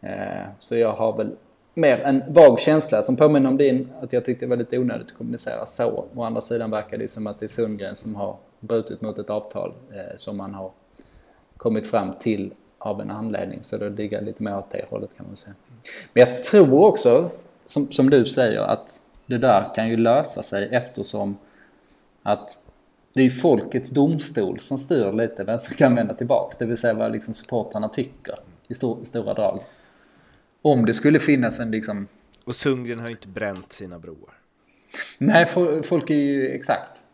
Mm. 0.00 0.20
Eh, 0.20 0.46
så 0.58 0.76
jag 0.76 0.92
har 0.92 1.16
väl 1.16 1.30
mer 1.74 1.98
en 1.98 2.22
vag 2.28 2.60
känsla 2.60 3.02
som 3.02 3.16
påminner 3.16 3.50
om 3.50 3.56
din, 3.56 3.88
att 4.00 4.12
jag 4.12 4.24
tyckte 4.24 4.44
det 4.44 4.50
var 4.50 4.56
lite 4.56 4.78
onödigt 4.78 5.06
att 5.06 5.18
kommunicera 5.18 5.66
så. 5.66 6.04
Å 6.14 6.22
andra 6.22 6.40
sidan 6.40 6.70
verkar 6.70 6.98
det 6.98 7.08
som 7.08 7.26
att 7.26 7.40
det 7.40 7.46
är 7.46 7.48
Sundgren 7.48 7.96
som 7.96 8.14
har 8.14 8.36
brutit 8.60 9.00
mot 9.00 9.18
ett 9.18 9.30
avtal 9.30 9.72
eh, 9.92 10.16
som 10.16 10.36
man 10.36 10.54
har 10.54 10.70
kommit 11.56 11.86
fram 11.86 12.12
till 12.20 12.52
av 12.78 13.00
en 13.00 13.10
anledning. 13.10 13.60
Så 13.62 13.76
det 13.76 13.90
ligger 13.90 14.22
lite 14.22 14.42
mer 14.42 14.58
åt 14.58 14.70
det 14.70 14.84
hållet 14.90 15.10
kan 15.16 15.26
man 15.26 15.36
säga. 15.36 15.54
Men 16.12 16.26
jag 16.28 16.44
tror 16.44 16.84
också, 16.84 17.30
som, 17.66 17.92
som 17.92 18.10
du 18.10 18.26
säger, 18.26 18.60
att 18.60 19.00
det 19.26 19.38
där 19.38 19.74
kan 19.74 19.88
ju 19.88 19.96
lösa 19.96 20.42
sig 20.42 20.68
eftersom 20.72 21.36
att 22.26 22.60
det 23.12 23.20
är 23.20 23.24
ju 23.24 23.30
folkets 23.30 23.90
domstol 23.90 24.60
som 24.60 24.78
styr 24.78 25.12
lite 25.12 25.44
vem 25.44 25.58
som 25.58 25.74
kan 25.74 25.94
vända 25.94 26.14
tillbaks. 26.14 26.56
Det 26.56 26.66
vill 26.66 26.76
säga 26.76 26.94
vad 26.94 27.12
liksom 27.12 27.34
supportrarna 27.34 27.88
tycker 27.88 28.34
i 28.68 28.74
stor, 28.74 29.04
stora 29.04 29.34
drag. 29.34 29.64
Om 30.62 30.86
det 30.86 30.94
skulle 30.94 31.20
finnas 31.20 31.60
en 31.60 31.70
liksom... 31.70 32.08
Och 32.44 32.56
Sundgren 32.56 33.00
har 33.00 33.06
ju 33.06 33.12
inte 33.12 33.28
bränt 33.28 33.72
sina 33.72 33.98
broar. 33.98 34.34
Nej, 35.18 35.46
folk 35.82 36.10
är 36.10 36.14
ju 36.14 36.50
exakt. 36.50 37.04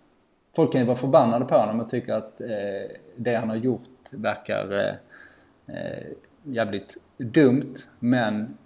Folk 0.56 0.72
kan 0.72 0.80
ju 0.80 0.86
vara 0.86 0.96
förbannade 0.96 1.44
på 1.44 1.54
honom 1.54 1.80
och 1.80 1.90
tycka 1.90 2.16
att 2.16 2.40
eh, 2.40 2.96
det 3.16 3.34
han 3.34 3.48
har 3.48 3.56
gjort 3.56 3.88
verkar 4.10 4.72
eh, 4.72 5.76
eh 5.76 6.04
jävligt 6.42 6.96
dumt. 7.16 7.74
Men 7.98 8.58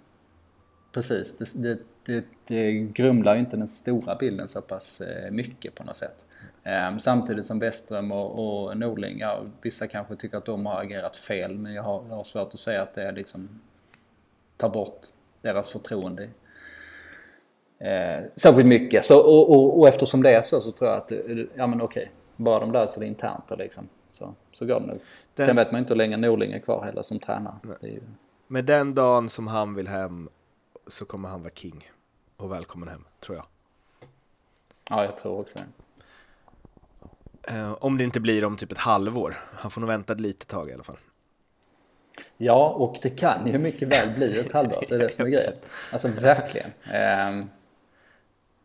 precis, 0.91 1.37
det, 1.37 1.63
det, 1.63 1.79
det, 2.05 2.25
det 2.47 2.71
grumlar 2.71 3.33
ju 3.33 3.39
inte 3.39 3.57
den 3.57 3.67
stora 3.67 4.15
bilden 4.15 4.47
så 4.47 4.61
pass 4.61 5.01
eh, 5.01 5.31
mycket 5.31 5.75
på 5.75 5.83
något 5.83 5.95
sätt. 5.95 6.26
Ehm, 6.63 6.99
samtidigt 6.99 7.45
som 7.45 7.59
Westström 7.59 8.11
och, 8.11 8.67
och 8.67 8.77
Norling, 8.77 9.19
ja, 9.19 9.43
vissa 9.61 9.87
kanske 9.87 10.15
tycker 10.15 10.37
att 10.37 10.45
de 10.45 10.65
har 10.65 10.81
agerat 10.81 11.15
fel 11.15 11.57
men 11.57 11.73
jag 11.73 11.83
har, 11.83 12.03
jag 12.09 12.15
har 12.15 12.23
svårt 12.23 12.53
att 12.53 12.59
säga 12.59 12.81
att 12.81 12.93
det 12.93 13.03
är 13.03 13.11
liksom 13.11 13.61
tar 14.57 14.69
bort 14.69 15.01
deras 15.41 15.69
förtroende 15.69 16.29
eh, 17.79 18.23
särskilt 18.35 18.67
mycket. 18.67 19.05
Så, 19.05 19.19
och, 19.19 19.49
och, 19.49 19.79
och, 19.79 19.87
eftersom 19.87 20.23
det 20.23 20.31
är 20.31 20.41
så 20.41 20.61
så 20.61 20.71
tror 20.71 20.89
jag 20.89 20.97
att, 20.97 21.11
ja 21.55 21.67
men 21.67 21.81
okej, 21.81 22.11
bara 22.35 22.59
de 22.59 22.71
löser 22.71 23.01
det 23.01 23.07
internt 23.07 23.51
och 23.51 23.57
liksom, 23.57 23.89
så, 24.11 24.33
så 24.51 24.65
går 24.65 24.79
det 24.79 24.85
nog. 24.85 24.99
Den... 25.35 25.45
Sen 25.45 25.55
vet 25.55 25.71
man 25.71 25.79
inte 25.79 25.93
hur 25.93 25.97
länge 25.97 26.17
Norling 26.17 26.51
är 26.51 26.59
kvar 26.59 26.83
heller 26.83 27.03
som 27.03 27.19
tränare. 27.19 27.55
Ju... 27.81 28.01
Men 28.47 28.65
den 28.65 28.95
dagen 28.95 29.29
som 29.29 29.47
han 29.47 29.75
vill 29.75 29.87
hem 29.87 30.29
så 30.87 31.05
kommer 31.05 31.29
han 31.29 31.41
vara 31.41 31.53
king 31.53 31.91
och 32.37 32.51
välkommen 32.51 32.89
hem, 32.89 33.05
tror 33.19 33.37
jag. 33.37 33.45
Ja, 34.89 35.03
jag 35.03 35.17
tror 35.17 35.39
också 35.39 35.59
det. 35.59 35.65
Eh, 37.49 37.73
om 37.79 37.97
det 37.97 38.03
inte 38.03 38.19
blir 38.19 38.45
om 38.45 38.57
typ 38.57 38.71
ett 38.71 38.77
halvår. 38.77 39.37
Han 39.53 39.71
får 39.71 39.81
nog 39.81 39.87
vänta 39.87 40.13
ett 40.13 40.19
litet 40.19 40.47
tag 40.47 40.69
i 40.69 40.73
alla 40.73 40.83
fall. 40.83 40.97
Ja, 42.37 42.69
och 42.69 42.97
det 43.01 43.09
kan 43.09 43.47
ju 43.47 43.57
mycket 43.57 43.87
väl 43.87 44.09
bli 44.15 44.39
ett 44.39 44.51
halvår. 44.51 44.85
Det 44.89 44.95
är 44.95 44.99
det 44.99 45.09
som 45.09 45.25
är 45.25 45.29
grejen. 45.29 45.53
Alltså 45.91 46.07
verkligen. 46.07 46.71
Eh, 46.93 47.45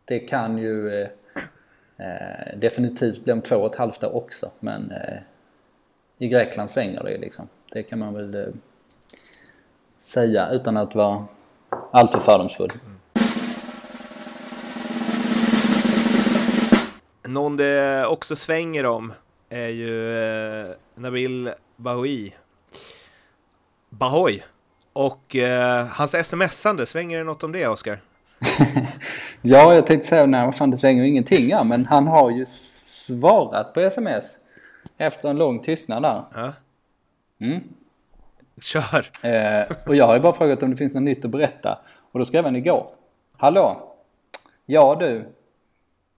det 0.04 0.18
kan 0.18 0.58
ju 0.58 1.02
eh, 1.02 1.08
eh, 1.96 2.58
definitivt 2.58 3.24
bli 3.24 3.32
om 3.32 3.40
två 3.42 3.56
och 3.56 3.72
ett 3.72 3.78
halvt 3.78 4.04
år 4.04 4.16
också. 4.16 4.50
Men 4.60 4.90
eh, 4.90 5.18
i 6.18 6.28
Grekland 6.28 6.70
svänger 6.70 7.02
det 7.02 7.10
ju 7.10 7.18
liksom. 7.18 7.48
Det 7.72 7.82
kan 7.82 7.98
man 7.98 8.14
väl 8.14 8.34
eh, 8.34 8.54
säga 9.98 10.50
utan 10.50 10.76
att 10.76 10.94
vara 10.94 11.24
alltför 11.90 12.20
fördomsfull. 12.20 12.70
Någon 17.32 17.56
det 17.56 18.06
också 18.06 18.36
svänger 18.36 18.86
om 18.86 19.12
är 19.48 19.68
ju 19.68 20.18
eh, 20.24 20.70
Nabil 20.94 21.52
Bahoui. 21.76 22.32
Bahoy. 23.90 24.42
Och 24.92 25.36
eh, 25.36 25.86
hans 25.86 26.28
smsande, 26.28 26.86
svänger 26.86 27.18
det 27.18 27.24
något 27.24 27.44
om 27.44 27.52
det 27.52 27.66
Oskar? 27.66 28.00
ja, 29.42 29.74
jag 29.74 29.86
tänkte 29.86 30.08
säga, 30.08 30.26
nej 30.26 30.44
vad 30.44 30.56
fan 30.56 30.70
det 30.70 30.76
svänger 30.76 31.04
ingenting 31.04 31.48
ja, 31.48 31.64
men 31.64 31.86
han 31.86 32.06
har 32.06 32.30
ju 32.30 32.44
svarat 32.46 33.74
på 33.74 33.80
sms 33.80 34.36
efter 34.98 35.28
en 35.28 35.36
lång 35.36 35.62
tystnad 35.62 36.02
där. 36.02 36.22
Ja. 36.34 36.52
Mm. 37.40 37.60
Kör! 38.60 39.10
Eh, 39.22 39.76
och 39.86 39.96
jag 39.96 40.06
har 40.06 40.14
ju 40.14 40.20
bara 40.20 40.32
frågat 40.32 40.62
om 40.62 40.70
det 40.70 40.76
finns 40.76 40.94
något 40.94 41.02
nytt 41.02 41.24
att 41.24 41.30
berätta. 41.30 41.78
Och 42.12 42.18
då 42.18 42.24
skrev 42.24 42.44
han 42.44 42.56
igår. 42.56 42.90
Hallå! 43.36 43.94
Ja 44.66 44.96
du! 45.00 45.32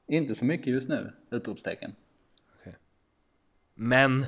Inte 0.06 0.34
så 0.34 0.44
mycket 0.44 0.66
just 0.66 0.88
nu! 0.88 1.12
Utropstecken. 1.30 1.94
Men... 3.74 4.26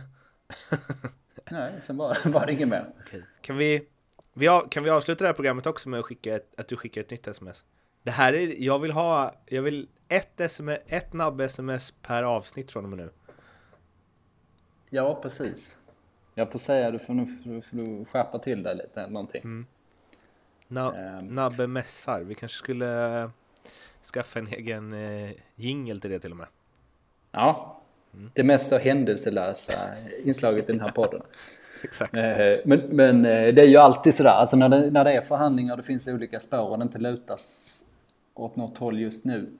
Nej, 1.51 1.73
sen 1.83 1.97
var, 1.97 2.31
var 2.31 2.47
det 2.47 2.53
inget 2.53 2.69
mer. 2.69 2.93
Okej. 3.07 3.23
Kan, 3.41 3.57
vi, 3.57 3.87
vi 4.33 4.49
av, 4.49 4.69
kan 4.69 4.85
vi 4.85 4.91
avsluta 4.91 5.25
det 5.25 5.29
här 5.29 5.35
programmet 5.35 5.67
också 5.67 5.89
med 5.89 6.01
att, 6.01 6.07
skicka 6.07 6.37
ett, 6.37 6.55
att 6.57 6.69
du 6.69 6.77
skickar 6.77 7.01
ett 7.01 7.11
nytt 7.11 7.27
sms? 7.29 7.65
Det 8.03 8.11
här 8.11 8.33
är, 8.33 8.63
jag 8.63 8.79
vill 8.79 8.91
ha, 8.91 9.35
jag 9.47 9.63
vill 9.63 9.89
ett, 10.09 10.41
SMS, 10.41 10.79
ett 10.87 11.13
nabb-sms 11.13 11.95
per 12.03 12.23
avsnitt 12.23 12.73
från 12.73 12.85
och 12.85 12.91
med 12.91 12.99
nu. 12.99 13.11
Ja, 14.91 15.19
precis. 15.23 15.77
Jag 16.35 16.53
får 16.53 16.59
säga, 16.59 16.91
du 16.91 16.99
får 16.99 17.15
nog 17.15 17.29
får 17.65 17.77
du 17.77 18.05
skärpa 18.05 18.39
till 18.39 18.63
dig 18.63 18.77
lite 18.77 19.01
eller 19.01 19.13
någonting. 19.13 19.43
Mm. 19.45 19.67
Na, 20.69 20.97
Ehm. 20.97 21.27
Nabbe 21.27 21.67
mässar, 21.67 22.21
vi 22.21 22.35
kanske 22.35 22.59
skulle 22.59 23.31
skaffa 24.13 24.39
en 24.39 24.47
egen 24.47 24.93
eh, 24.93 25.31
jingle 25.55 26.01
till 26.01 26.11
det 26.11 26.19
till 26.21 26.31
och 26.31 26.37
med. 26.37 26.47
Ja. 27.33 27.81
Det 28.33 28.45
mest 28.45 28.73
händelselösa 28.73 29.73
inslaget 30.25 30.69
i 30.69 30.73
den 30.73 30.81
här 30.81 30.91
podden. 30.91 31.23
Exakt. 31.85 32.15
Eh, 32.15 32.57
Men, 32.65 32.81
men 32.91 33.25
eh, 33.25 33.55
det 33.55 33.63
är 33.63 33.69
ju 33.69 33.77
alltid 33.77 34.15
sådär, 34.15 34.31
alltså 34.31 34.57
när 34.57 34.69
det, 34.69 34.91
när 34.91 35.05
det 35.05 35.13
är 35.13 35.21
förhandlingar 35.21 35.73
och 35.73 35.77
det 35.77 35.83
finns 35.83 36.09
olika 36.09 36.41
spår 36.41 36.69
och 36.69 36.79
det 36.79 36.83
inte 36.83 36.99
lutas 36.99 37.83
åt 38.35 38.57
något 38.57 38.79
håll 38.79 39.01
just 39.01 39.25
nu. 39.25 39.51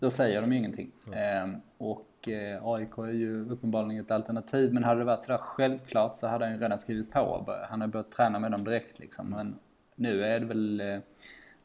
Då 0.00 0.10
säger 0.10 0.40
de 0.40 0.52
ju 0.52 0.58
ingenting. 0.58 0.90
Eh, 1.12 1.48
Och 1.78 2.28
eh, 2.28 2.66
AIK 2.66 2.98
är 2.98 3.12
ju 3.12 3.50
uppenbarligen 3.50 4.04
ett 4.04 4.10
alternativ. 4.10 4.72
Men 4.74 4.84
hade 4.84 5.00
det 5.00 5.04
varit 5.04 5.24
sådär 5.24 5.38
självklart 5.38 6.16
så 6.16 6.26
hade 6.26 6.44
han 6.44 6.54
ju 6.54 6.60
redan 6.60 6.78
skrivit 6.78 7.12
på. 7.12 7.56
Han 7.70 7.80
har 7.80 7.88
börjat 7.88 8.10
träna 8.10 8.38
med 8.38 8.50
dem 8.50 8.64
direkt 8.64 8.98
liksom. 8.98 9.30
Men 9.30 9.58
nu 9.96 10.24
är 10.24 10.40
det 10.40 10.46
väl 10.46 10.82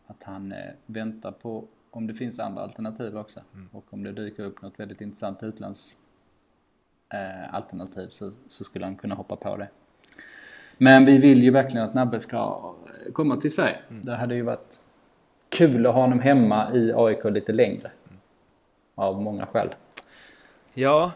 att 0.07 0.23
han 0.23 0.53
väntar 0.85 1.31
på 1.31 1.67
om 1.95 2.07
det 2.07 2.13
finns 2.13 2.39
andra 2.39 2.61
alternativ 2.61 3.17
också. 3.17 3.39
Och 3.71 3.93
om 3.93 4.03
det 4.03 4.11
dyker 4.11 4.43
upp 4.43 4.61
något 4.61 4.79
väldigt 4.79 5.01
intressant 5.01 5.43
utlands 5.43 5.95
eh, 7.13 7.53
alternativ 7.53 8.07
så, 8.09 8.31
så 8.49 8.63
skulle 8.63 8.85
han 8.85 8.95
kunna 8.95 9.15
hoppa 9.15 9.35
på 9.35 9.57
det. 9.57 9.67
Men 10.77 11.05
vi 11.05 11.17
vill 11.17 11.43
ju 11.43 11.51
verkligen 11.51 11.85
att 11.85 11.93
Nabbe 11.93 12.19
ska 12.19 12.37
eh, 13.05 13.11
komma 13.11 13.37
till 13.37 13.51
Sverige. 13.51 13.77
Det 13.89 14.15
hade 14.15 14.35
ju 14.35 14.41
varit 14.41 14.79
kul 15.49 15.85
att 15.85 15.93
ha 15.93 16.01
honom 16.01 16.19
hemma 16.19 16.73
i 16.73 16.93
AIK 16.95 17.23
lite 17.23 17.51
längre. 17.51 17.91
Av 18.95 19.21
många 19.21 19.45
skäl. 19.45 19.75
Ja, 20.73 21.11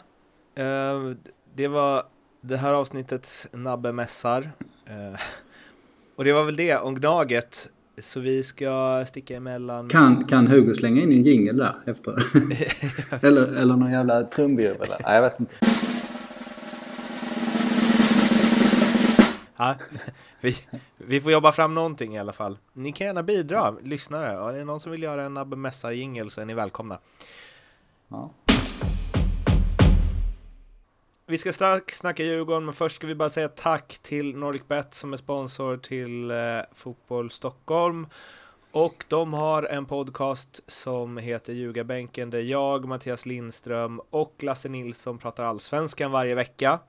eh, 0.56 1.12
det 1.54 1.68
var 1.68 2.04
det 2.42 2.58
här 2.58 2.74
avsnittets 2.74 3.48
Nabbe 3.52 3.92
mässar. 3.92 4.52
Eh, 4.86 5.20
och 6.16 6.24
det 6.24 6.34
var 6.34 6.44
väl 6.44 6.56
det 6.56 6.78
om 6.78 6.96
Gnaget. 6.96 7.70
Så 8.02 8.20
vi 8.20 8.44
ska 8.44 9.06
sticka 9.08 9.36
emellan. 9.36 9.90
Kan, 9.90 10.26
kan 10.26 10.48
Hugo 10.48 10.76
slänga 10.76 11.02
in 11.02 11.12
en 11.12 11.24
jingel 11.24 11.58
där 11.58 11.76
efter? 11.86 12.16
eller, 13.26 13.48
eller 13.48 13.76
någon 13.76 13.92
jävla 13.92 14.24
trumvirvel? 14.24 14.90
Nej, 14.90 15.16
jag 15.16 15.22
vet 15.22 15.40
inte. 15.40 15.56
Ja, 19.58 19.76
vi, 20.42 20.58
vi 20.98 21.22
får 21.22 21.32
jobba 21.32 21.52
fram 21.52 21.76
någonting 21.76 22.16
i 22.16 22.20
alla 22.20 22.34
fall. 22.34 22.58
Ni 22.74 22.92
kan 22.92 23.08
gärna 23.08 23.24
bidra, 23.24 23.76
lyssnare. 23.84 24.50
Är 24.50 24.58
det 24.58 24.66
någon 24.66 24.80
som 24.80 24.92
vill 24.92 25.04
göra 25.04 25.24
en 25.24 25.34
Nabbe 25.34 25.56
mässar 25.56 25.92
jingel 25.92 26.32
så 26.32 26.42
är 26.42 26.46
ni 26.46 26.54
välkomna. 26.54 27.00
Ja. 28.08 28.32
Vi 31.30 31.38
ska 31.38 31.54
strax 31.54 31.98
snacka 31.98 32.24
Djurgården, 32.24 32.66
men 32.66 32.74
först 32.74 32.96
ska 32.96 33.08
vi 33.08 33.16
bara 33.16 33.30
säga 33.30 33.48
tack 33.48 33.98
till 34.02 34.36
NordicBet 34.36 34.94
som 34.94 35.14
är 35.14 35.18
sponsor 35.18 35.78
till 35.78 36.32
eh, 36.32 36.38
Fotboll 36.74 37.32
Stockholm. 37.32 38.08
Och 38.72 39.06
de 39.08 39.34
har 39.34 39.64
en 39.64 39.86
podcast 39.86 40.64
som 40.68 41.18
heter 41.18 41.54
Ljugarbänken 41.54 42.30
där 42.30 42.40
jag, 42.40 42.88
Mattias 42.88 43.26
Lindström 43.26 44.02
och 44.10 44.36
Lasse 44.40 44.70
Nilsson 44.70 45.18
pratar 45.18 45.44
allsvenskan 45.44 46.12
varje 46.12 46.36
vecka. 46.36 46.80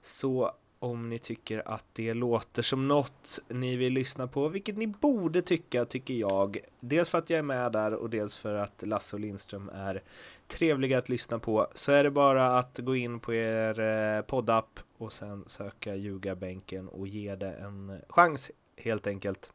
Så 0.00 0.52
om 0.78 1.08
ni 1.08 1.18
tycker 1.18 1.68
att 1.68 1.84
det 1.92 2.14
låter 2.14 2.62
som 2.62 2.88
något 2.88 3.40
ni 3.48 3.76
vill 3.76 3.92
lyssna 3.92 4.26
på, 4.26 4.48
vilket 4.48 4.76
ni 4.76 4.86
borde 4.86 5.42
tycka, 5.42 5.84
tycker 5.84 6.14
jag. 6.14 6.58
Dels 6.80 7.08
för 7.08 7.18
att 7.18 7.30
jag 7.30 7.38
är 7.38 7.42
med 7.42 7.72
där 7.72 7.94
och 7.94 8.10
dels 8.10 8.36
för 8.36 8.54
att 8.54 8.82
Lasse 8.86 9.16
och 9.16 9.20
Lindström 9.20 9.70
är 9.74 10.02
trevliga 10.46 10.98
att 10.98 11.08
lyssna 11.08 11.38
på, 11.38 11.66
så 11.74 11.92
är 11.92 12.04
det 12.04 12.10
bara 12.10 12.58
att 12.58 12.78
gå 12.78 12.96
in 12.96 13.20
på 13.20 13.34
er 13.34 13.80
eh, 13.80 14.22
poddapp 14.22 14.80
och 14.98 15.12
sen 15.12 15.44
söka 15.46 15.94
Ljugarbänken 15.94 16.88
och 16.88 17.08
ge 17.08 17.36
det 17.36 17.52
en 17.52 18.00
chans, 18.08 18.50
helt 18.76 19.06
enkelt. 19.06 19.50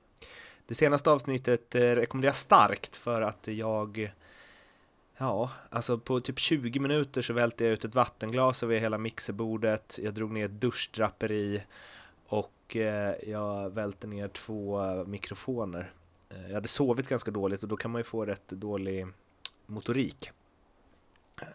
Det 0.67 0.75
senaste 0.75 1.11
avsnittet 1.11 1.75
eh, 1.75 1.79
rekommenderar 1.79 2.29
jag 2.29 2.35
starkt 2.35 2.95
för 2.95 3.21
att 3.21 3.47
jag 3.47 4.11
Ja, 5.17 5.49
alltså 5.69 5.97
på 5.97 6.19
typ 6.19 6.39
20 6.39 6.79
minuter 6.79 7.21
så 7.21 7.33
välte 7.33 7.63
jag 7.63 7.73
ut 7.73 7.85
ett 7.85 7.95
vattenglas 7.95 8.63
över 8.63 8.77
hela 8.77 8.97
mixerbordet. 8.97 9.99
Jag 10.03 10.13
drog 10.13 10.31
ner 10.31 10.45
ett 10.45 10.61
duschdraperi 10.61 11.63
och 12.27 12.75
eh, 12.75 13.15
jag 13.27 13.69
välte 13.69 14.07
ner 14.07 14.27
två 14.27 14.81
mikrofoner. 15.05 15.91
Eh, 16.29 16.47
jag 16.47 16.53
hade 16.53 16.67
sovit 16.67 17.09
ganska 17.09 17.31
dåligt 17.31 17.63
och 17.63 17.69
då 17.69 17.77
kan 17.77 17.91
man 17.91 17.99
ju 17.99 18.03
få 18.03 18.25
rätt 18.25 18.47
dålig 18.47 19.07
motorik. 19.65 20.31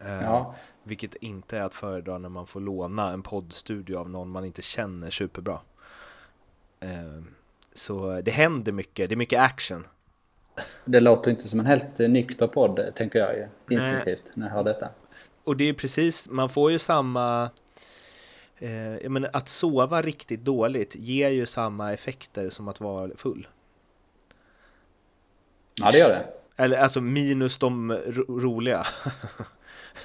Eh, 0.00 0.22
Ja. 0.22 0.54
Vilket 0.82 1.14
inte 1.14 1.58
är 1.58 1.62
att 1.62 1.74
föredra 1.74 2.18
när 2.18 2.28
man 2.28 2.46
får 2.46 2.60
låna 2.60 3.10
en 3.12 3.22
poddstudio 3.22 3.96
av 3.96 4.10
någon 4.10 4.28
man 4.30 4.44
inte 4.44 4.62
känner 4.62 5.10
superbra. 5.10 5.60
Så 7.72 8.20
det 8.20 8.30
händer 8.30 8.72
mycket, 8.72 9.08
det 9.08 9.14
är 9.14 9.16
mycket 9.16 9.40
action. 9.40 9.86
Det 10.84 11.00
låter 11.00 11.30
inte 11.30 11.48
som 11.48 11.60
en 11.60 11.66
helt 11.66 12.00
eh, 12.00 12.08
nykter 12.08 12.46
podd, 12.46 12.78
eh, 12.78 12.84
tänker 12.90 13.18
jag 13.18 13.34
ju 13.36 13.48
instinktivt 13.76 14.30
när 14.34 14.46
jag 14.46 14.54
hör 14.54 14.64
detta. 14.64 14.88
Och 15.44 15.56
det 15.56 15.68
är 15.68 15.72
precis, 15.72 16.28
man 16.28 16.48
får 16.48 16.70
ju 16.70 16.78
samma 16.78 17.50
eh, 18.58 19.10
menar, 19.10 19.30
att 19.32 19.48
sova 19.48 20.02
riktigt 20.02 20.44
dåligt 20.44 20.94
ger 20.96 21.28
ju 21.28 21.46
samma 21.46 21.92
effekter 21.92 22.50
som 22.50 22.68
att 22.68 22.80
vara 22.80 23.10
full. 23.16 23.46
Ja, 25.80 25.90
det 25.90 25.98
gör 25.98 26.08
det. 26.08 26.26
Eller 26.62 26.78
alltså 26.78 27.00
minus 27.00 27.58
de 27.58 27.92
ro- 27.92 28.40
roliga. 28.40 28.86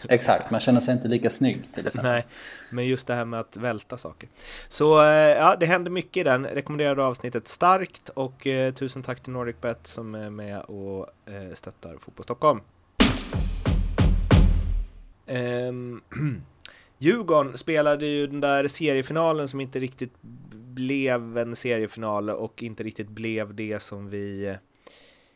Exakt, 0.10 0.52
man 0.52 0.60
känner 0.60 0.80
sig 0.80 0.94
inte 0.94 1.08
lika 1.08 1.30
snygg 1.30 1.74
till 1.74 1.88
exempel. 1.88 2.12
Nej, 2.12 2.26
men 2.70 2.88
just 2.88 3.08
det 3.08 3.14
här 3.14 3.26
med 3.26 3.40
att 3.40 3.58
välta 3.58 3.98
saker. 3.98 4.30
Så 4.68 5.02
eh, 5.02 5.08
ja, 5.10 5.56
det 5.60 5.66
händer 5.66 5.92
mycket 5.92 6.18
i 6.18 6.24
den. 6.24 6.46
Rekommenderade 6.46 7.04
avsnittet 7.04 7.48
starkt 7.48 8.10
och 8.10 8.48
eh, 8.48 8.74
tusen 8.74 9.04
tack 9.04 9.24
till 9.24 9.34
NordicBet 9.34 9.88
som 9.88 10.16
är 10.16 10.30
med 10.30 10.60
och 10.62 11.10
eh, 11.26 11.54
stöttar 11.54 11.98
Fotboll 12.00 12.24
Stockholm. 12.24 12.62
Ehm, 15.28 16.02
Djurgården 16.98 17.58
spelade 17.58 18.06
ju 18.06 18.28
den 18.28 18.42
där 18.42 18.68
seriefinalen 18.68 19.48
som 19.48 19.62
inte 19.62 19.80
riktigt 19.80 20.14
blev 20.52 21.38
en 21.38 21.56
seriefinal 21.56 22.30
och 22.30 22.64
inte 22.64 22.84
riktigt 22.84 23.10
blev 23.10 23.56
det 23.56 23.82
som 23.82 24.10
vi... 24.10 24.56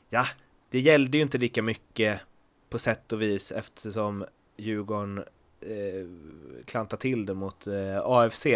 Ja, 0.09 0.25
det 0.69 0.79
gällde 0.79 1.17
ju 1.17 1.23
inte 1.23 1.37
lika 1.37 1.61
mycket 1.61 2.19
på 2.69 2.79
sätt 2.79 3.11
och 3.11 3.21
vis 3.21 3.51
eftersom 3.51 4.25
Djurgården 4.57 5.17
eh, 5.61 6.07
klantade 6.65 7.01
till 7.01 7.25
det 7.25 7.33
mot 7.33 7.67
eh, 7.67 7.99
AFC. 8.03 8.47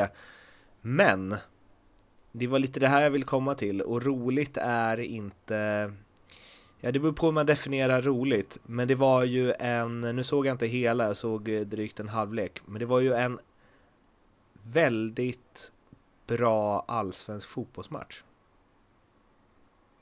Men 0.81 1.35
det 2.31 2.47
var 2.47 2.59
lite 2.59 2.79
det 2.79 2.87
här 2.87 3.01
jag 3.01 3.11
vill 3.11 3.23
komma 3.23 3.55
till 3.55 3.81
och 3.81 4.03
roligt 4.03 4.57
är 4.57 4.99
inte 4.99 5.91
Ja, 6.83 6.91
det 6.91 6.99
beror 6.99 7.13
på 7.13 7.25
hur 7.25 7.33
man 7.33 7.45
definierar 7.45 8.01
roligt, 8.01 8.59
men 8.63 8.87
det 8.87 8.95
var 8.95 9.23
ju 9.23 9.53
en, 9.59 10.01
nu 10.01 10.23
såg 10.23 10.45
jag 10.45 10.53
inte 10.53 10.67
hela, 10.67 11.07
jag 11.07 11.17
såg 11.17 11.49
eh, 11.49 11.61
drygt 11.61 11.99
en 11.99 12.09
halvlek, 12.09 12.61
men 12.65 12.79
det 12.79 12.85
var 12.85 12.99
ju 12.99 13.13
en 13.13 13.39
väldigt 14.63 15.71
bra 16.27 16.85
allsvensk 16.87 17.49
fotbollsmatch. 17.49 18.21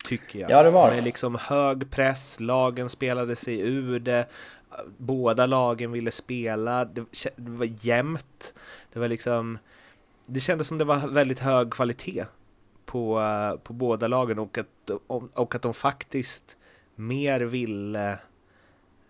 Tycker 0.06 0.40
jag. 0.40 0.52
Ja, 0.52 0.64
det 0.64 0.72
var 0.72 0.90
det. 0.90 0.96
Med 0.96 1.04
liksom 1.04 1.36
hög 1.36 1.92
press, 1.92 2.40
lagen 2.40 2.90
spelade 2.90 3.36
sig 3.36 3.60
ur 3.60 4.00
det, 4.00 4.28
båda 4.98 5.46
lagen 5.46 5.92
ville 5.92 6.12
spela, 6.12 6.86
det, 6.86 7.06
det 7.36 7.52
var 7.52 7.86
jämnt, 7.86 8.54
det 8.94 9.00
var 9.00 9.08
liksom, 9.08 9.58
det 10.26 10.40
kändes 10.40 10.68
som 10.68 10.78
det 10.78 10.86
var 10.86 11.08
väldigt 11.08 11.40
hög 11.40 11.72
kvalitet 11.72 12.26
på, 12.86 13.22
på 13.64 13.74
båda 13.74 14.08
lagen 14.08 14.40
och 14.40 14.58
att, 14.58 14.90
och 15.34 15.56
att 15.56 15.62
de 15.62 15.74
faktiskt 15.74 16.58
mer 16.96 17.42
ville, 17.42 18.12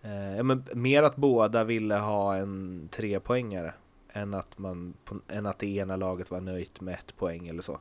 eh, 0.02 0.42
men 0.42 0.64
mer 0.74 1.02
att 1.02 1.16
båda 1.16 1.64
ville 1.64 1.94
ha 1.94 2.36
en 2.36 2.88
trepoängare 2.90 3.74
än 4.12 4.34
att, 4.34 4.58
man, 4.58 4.94
än 5.28 5.46
att 5.46 5.58
det 5.58 5.66
ena 5.66 5.96
laget 5.96 6.30
var 6.30 6.40
nöjt 6.40 6.80
med 6.80 6.94
ett 6.94 7.16
poäng 7.16 7.48
eller 7.48 7.62
så. 7.62 7.80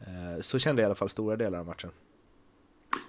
Eh, 0.00 0.40
så 0.40 0.58
kände 0.58 0.82
jag 0.82 0.86
i 0.86 0.88
alla 0.88 0.94
fall 0.94 1.08
stora 1.08 1.36
delar 1.36 1.58
av 1.58 1.66
matchen. 1.66 1.90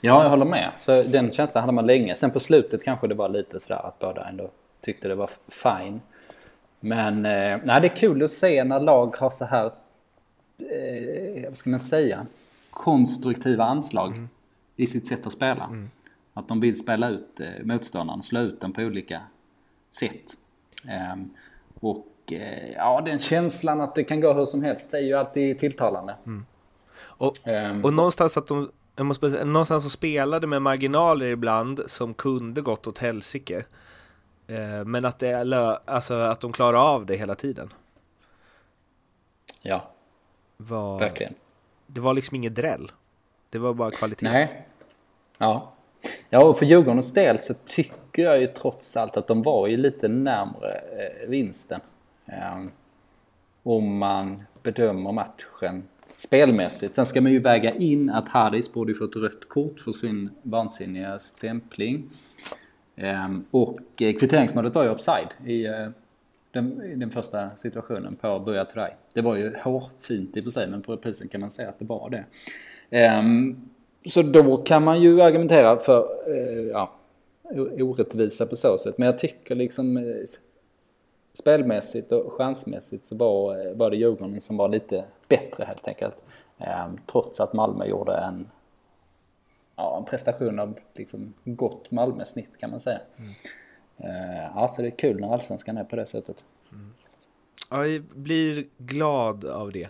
Ja, 0.01 0.23
jag 0.23 0.29
håller 0.29 0.45
med. 0.45 0.71
Så 0.77 1.03
den 1.03 1.31
känslan 1.31 1.61
hade 1.61 1.73
man 1.73 1.85
länge. 1.85 2.15
Sen 2.15 2.31
på 2.31 2.39
slutet 2.39 2.83
kanske 2.83 3.07
det 3.07 3.15
var 3.15 3.29
lite 3.29 3.59
sådär 3.59 3.85
att 3.85 3.99
båda 3.99 4.27
ändå 4.27 4.49
tyckte 4.81 5.07
det 5.07 5.15
var 5.15 5.29
fine. 5.47 6.01
Men 6.79 7.25
eh, 7.25 7.59
nej, 7.63 7.81
det 7.81 7.87
är 7.87 7.95
kul 7.95 8.23
att 8.23 8.31
se 8.31 8.63
när 8.63 8.79
lag 8.79 9.15
har 9.17 9.29
så 9.29 9.45
här, 9.45 9.65
eh, 9.65 11.43
vad 11.49 11.57
ska 11.57 11.69
man 11.69 11.79
säga, 11.79 12.25
konstruktiva 12.69 13.63
anslag 13.63 14.11
mm. 14.11 14.29
i 14.75 14.87
sitt 14.87 15.07
sätt 15.07 15.27
att 15.27 15.33
spela. 15.33 15.63
Mm. 15.63 15.89
Att 16.33 16.47
de 16.47 16.59
vill 16.59 16.79
spela 16.79 17.09
ut 17.09 17.39
eh, 17.39 17.63
motståndaren, 17.63 18.21
slå 18.21 18.39
ut 18.39 18.61
den 18.61 18.73
på 18.73 18.81
olika 18.81 19.21
sätt. 19.91 20.37
Eh, 20.87 21.15
och 21.79 22.07
ja, 22.75 23.01
den 23.05 23.19
känslan 23.19 23.81
att 23.81 23.95
det 23.95 24.03
kan 24.03 24.21
gå 24.21 24.33
hur 24.33 24.45
som 24.45 24.63
helst 24.63 24.93
är 24.93 24.99
ju 24.99 25.13
alltid 25.13 25.59
tilltalande. 25.59 26.15
Mm. 26.25 26.45
Och, 27.01 27.37
um, 27.47 27.85
och 27.85 27.93
någonstans 27.93 28.37
att 28.37 28.47
de 28.47 28.71
jag 28.95 29.05
måste 29.05 29.31
säga, 29.31 29.45
någonstans 29.45 29.83
så 29.83 29.89
spelade 29.89 30.47
med 30.47 30.61
marginaler 30.61 31.25
ibland 31.25 31.81
som 31.85 32.13
kunde 32.13 32.61
gått 32.61 32.87
åt 32.87 32.97
helsike. 32.97 33.65
Eh, 34.47 34.85
men 34.85 35.05
att, 35.05 35.19
det 35.19 35.79
alltså, 35.85 36.13
att 36.13 36.41
de 36.41 36.53
klarar 36.53 36.93
av 36.93 37.05
det 37.05 37.15
hela 37.15 37.35
tiden. 37.35 37.73
Ja, 39.61 39.91
var, 40.57 40.99
verkligen. 40.99 41.33
Det 41.87 42.01
var 42.01 42.13
liksom 42.13 42.35
inget 42.35 42.55
dräll. 42.55 42.91
Det 43.49 43.59
var 43.59 43.73
bara 43.73 43.91
kvalitet. 43.91 44.29
Nej. 44.29 44.67
Ja. 45.37 45.71
Ja, 46.29 46.45
och 46.45 46.57
för 46.57 46.65
Djurgårdens 46.65 47.13
del 47.13 47.39
så 47.39 47.53
tycker 47.53 48.23
jag 48.23 48.41
ju 48.41 48.47
trots 48.47 48.97
allt 48.97 49.17
att 49.17 49.27
de 49.27 49.41
var 49.41 49.67
ju 49.67 49.77
lite 49.77 50.07
närmre 50.07 50.71
eh, 50.73 51.29
vinsten. 51.29 51.81
Eh, 52.25 52.63
om 53.63 53.97
man 53.97 54.43
bedömer 54.63 55.11
matchen 55.11 55.83
spelmässigt. 56.21 56.95
Sen 56.95 57.05
ska 57.05 57.21
man 57.21 57.31
ju 57.31 57.39
väga 57.39 57.75
in 57.75 58.09
att 58.09 58.29
Haris 58.29 58.73
borde 58.73 58.93
fått 58.93 59.15
rött 59.15 59.49
kort 59.49 59.79
för 59.79 59.91
sin 59.91 60.29
vansinniga 60.41 61.19
stämpling. 61.19 62.09
Ehm, 62.95 63.45
och 63.51 63.79
eh, 64.01 64.13
kvitteringsmålet 64.13 64.75
var 64.75 64.83
ju 64.83 64.89
offside 64.89 65.27
i 65.45 65.65
eh, 65.65 65.87
den, 66.51 66.81
i 66.81 66.95
den 66.95 67.09
första 67.09 67.49
situationen 67.57 68.15
på 68.15 68.39
Buya 68.39 68.65
Turay. 68.65 68.91
Det 69.13 69.21
var 69.21 69.35
ju 69.35 69.53
hårfint 69.57 70.37
i 70.37 70.39
och 70.39 70.43
för 70.43 70.51
sig, 70.51 70.67
men 70.67 70.81
på 70.81 70.93
reprisen 70.93 71.27
kan 71.27 71.41
man 71.41 71.51
säga 71.51 71.69
att 71.69 71.79
det 71.79 71.85
var 71.85 72.09
det. 72.09 72.25
Ehm, 72.89 73.55
så 74.05 74.21
då 74.21 74.57
kan 74.57 74.83
man 74.83 75.01
ju 75.01 75.21
argumentera 75.21 75.77
för 75.77 76.07
eh, 76.27 76.63
ja, 76.63 76.93
orättvisa 77.79 78.45
på 78.45 78.55
så 78.55 78.77
sätt. 78.77 78.97
Men 78.97 79.05
jag 79.05 79.19
tycker 79.19 79.55
liksom 79.55 79.97
spelmässigt 81.33 82.11
och 82.11 82.33
chansmässigt 82.33 83.05
så 83.05 83.15
var, 83.15 83.73
var 83.73 83.89
det 83.89 83.97
Djurgården 83.97 84.41
som 84.41 84.57
var 84.57 84.69
lite 84.69 85.05
bättre 85.27 85.63
helt 85.63 85.87
enkelt. 85.87 86.23
Ehm, 86.57 86.97
trots 87.05 87.39
att 87.39 87.53
Malmö 87.53 87.85
gjorde 87.85 88.13
en, 88.13 88.49
ja, 89.75 89.97
en 89.97 90.05
prestation 90.05 90.59
av 90.59 90.79
liksom 90.93 91.33
gott 91.43 91.91
Malmö-snitt 91.91 92.57
kan 92.59 92.69
man 92.69 92.79
säga. 92.79 93.01
Mm. 93.17 93.31
Ehm, 93.97 94.51
ja, 94.55 94.67
så 94.67 94.81
det 94.81 94.87
är 94.87 94.97
kul 94.97 95.19
när 95.19 95.33
allsvenskan 95.33 95.77
är 95.77 95.83
på 95.83 95.95
det 95.95 96.05
sättet. 96.05 96.43
Mm. 96.71 96.93
Ja, 97.69 97.85
jag 97.85 98.03
blir 98.03 98.67
glad 98.77 99.45
av 99.45 99.71
det. 99.71 99.89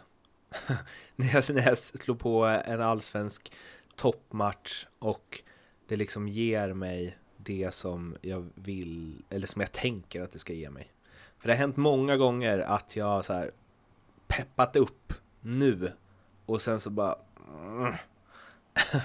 när, 1.15 1.33
jag, 1.33 1.55
när 1.55 1.67
jag 1.67 1.77
slår 1.77 2.15
på 2.15 2.45
en 2.45 2.81
allsvensk 2.81 3.51
toppmatch 3.95 4.85
och 4.99 5.43
det 5.87 5.95
liksom 5.95 6.27
ger 6.27 6.73
mig 6.73 7.17
det 7.37 7.73
som 7.73 8.17
jag 8.21 8.49
vill, 8.55 9.23
eller 9.29 9.47
som 9.47 9.61
jag 9.61 9.71
tänker 9.71 10.21
att 10.21 10.31
det 10.31 10.39
ska 10.39 10.53
ge 10.53 10.69
mig. 10.69 10.91
För 11.41 11.47
det 11.47 11.53
har 11.53 11.59
hänt 11.59 11.77
många 11.77 12.17
gånger 12.17 12.59
att 12.59 12.95
jag 12.95 13.25
så 13.25 13.33
här 13.33 13.51
peppat 14.27 14.75
upp 14.75 15.13
nu 15.41 15.91
och 16.45 16.61
sen 16.61 16.79
så 16.79 16.89
bara 16.89 17.15
mm, 17.47 17.93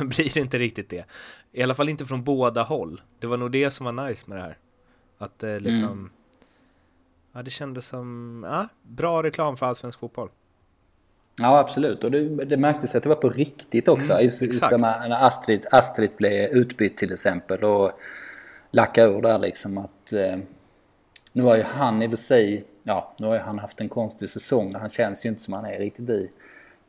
blir 0.09 0.35
det 0.35 0.41
inte 0.41 0.59
riktigt 0.59 0.91
det. 0.91 1.05
I 1.53 1.63
alla 1.63 1.75
fall 1.75 1.89
inte 1.89 2.05
från 2.05 2.25
båda 2.25 2.63
håll. 2.63 3.03
Det 3.19 3.27
var 3.27 3.37
nog 3.37 3.51
det 3.51 3.71
som 3.71 3.87
var 3.87 4.09
nice 4.09 4.25
med 4.27 4.39
det 4.39 4.43
här. 4.43 4.59
Att 5.19 5.39
det 5.39 5.61
liksom 5.61 5.85
mm. 5.85 6.11
Ja, 7.33 7.43
det 7.43 7.51
kändes 7.51 7.87
som 7.87 8.45
ja, 8.49 8.69
bra 8.83 9.23
reklam 9.23 9.57
för 9.57 9.67
allsvensk 9.67 9.99
fotboll. 9.99 10.29
Ja, 11.39 11.59
absolut. 11.59 12.05
Och 12.05 12.11
det, 12.11 12.45
det 12.45 12.57
märktes 12.57 12.95
att 12.95 13.03
det 13.03 13.09
var 13.09 13.17
på 13.17 13.29
riktigt 13.29 13.89
också. 13.89 14.13
Mm, 14.13 14.25
just, 14.25 14.43
just 14.43 14.71
när 14.71 15.27
Astrid, 15.27 15.67
Astrid 15.71 16.11
blev 16.17 16.51
utbytt 16.51 16.97
till 16.97 17.13
exempel 17.13 17.65
och 17.65 17.93
lackade 18.71 19.13
ur 19.13 19.23
där 19.23 19.39
liksom 19.39 19.79
att 19.79 20.13
eh, 20.13 20.39
nu 21.37 21.43
har 21.43 21.57
ju 21.57 21.63
han 21.63 22.03
i 22.03 22.07
och 22.07 22.11
för 22.11 22.17
sig, 22.17 22.65
ja, 22.83 23.15
nu 23.17 23.27
har 23.27 23.35
ju 23.35 23.41
han 23.41 23.59
haft 23.59 23.81
en 23.81 23.89
konstig 23.89 24.31
säsong. 24.31 24.75
Han 24.75 24.91
känns 24.91 25.25
ju 25.25 25.29
inte 25.29 25.43
som 25.43 25.55
han 25.55 25.65
är 25.65 25.79
riktigt 25.79 26.11
i, 26.11 26.31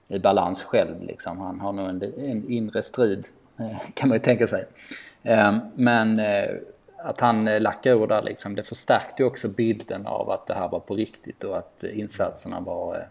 i 0.07 0.19
balans 0.19 0.63
själv 0.63 1.03
liksom. 1.03 1.39
Han 1.39 1.59
har 1.59 1.71
nog 1.71 1.89
en, 1.89 2.03
en 2.03 2.49
inre 2.49 2.83
strid, 2.83 3.27
eh, 3.59 3.77
kan 3.93 4.09
man 4.09 4.15
ju 4.15 4.19
tänka 4.19 4.47
sig. 4.47 4.65
Ehm, 5.23 5.59
men 5.75 6.19
eh, 6.19 6.55
att 6.97 7.19
han 7.19 7.47
eh, 7.47 7.61
lackade 7.61 7.95
ur 7.95 8.07
där 8.07 8.23
liksom, 8.23 8.55
det 8.55 8.63
förstärkte 8.63 9.23
ju 9.23 9.27
också 9.27 9.47
bilden 9.47 10.07
av 10.07 10.29
att 10.29 10.47
det 10.47 10.53
här 10.53 10.69
var 10.69 10.79
på 10.79 10.95
riktigt 10.95 11.43
och 11.43 11.57
att 11.57 11.83
insatserna 11.83 12.59
var 12.59 13.07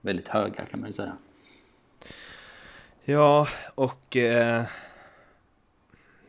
väldigt 0.00 0.28
höga 0.28 0.64
kan 0.64 0.80
man 0.80 0.88
ju 0.88 0.92
säga. 0.92 1.16
Ja, 3.04 3.48
och 3.74 4.16
eh, 4.16 4.62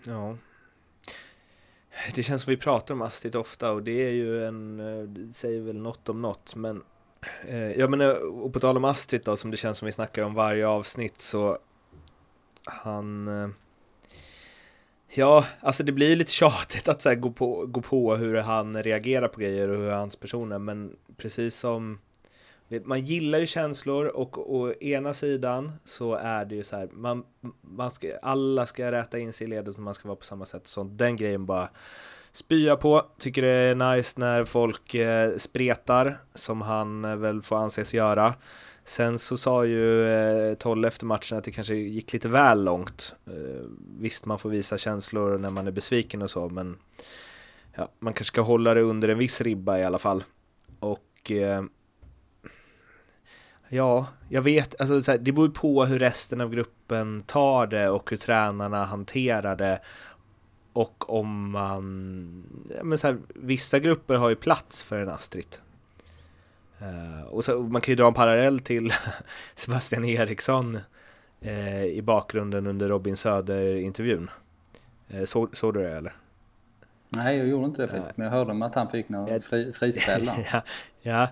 ja, 0.04 0.36
det 2.16 2.24
känns 2.24 2.44
som 2.44 2.52
vi 2.52 2.58
pratar 2.58 2.94
om 2.94 3.02
Astrid 3.02 3.36
ofta 3.36 3.72
och 3.72 3.84
det 3.84 4.08
är 4.08 4.12
ju 4.12 4.46
en, 4.46 4.78
det 5.14 5.34
säger 5.34 5.62
väl 5.62 5.78
något 5.78 6.10
om 6.10 6.22
något 6.22 6.56
men 6.56 6.84
eh, 7.48 7.72
Ja 7.72 7.88
men 7.88 8.02
eh, 8.02 8.10
och 8.10 8.54
på 8.54 8.60
tal 8.60 8.78
om 8.78 8.86
Astrid 8.86 9.22
då 9.26 9.38
som 9.38 9.52
det 9.52 9.58
känns 9.58 9.78
som 9.78 9.86
vi 9.86 9.92
snackar 9.92 10.24
om 10.24 10.34
varje 10.34 10.68
avsnitt 10.68 11.22
så 11.22 11.58
Han 12.66 13.28
eh, 13.28 13.50
Ja, 15.10 15.46
alltså 15.60 15.84
det 15.84 15.92
blir 15.92 16.16
lite 16.16 16.32
tjatigt 16.32 16.88
att 16.88 17.02
så 17.02 17.16
gå, 17.16 17.32
på, 17.32 17.66
gå 17.66 17.82
på 17.82 18.16
hur 18.16 18.36
han 18.36 18.84
reagerar 18.84 19.28
på 19.28 19.40
grejer 19.40 19.68
och 19.68 19.78
hur 19.78 19.90
hans 19.90 20.16
person 20.16 20.52
är 20.52 20.60
men 20.60 20.96
precis 21.18 21.56
som 21.56 22.00
man 22.84 23.02
gillar 23.02 23.40
ju 23.40 23.48
känslor 23.48 24.06
och 24.06 24.56
å 24.56 24.74
ena 24.74 25.14
sidan 25.14 25.72
så 25.84 26.14
är 26.14 26.46
det 26.46 26.56
ju 26.56 26.64
så 26.64 26.76
här, 26.76 26.90
man, 26.92 27.24
man 27.62 27.92
ska, 27.92 28.18
alla 28.22 28.66
ska 28.66 28.92
räta 28.92 29.20
in 29.20 29.34
sig 29.34 29.48
i 29.48 29.50
ledet 29.50 29.76
och 29.76 29.82
man 29.82 29.94
ska 29.94 30.08
vara 30.08 30.16
på 30.16 30.26
samma 30.26 30.46
sätt. 30.46 30.68
Så 30.68 30.84
den 30.84 31.16
grejen 31.16 31.46
bara 31.46 31.70
spya 32.32 32.76
på. 32.76 33.06
Tycker 33.20 33.42
det 33.42 33.50
är 33.50 33.96
nice 33.96 34.20
när 34.20 34.46
folk 34.46 34.94
eh, 34.94 35.38
spretar, 35.38 36.18
som 36.34 36.62
han 36.62 37.06
eh, 37.06 37.16
väl 37.16 37.42
får 37.42 37.56
anses 37.58 37.94
göra. 37.94 38.36
Sen 38.84 39.20
så 39.20 39.38
sa 39.38 39.66
ju 39.66 40.08
eh, 40.10 40.54
Tolle 40.56 40.88
efter 40.88 41.06
matchen 41.06 41.38
att 41.38 41.44
det 41.44 41.52
kanske 41.52 41.76
gick 41.76 42.14
lite 42.14 42.30
väl 42.30 42.64
långt. 42.64 43.16
Eh, 43.26 43.66
visst, 44.00 44.26
man 44.26 44.40
får 44.40 44.50
visa 44.50 44.78
känslor 44.78 45.38
när 45.38 45.50
man 45.50 45.68
är 45.68 45.72
besviken 45.72 46.22
och 46.22 46.30
så, 46.30 46.50
men 46.50 46.78
ja, 47.76 47.92
man 48.00 48.14
kanske 48.14 48.34
ska 48.34 48.42
hålla 48.42 48.74
det 48.74 48.82
under 48.82 49.10
en 49.10 49.18
viss 49.18 49.42
ribba 49.42 49.80
i 49.80 49.84
alla 49.84 50.00
fall. 50.00 50.24
Och 50.80 51.32
eh, 51.32 51.64
Ja, 53.70 54.08
jag 54.30 54.42
vet, 54.42 54.82
alltså 54.82 55.04
så 55.04 55.12
här, 55.12 55.18
det 55.18 55.32
beror 55.32 55.50
på 55.50 55.86
hur 55.86 56.00
resten 56.00 56.42
av 56.42 56.50
gruppen 56.50 57.24
tar 57.26 57.68
det 57.68 57.90
och 57.90 58.10
hur 58.10 58.18
tränarna 58.18 58.86
hanterar 58.86 59.56
det. 59.56 59.80
Och 60.74 61.20
om 61.20 61.52
man, 61.52 62.44
men 62.84 62.98
så 62.98 63.08
här, 63.08 63.18
vissa 63.36 63.80
grupper 63.80 64.16
har 64.16 64.30
ju 64.30 64.36
plats 64.36 64.84
för 64.84 65.00
en 65.00 65.10
Astrid. 65.10 65.58
Uh, 66.82 67.24
och 67.24 67.46
så, 67.46 67.60
man 67.60 67.82
kan 67.82 67.92
ju 67.92 67.96
dra 67.96 68.08
en 68.08 68.14
parallell 68.14 68.60
till 68.60 68.94
Sebastian 69.56 70.06
Eriksson 70.06 70.80
uh, 71.46 71.86
i 71.86 72.02
bakgrunden 72.02 72.68
under 72.68 72.90
Robin 72.90 73.18
Söder-intervjun. 73.18 74.30
Uh, 75.14 75.26
så, 75.26 75.50
såg 75.54 75.74
du 75.74 75.84
det 75.84 75.92
eller? 75.92 76.14
Nej, 77.10 77.38
jag 77.38 77.48
gjorde 77.48 77.66
inte 77.66 77.82
det 77.82 77.88
faktiskt, 77.88 78.18
men 78.18 78.26
jag 78.26 78.34
hörde 78.34 78.52
om 78.52 78.62
att 78.62 78.76
han 78.76 78.90
fick 78.90 79.10
någon 79.10 79.42
fri, 79.42 79.74
frispel 79.74 80.32
ja, 80.52 80.62
ja, 81.02 81.28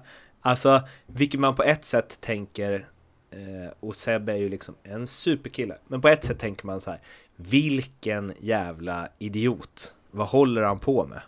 Alltså, 0.46 0.82
vilket 1.06 1.40
man 1.40 1.56
på 1.56 1.64
ett 1.64 1.86
sätt 1.86 2.22
tänker, 2.22 2.88
eh, 3.32 3.74
och 3.80 3.96
Seb 3.96 4.30
är 4.30 4.36
ju 4.36 4.50
liksom 4.50 4.76
en 4.84 5.08
superkille, 5.08 5.78
men 5.88 6.02
på 6.02 6.08
ett 6.08 6.26
sätt 6.26 6.40
tänker 6.40 6.66
man 6.66 6.82
så 6.82 6.92
här, 6.92 7.00
vilken 7.36 8.34
jävla 8.40 9.08
idiot, 9.18 9.94
vad 10.12 10.28
håller 10.28 10.62
han 10.62 10.80
på 10.80 11.06
med? 11.06 11.22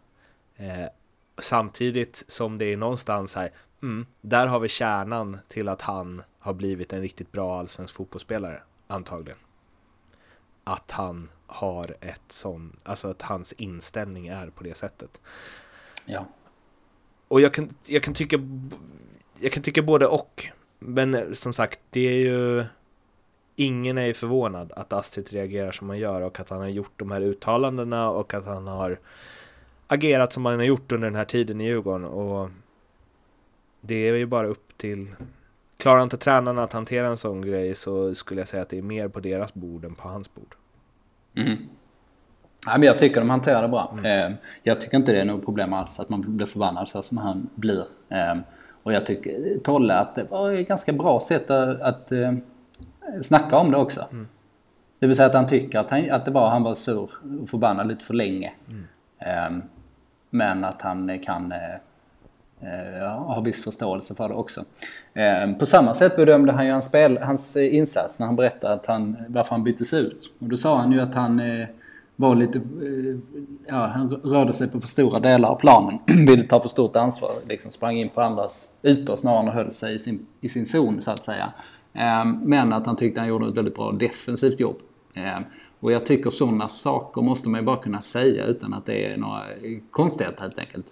Eh, 0.55 0.89
samtidigt 1.38 2.24
som 2.28 2.57
det 2.57 2.65
är 2.65 2.78
någonstans 2.78 3.36
här, 3.36 3.51
mm, 3.82 4.05
där 4.22 4.47
har 4.47 4.59
vi 4.59 4.70
kärnan 4.70 5.39
till 5.47 5.70
att 5.70 5.82
han 5.82 6.24
har 6.39 6.53
blivit 6.53 6.93
en 6.93 7.01
riktigt 7.01 7.32
bra 7.32 7.59
allsvensk 7.59 7.93
fotbollsspelare, 7.93 8.61
antagligen. 8.88 9.39
Att 10.63 10.91
han 10.91 11.30
har 11.45 11.95
ett 12.01 12.32
sån, 12.32 12.76
alltså 12.84 13.09
att 13.09 13.22
hans 13.22 13.53
inställning 13.53 14.28
är 14.28 14.49
på 14.49 14.63
det 14.63 14.78
sättet. 14.78 15.22
Ja. 16.05 16.26
Och 17.28 17.41
jag 17.41 17.53
kan, 17.53 17.69
jag 17.86 18.03
kan 18.03 18.13
tycka 18.13 18.38
jag 19.39 19.51
kan 19.51 19.63
tycka 19.63 19.82
både 19.82 20.07
och. 20.07 20.45
Men 20.80 21.36
som 21.36 21.53
sagt, 21.53 21.80
det 21.89 22.07
är 22.07 22.13
ju 22.13 22.65
Ingen 23.59 23.97
är 23.97 24.05
ju 24.05 24.13
förvånad 24.13 24.71
att 24.75 24.93
Astrid 24.93 25.30
reagerar 25.30 25.71
som 25.71 25.89
han 25.89 25.99
gör 25.99 26.21
och 26.21 26.39
att 26.39 26.49
han 26.49 26.59
har 26.59 26.67
gjort 26.67 26.91
de 26.95 27.11
här 27.11 27.21
uttalandena 27.21 28.09
och 28.09 28.34
att 28.34 28.45
han 28.45 28.67
har 28.67 28.99
agerat 29.88 30.34
som 30.34 30.45
han 30.45 30.55
har 30.55 30.65
gjort 30.65 30.91
under 30.91 31.07
den 31.07 31.15
här 31.15 31.25
tiden 31.25 31.61
i 31.61 31.63
Djurgården 31.63 32.05
och 32.05 32.49
det 33.82 33.95
är 33.95 34.13
ju 34.13 34.25
bara 34.25 34.47
upp 34.47 34.78
till 34.78 35.07
Klarar 35.78 36.03
inte 36.03 36.17
tränarna 36.17 36.63
att 36.63 36.73
hantera 36.73 37.07
en 37.07 37.17
sån 37.17 37.41
grej 37.41 37.75
så 37.75 38.15
skulle 38.15 38.41
jag 38.41 38.47
säga 38.47 38.63
att 38.63 38.69
det 38.69 38.78
är 38.78 38.82
mer 38.82 39.07
på 39.07 39.19
deras 39.19 39.53
bord 39.53 39.86
än 39.86 39.95
på 39.95 40.07
hans 40.07 40.34
bord. 40.34 40.55
Mm. 41.36 41.57
Ja, 42.68 42.78
men 42.78 42.84
jag 42.84 42.99
tycker 42.99 43.20
de 43.20 43.30
hanterar 43.30 43.61
det 43.61 43.68
bra. 43.68 43.97
Mm. 44.03 44.34
Jag 44.63 44.82
tycker 44.82 44.97
inte 44.97 45.11
det 45.11 45.22
är 45.22 45.26
något 45.26 45.45
problem 45.45 45.74
alls 45.74 45.99
att 45.99 46.09
man 46.09 46.24
blir 46.38 46.45
förbannad 46.45 46.89
så 46.89 47.01
som 47.01 47.18
han 47.18 47.49
blir. 47.55 47.84
Ehm, 48.09 48.41
och 48.84 48.93
jag 48.93 49.05
tycker 49.05 49.59
Tolle 49.63 49.93
att 49.93 50.15
det 50.15 50.24
var 50.24 50.51
ett 50.51 50.68
ganska 50.68 50.93
bra 50.93 51.20
sätt 51.20 51.49
att, 51.49 51.82
att 51.82 52.11
eh, 52.11 52.34
snacka 53.22 53.57
om 53.57 53.72
det 53.72 53.78
också. 53.78 54.05
Mm. 54.11 54.28
Det 54.99 55.07
vill 55.07 55.15
säga 55.15 55.28
att 55.28 55.34
han 55.34 55.47
tycker 55.47 55.80
att, 55.80 55.89
han, 55.89 56.11
att 56.11 56.26
det 56.26 56.32
var, 56.32 56.49
han 56.49 56.63
var 56.63 56.76
sur 56.76 57.09
och 57.41 57.49
förbannad 57.49 57.88
lite 57.88 58.05
för 58.05 58.13
länge. 58.13 58.51
Mm. 58.70 58.88
Ehm, 59.20 59.63
men 60.30 60.63
att 60.63 60.82
han 60.82 61.20
kan 61.20 61.51
eh, 61.51 63.09
ha 63.18 63.39
viss 63.39 63.63
förståelse 63.63 64.15
för 64.15 64.28
det 64.30 64.36
också. 64.36 64.63
Ehm, 65.13 65.57
på 65.57 65.65
samma 65.65 65.93
sätt 65.93 66.15
bedömde 66.15 66.51
han 66.51 66.65
ju 66.65 66.72
hans, 66.72 66.86
spel, 66.86 67.18
hans 67.18 67.57
insats 67.57 68.20
när 68.20 68.26
han 68.26 68.36
berättade 68.36 68.74
att 68.74 68.86
han, 68.86 69.18
varför 69.28 69.51
han 69.51 69.63
byttes 69.63 69.93
ut. 69.93 70.32
Och 70.39 70.47
då 70.47 70.57
sa 70.57 70.78
han 70.78 70.91
ju 70.91 71.01
att 71.01 71.15
han 71.15 71.39
eh, 71.39 71.68
var 72.20 72.36
lite, 72.36 72.57
eh, 72.57 73.39
ja, 73.68 73.86
han 73.86 74.09
rörde 74.09 74.53
sig 74.53 74.72
på 74.72 74.80
för 74.80 74.88
stora 74.88 75.20
delar 75.20 75.49
av 75.49 75.55
planen. 75.55 75.99
Ville 76.28 76.43
ta 76.43 76.59
för 76.61 76.70
stort 76.70 76.95
ansvar. 76.95 77.32
Liksom 77.47 77.72
sprang 77.72 77.97
in 77.97 78.09
på 78.09 78.22
andras 78.22 78.68
ytor 78.84 79.15
snarare 79.15 79.39
än 79.39 79.47
höll 79.47 79.72
sig 79.72 79.95
i 79.95 79.99
sin, 79.99 80.26
i 80.41 80.49
sin 80.49 80.65
zon 80.65 81.01
så 81.01 81.11
att 81.11 81.24
säga. 81.24 81.53
Ehm, 81.93 82.39
men 82.43 82.74
att 82.74 82.86
han 82.86 82.95
tyckte 82.95 83.20
han 83.20 83.30
gjorde 83.30 83.47
ett 83.47 83.57
väldigt 83.57 83.76
bra 83.76 83.91
defensivt 83.91 84.59
jobb. 84.59 84.78
Ehm, 85.13 85.43
och 85.80 85.91
jag 85.91 86.05
tycker 86.05 86.30
sådana 86.30 86.68
saker 86.68 87.22
måste 87.22 87.49
man 87.49 87.59
ju 87.59 87.65
bara 87.65 87.78
kunna 87.78 88.01
säga 88.01 88.45
utan 88.45 88.74
att 88.74 88.86
det 88.86 89.05
är 89.05 89.18
några 89.18 89.49
eh, 89.49 89.80
konstigheter 89.91 90.41
helt 90.41 90.59
enkelt. 90.59 90.86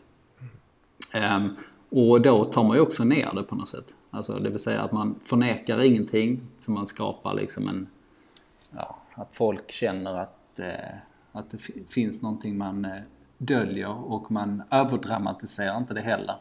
Ehm, 1.14 1.50
och 1.90 2.22
då 2.22 2.44
tar 2.44 2.64
man 2.64 2.78
ju 2.78 2.82
också 2.82 3.04
ner 3.04 3.32
det 3.36 3.44
på 3.44 3.56
något 3.56 3.68
sätt. 3.68 3.96
Alltså 4.12 4.40
det 4.40 4.50
vill 4.50 4.60
säga 4.60 4.82
att 4.82 4.92
man 4.92 5.16
förnekar 5.24 5.82
ingenting. 5.82 6.42
Så 6.60 6.72
man 6.72 6.86
skapar 6.86 7.34
liksom 7.34 7.68
en... 7.68 7.88
Ja, 8.76 8.98
att 9.14 9.30
folk 9.32 9.72
känner 9.72 10.20
att 10.20 10.60
eh, 10.60 10.96
att 11.36 11.50
det 11.50 11.58
finns 11.90 12.22
någonting 12.22 12.58
man 12.58 12.86
eh, 12.86 13.02
döljer 13.38 14.12
och 14.12 14.32
man 14.32 14.64
överdramatiserar 14.70 15.78
inte 15.78 15.94
det 15.94 16.02
heller. 16.02 16.36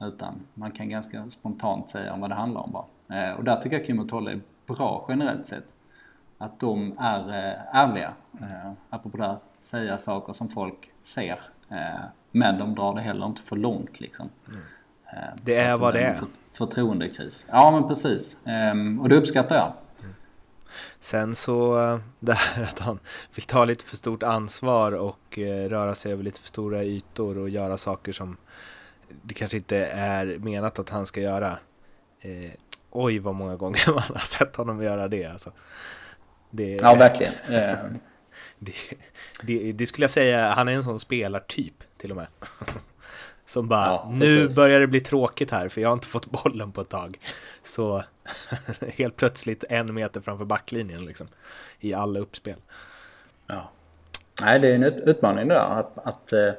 Utan 0.00 0.34
man 0.54 0.70
kan 0.70 0.88
ganska 0.88 1.30
spontant 1.30 1.88
säga 1.88 2.16
vad 2.16 2.30
det 2.30 2.34
handlar 2.34 2.60
om 2.60 2.72
bara. 2.72 2.84
Eh, 3.18 3.34
och 3.34 3.44
där 3.44 3.56
tycker 3.56 3.76
jag 3.76 3.86
Kim 3.86 3.98
och 3.98 4.08
Tolle 4.08 4.30
är 4.30 4.40
bra 4.66 5.06
generellt 5.08 5.46
sett. 5.46 5.64
Att 6.38 6.60
de 6.60 6.94
är 6.98 7.28
eh, 7.28 7.76
ärliga. 7.76 8.12
Apropå 8.90 9.16
det 9.16 9.36
säga 9.60 9.98
saker 9.98 10.32
som 10.32 10.48
folk 10.48 10.90
ser. 11.02 11.40
Men 12.30 12.58
de 12.58 12.74
drar 12.74 12.94
det 12.94 13.00
heller 13.00 13.26
inte 13.26 13.42
för 13.42 13.56
långt 13.56 14.00
liksom. 14.00 14.28
Mm. 14.48 14.60
Det 15.42 15.56
är 15.56 15.76
vad 15.76 15.94
det 15.94 16.00
är. 16.00 16.20
Förtroendekris. 16.52 17.46
Ja 17.50 17.70
men 17.70 17.88
precis. 17.88 18.46
Ehm, 18.46 19.00
och 19.00 19.08
det 19.08 19.16
uppskattar 19.16 19.56
jag. 19.56 19.72
Sen 21.00 21.34
så 21.34 21.80
eh, 21.80 21.98
det 22.20 22.32
här 22.32 22.62
att 22.62 22.78
han 22.78 22.98
fick 23.30 23.46
ta 23.46 23.64
lite 23.64 23.84
för 23.84 23.96
stort 23.96 24.22
ansvar 24.22 24.92
och 24.92 25.38
eh, 25.38 25.68
röra 25.68 25.94
sig 25.94 26.12
över 26.12 26.22
lite 26.22 26.40
för 26.40 26.48
stora 26.48 26.84
ytor 26.84 27.38
och 27.38 27.48
göra 27.48 27.78
saker 27.78 28.12
som 28.12 28.36
det 29.22 29.34
kanske 29.34 29.56
inte 29.56 29.76
är 29.86 30.38
menat 30.38 30.78
att 30.78 30.90
han 30.90 31.06
ska 31.06 31.20
göra. 31.20 31.58
Eh, 32.20 32.50
oj 32.90 33.18
vad 33.18 33.34
många 33.34 33.56
gånger 33.56 33.84
man 33.92 34.02
har 34.14 34.26
sett 34.26 34.56
honom 34.56 34.82
göra 34.82 35.08
det 35.08 35.24
alltså. 35.24 35.52
Det, 36.50 36.78
ja 36.82 36.94
verkligen. 36.94 37.32
det, 38.58 38.74
det, 39.42 39.72
det, 39.72 39.86
skulle 39.86 40.04
jag 40.04 40.10
säga, 40.10 40.52
han 40.52 40.68
är 40.68 40.72
en 40.72 40.84
sån 40.84 41.00
spelartyp 41.00 41.84
till 41.96 42.10
och 42.10 42.16
med. 42.16 42.26
Som 43.46 43.68
bara, 43.68 43.86
ja, 43.86 44.10
nu 44.12 44.48
börjar 44.48 44.80
det 44.80 44.86
bli 44.86 45.00
tråkigt 45.00 45.50
här 45.50 45.68
för 45.68 45.80
jag 45.80 45.88
har 45.88 45.94
inte 45.94 46.06
fått 46.06 46.26
bollen 46.26 46.72
på 46.72 46.80
ett 46.80 46.88
tag. 46.88 47.18
Så 47.62 48.04
helt 48.96 49.16
plötsligt 49.16 49.64
en 49.68 49.94
meter 49.94 50.20
framför 50.20 50.44
backlinjen 50.44 51.04
liksom. 51.04 51.26
I 51.80 51.94
alla 51.94 52.20
uppspel. 52.20 52.56
Ja. 53.46 53.70
Nej, 54.42 54.60
det 54.60 54.68
är 54.68 54.74
en 54.74 54.84
utmaning 54.84 55.48
det 55.48 55.54
där. 55.54 55.60
Att, 55.60 55.98
att 56.06 56.32
eh, 56.32 56.52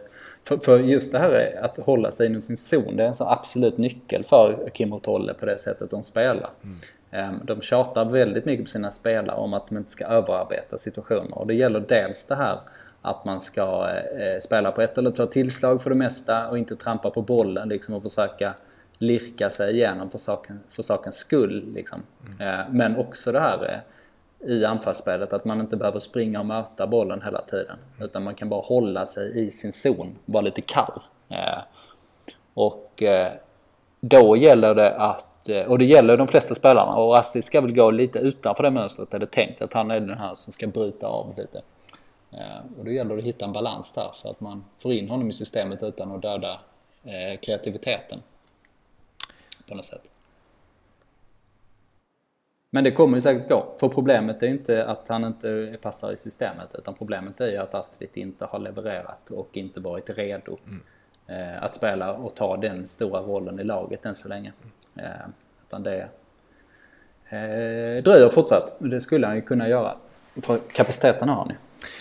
för, 0.44 0.58
för, 0.58 0.80
just 0.80 1.12
det 1.12 1.20
här 1.20 1.60
att 1.62 1.78
hålla 1.78 2.12
sig 2.12 2.28
inom 2.28 2.42
sin 2.42 2.58
zon, 2.58 2.96
det 2.96 3.04
är 3.04 3.08
en 3.08 3.16
så 3.16 3.30
absolut 3.30 3.78
nyckel 3.78 4.24
för 4.24 4.70
Kim 4.74 4.94
och 4.94 5.04
Tolle 5.04 5.34
på 5.34 5.46
det 5.46 5.58
sättet 5.58 5.92
de 5.92 6.04
spelar. 6.04 6.50
Mm. 6.64 6.80
Ehm, 7.12 7.40
de 7.44 7.62
tjatar 7.62 8.06
väldigt 8.06 8.46
mycket 8.46 8.66
på 8.66 8.70
sina 8.70 8.92
spelare 8.92 9.36
om 9.36 9.54
att 9.54 9.68
de 9.68 9.78
inte 9.78 9.92
ska 9.92 10.06
överarbeta 10.06 10.78
situationer. 10.78 11.38
Och 11.38 11.48
det 11.48 11.54
gäller 11.54 11.80
dels 11.80 12.26
det 12.26 12.36
här 12.36 12.60
att 13.02 13.26
man 13.26 13.40
ska 13.40 13.90
eh, 13.90 14.40
spela 14.42 14.72
på 14.72 14.82
ett 14.82 14.98
eller 14.98 15.12
två 15.12 15.26
tillslag 15.26 15.82
för 15.82 15.90
det 15.90 15.96
mesta 15.96 16.50
och 16.50 16.58
inte 16.58 16.76
trampa 16.76 17.10
på 17.10 17.22
bollen 17.22 17.70
liksom 17.70 17.96
och 17.96 18.04
försöka 18.04 18.54
lirka 18.98 19.50
sig 19.50 19.76
igenom 19.76 20.10
för, 20.10 20.18
saken, 20.18 20.60
för 20.70 20.84
sakens 20.84 21.16
skull. 21.16 21.74
Liksom. 21.74 22.04
Mm. 22.28 22.60
Eh, 22.60 22.66
men 22.70 22.98
också 22.98 23.32
det 23.32 23.40
här 23.40 23.64
eh, 23.72 23.80
i 24.46 24.66
anfallsspelet 24.66 25.34
att 25.34 25.46
man 25.46 25.62
inte 25.62 25.78
behöver 25.78 26.00
springa 26.00 26.40
och 26.40 26.46
möta 26.46 26.88
bollen 26.88 27.22
hela 27.22 27.42
tiden. 27.42 27.78
Mm. 27.96 28.06
Utan 28.06 28.24
man 28.24 28.36
kan 28.36 28.50
bara 28.50 28.62
hålla 28.62 29.06
sig 29.06 29.48
i 29.48 29.52
sin 29.52 29.74
zon, 29.74 30.16
vara 30.26 30.42
lite 30.42 30.62
kall. 30.62 31.02
Eh, 31.30 31.60
och 32.54 33.04
eh, 33.04 33.32
då 34.00 34.38
gäller 34.38 34.76
det 34.76 34.96
att, 34.96 35.50
eh, 35.50 35.66
och 35.66 35.80
det 35.80 35.86
gäller 35.86 36.18
de 36.18 36.28
flesta 36.28 36.56
spelarna 36.56 36.96
och 36.96 37.18
Astrid 37.18 37.44
ska 37.44 37.62
väl 37.62 37.76
gå 37.76 37.92
lite 37.92 38.20
utanför 38.20 38.64
det 38.64 38.72
mönstret 38.72 39.14
är 39.14 39.20
det 39.20 39.26
tänkt 39.26 39.62
att 39.62 39.74
han 39.74 39.92
är 39.92 40.00
den 40.00 40.18
här 40.18 40.36
som 40.36 40.54
ska 40.54 40.68
bryta 40.68 41.08
av 41.08 41.34
lite. 41.38 41.62
Eh, 42.32 42.80
och 42.80 42.86
då 42.86 42.92
gäller 42.92 43.16
det 43.16 43.22
att 43.22 43.28
hitta 43.28 43.46
en 43.46 43.54
balans 43.54 43.92
där 43.92 44.10
så 44.14 44.30
att 44.30 44.42
man 44.42 44.66
får 44.80 44.94
in 44.94 45.10
honom 45.10 45.30
i 45.30 45.34
systemet 45.34 45.84
utan 45.84 46.12
att 46.12 46.22
döda 46.22 46.60
kreativiteten. 47.42 48.22
På 49.68 49.76
något 49.76 49.86
sätt. 49.86 50.04
Men 52.70 52.84
det 52.84 52.92
kommer 52.92 53.18
ju 53.18 53.22
säkert 53.22 53.50
gå. 53.50 53.66
För 53.80 53.90
problemet 53.90 54.44
är 54.44 54.48
inte 54.48 54.86
att 54.86 55.08
han 55.08 55.24
inte 55.24 55.78
passar 55.82 56.12
i 56.12 56.18
systemet 56.18 56.70
utan 56.74 56.94
problemet 56.94 57.42
är 57.42 57.52
ju 57.52 57.58
att 57.58 57.76
Astrid 57.76 58.10
inte 58.14 58.46
har 58.46 58.60
levererat 58.60 59.32
och 59.32 59.58
inte 59.58 59.80
varit 59.80 60.10
redo 60.10 60.58
mm. 60.68 60.82
Eh, 61.28 61.64
att 61.64 61.76
spela 61.76 62.14
och 62.14 62.36
ta 62.36 62.58
den 62.58 62.88
stora 62.88 63.22
rollen 63.22 63.60
i 63.60 63.64
laget 63.64 64.06
än 64.06 64.16
så 64.16 64.30
länge. 64.30 64.54
Mm. 64.96 65.32
utan 65.68 65.84
det 65.84 66.02
eh, 67.30 68.04
dröjer 68.04 68.30
fortsatt. 68.30 68.76
Det 68.80 69.02
skulle 69.02 69.28
han 69.28 69.36
ju 69.36 69.42
kunna 69.42 69.70
göra. 69.70 69.98
För 70.42 70.58
kapaciteten 70.58 71.30
har 71.30 71.36
han 71.36 71.50
ju. 71.50 71.56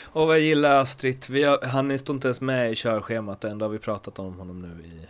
Och 0.05 0.27
vad 0.27 0.41
gillar 0.41 0.77
Astrid? 0.77 1.27
Har, 1.31 1.67
han 1.67 1.99
står 1.99 2.15
inte 2.15 2.29
ens 2.29 2.41
med 2.41 2.73
i 2.73 2.75
körschemat 2.75 3.45
och 3.45 3.51
ändå 3.51 3.65
har 3.65 3.71
vi 3.71 3.79
pratat 3.79 4.19
om 4.19 4.39
honom 4.39 4.63
nu. 4.63 4.85
I, 4.85 5.07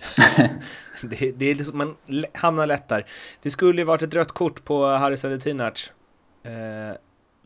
det, 1.06 1.32
det 1.32 1.46
är 1.46 1.54
liksom, 1.54 1.78
man 1.78 1.96
hamnar 2.32 2.66
lätt 2.66 2.88
där. 2.88 3.06
Det 3.42 3.50
skulle 3.50 3.80
ju 3.80 3.84
varit 3.84 4.02
ett 4.02 4.14
rött 4.14 4.32
kort 4.32 4.64
på 4.64 4.86
Haris 4.86 5.24
Adetinac. 5.24 5.92
Eh, 6.42 6.96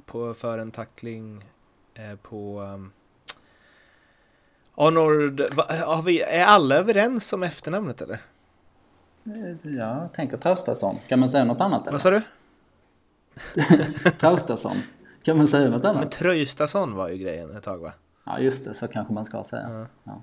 på, 0.07 0.35
för 0.35 0.59
en 0.59 0.71
tackling 0.71 1.45
eh, 1.95 2.17
på 2.23 2.61
um, 2.61 2.93
Arnold. 4.75 5.41
Va, 5.55 6.03
vi, 6.07 6.23
är 6.23 6.45
alla 6.45 6.75
överens 6.75 7.33
om 7.33 7.43
efternamnet 7.43 8.01
eller? 8.01 8.21
Ja, 9.63 10.03
jag 10.03 10.13
tänker 10.13 10.37
Traustason. 10.37 10.99
Kan 11.09 11.19
man 11.19 11.29
säga 11.29 11.45
något 11.45 11.61
annat? 11.61 11.83
Eller? 11.83 11.93
Vad 11.93 12.01
sa 12.01 12.11
du? 12.11 12.23
Traustason. 14.21 14.77
Kan 15.29 15.39
man 15.39 15.49
säga 15.49 15.71
något 15.71 15.85
annat? 15.85 16.01
Men 16.01 16.11
Tröjstason 16.11 16.95
var 16.95 17.09
ju 17.09 17.17
grejen 17.17 17.57
ett 17.57 17.63
tag 17.63 17.79
va? 17.79 17.93
Ja 18.27 18.41
just 18.41 18.65
det, 18.65 18.75
så 18.75 18.89
kanske 18.89 19.15
man 19.15 19.25
ska 19.25 19.45
säga. 19.45 19.67
Ja. 19.71 19.87
Ja. 20.05 20.23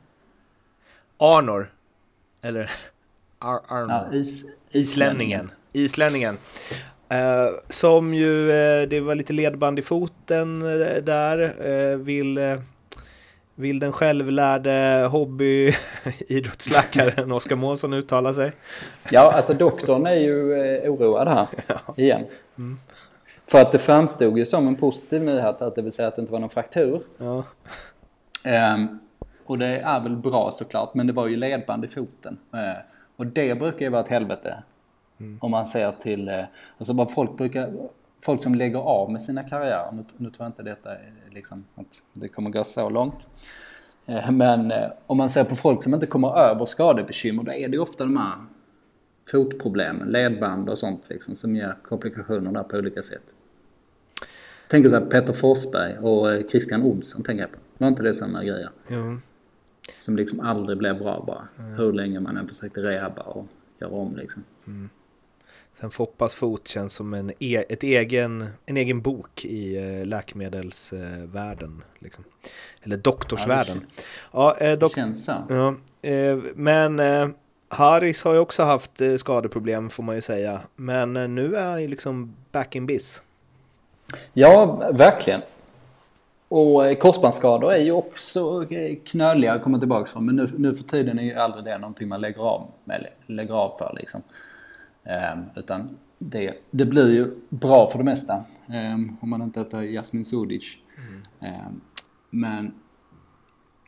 Arnor. 1.18 1.72
Eller 2.41 2.72
Ar 3.39 3.60
Arnor. 3.68 3.89
Ja, 3.89 4.14
is 4.18 4.45
Islänningen. 4.72 5.51
Islänningen. 5.74 6.38
Uh, 7.14 7.49
som 7.68 8.14
ju, 8.14 8.47
uh, 8.47 8.88
det 8.88 8.99
var 8.99 9.16
lite 9.16 9.34
ledband 9.34 9.80
i 9.80 9.82
foten 9.82 10.62
uh, 10.62 11.03
där. 11.03 11.53
vill, 11.95 12.60
vill 13.56 13.80
den 13.80 13.91
självlärde 13.91 15.08
hobby-idrottsläkaren 15.12 17.32
Oskar 17.32 17.56
Månsson 17.56 17.93
uttala 17.93 18.34
sig? 18.34 18.51
Ja, 19.10 19.32
alltså 19.32 19.53
doktorn 19.53 20.06
är 20.06 20.16
ju 20.16 20.53
oroad 20.89 21.28
här 21.28 21.47
igen. 21.97 22.26
Mm. 22.58 22.80
För 23.47 23.61
att 23.61 23.71
det 23.71 23.79
framstod 23.79 24.37
ju 24.37 24.45
som 24.45 24.67
en 24.67 24.75
positiv 24.75 25.23
nyhet, 25.23 25.61
att 25.61 25.75
det 25.75 25.81
vill 25.81 25.91
säga 25.91 26.07
att 26.07 26.15
det 26.15 26.19
inte 26.21 26.31
var 26.31 26.39
någon 26.39 26.49
fraktur. 26.49 27.01
Ja. 27.17 27.43
Um, 28.75 28.99
och 29.45 29.57
det 29.57 29.79
är 29.79 29.99
väl 29.99 30.15
bra 30.15 30.51
såklart, 30.51 30.93
men 30.93 31.07
det 31.07 31.13
var 31.13 31.27
ju 31.27 31.35
ledband 31.35 31.85
i 31.85 31.87
foten. 31.87 32.37
Uh, 32.53 32.59
och 33.15 33.27
det 33.27 33.59
brukar 33.59 33.79
ju 33.79 33.89
vara 33.89 34.01
ett 34.01 34.07
helvete. 34.07 34.63
Mm. 35.19 35.37
Om 35.41 35.51
man 35.51 35.67
ser 35.67 35.91
till, 35.91 36.29
uh, 36.29 36.43
alltså 36.77 36.93
vad 36.93 37.11
folk 37.11 37.37
brukar, 37.37 37.73
folk 38.21 38.43
som 38.43 38.55
lägger 38.55 38.79
av 38.79 39.11
med 39.11 39.21
sina 39.21 39.43
karriärer, 39.43 39.91
nu, 39.91 40.05
nu 40.17 40.29
tror 40.29 40.45
jag 40.45 40.49
inte 40.49 40.63
detta 40.63 40.91
är 40.91 41.13
liksom 41.31 41.65
att 41.75 42.01
det 42.13 42.27
kommer 42.27 42.49
gå 42.49 42.63
så 42.63 42.89
långt. 42.89 43.15
Uh, 44.09 44.31
men 44.31 44.73
om 45.07 45.17
man 45.17 45.29
ser 45.29 45.43
på 45.43 45.55
folk 45.55 45.83
som 45.83 45.93
inte 45.93 46.07
kommer 46.07 46.37
över 46.37 46.65
skadebekymmer, 46.65 47.43
då 47.43 47.51
är 47.51 47.67
det 47.67 47.75
ju 47.75 47.81
ofta 47.81 48.03
de 48.03 48.17
här 48.17 48.35
fotproblemen, 49.28 50.07
ledband 50.07 50.69
och 50.69 50.78
sånt 50.78 51.09
liksom, 51.09 51.36
som 51.36 51.55
ger 51.55 51.76
komplikationer 51.84 52.51
där 52.51 52.63
på 52.63 52.78
olika 52.78 53.01
sätt. 53.01 53.23
Tänker 54.67 54.89
så 54.89 54.95
här 54.95 55.05
Peter 55.05 55.34
Forsberg 55.34 55.97
och 55.97 56.32
eh, 56.32 56.47
Christian 56.47 56.84
Olsson 56.84 57.23
tänker 57.23 57.43
jag 57.43 57.51
på. 57.51 57.57
Var 57.78 57.88
inte 57.88 58.03
det 58.03 58.13
samma 58.13 58.43
grejer? 58.43 58.69
Jo. 58.88 59.17
Som 59.99 60.15
liksom 60.15 60.39
aldrig 60.39 60.78
blev 60.78 60.99
bra 60.99 61.23
bara. 61.28 61.65
Mm. 61.65 61.80
Hur 61.80 61.93
länge 61.93 62.19
man 62.19 62.38
än 62.38 62.47
försökte 62.47 62.82
rehabba 62.82 63.21
och 63.21 63.47
göra 63.80 63.91
om 63.91 64.15
liksom. 64.15 64.43
Mm. 64.67 64.89
Sen 65.80 65.91
Foppas 65.91 66.36
fot 66.36 66.67
känns 66.67 66.93
som 66.93 67.13
en, 67.13 67.32
e 67.39 67.65
ett 67.69 67.84
egen, 67.84 68.45
en 68.65 68.78
egen 68.78 69.01
bok 69.01 69.45
i 69.45 69.78
eh, 69.78 70.05
läkemedelsvärlden. 70.05 71.84
Liksom. 71.99 72.23
Eller 72.82 72.97
doktorsvärlden. 72.97 73.82
Ja, 74.32 74.55
det, 74.59 74.65
ja, 74.65 74.71
eh, 74.71 74.80
dok 74.80 74.95
känns 74.95 75.26
så. 75.26 75.43
Ja, 75.49 75.76
eh, 76.09 76.38
men 76.55 76.99
eh, 76.99 77.28
Harris 77.68 78.24
har 78.24 78.34
ju 78.34 78.39
också 78.39 78.63
haft 78.63 79.01
eh, 79.01 79.16
skadeproblem 79.16 79.89
får 79.89 80.03
man 80.03 80.16
ju 80.16 80.22
säga. 80.22 80.61
Men 80.76 81.18
eh, 81.18 81.28
nu 81.28 81.55
är 81.55 81.66
han 81.66 81.82
ju 81.82 81.88
liksom 81.88 82.36
back 82.51 82.76
in 82.76 82.86
biz. 82.86 83.24
Ja, 84.34 84.66
verkligen. 84.93 85.41
Och 86.47 86.88
eh, 86.88 86.97
korsbandsskador 86.97 87.74
är 87.74 87.84
ju 87.84 87.91
också 87.91 88.66
knöliga 89.05 89.53
att 89.53 89.63
komma 89.63 89.80
tillbaka 89.80 90.05
från. 90.05 90.26
Men 90.26 90.36
nu, 90.36 90.47
nu 90.57 90.76
för 90.76 90.84
tiden 90.84 91.20
är 91.20 91.24
ju 91.24 91.34
aldrig 91.34 91.66
det 91.66 91.78
någonting 91.78 92.07
man 92.07 92.22
lägger 92.22 92.41
av, 92.41 92.68
med, 92.84 93.07
lägger 93.26 93.53
av 93.53 93.78
för 93.78 93.95
liksom. 93.99 94.22
Um, 95.03 95.45
utan 95.55 95.97
det, 96.18 96.53
det 96.72 96.86
blir 96.86 97.11
ju 97.13 97.32
bra 97.49 97.88
för 97.88 97.97
det 97.97 98.03
mesta. 98.03 98.43
Um, 98.68 99.18
om 99.22 99.30
man 99.30 99.41
inte 99.41 99.59
heter 99.59 99.82
Jasmin 99.82 100.26
Sudic. 100.26 100.78
Mm. 100.97 101.61
Um, 101.68 101.82
men 102.30 102.74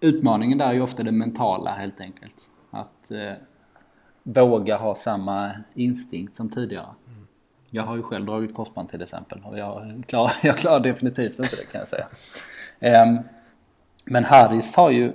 utmaningen 0.01 0.57
där 0.57 0.67
är 0.67 0.73
ju 0.73 0.81
ofta 0.81 1.03
det 1.03 1.11
mentala 1.11 1.71
helt 1.71 2.01
enkelt. 2.01 2.49
Att 2.71 3.11
uh, 3.11 3.33
våga 4.27 4.77
ha 4.77 4.95
samma 4.95 5.51
instinkt 5.73 6.35
som 6.35 6.49
tidigare. 6.49 6.87
Jag 7.69 7.83
har 7.83 7.95
ju 7.95 8.03
själv 8.03 8.25
dragit 8.25 8.53
korsband 8.53 8.89
till 8.89 9.01
exempel 9.01 9.41
och 9.45 9.57
jag 9.57 10.03
klarar, 10.07 10.33
jag 10.43 10.57
klarar 10.57 10.79
definitivt 10.79 11.39
inte 11.39 11.55
det 11.55 11.65
kan 11.71 11.79
jag 11.79 11.87
säga. 11.87 12.07
Um, 13.03 13.19
men 14.05 14.25
Harris 14.25 14.75
har 14.75 14.91
ju 14.91 15.13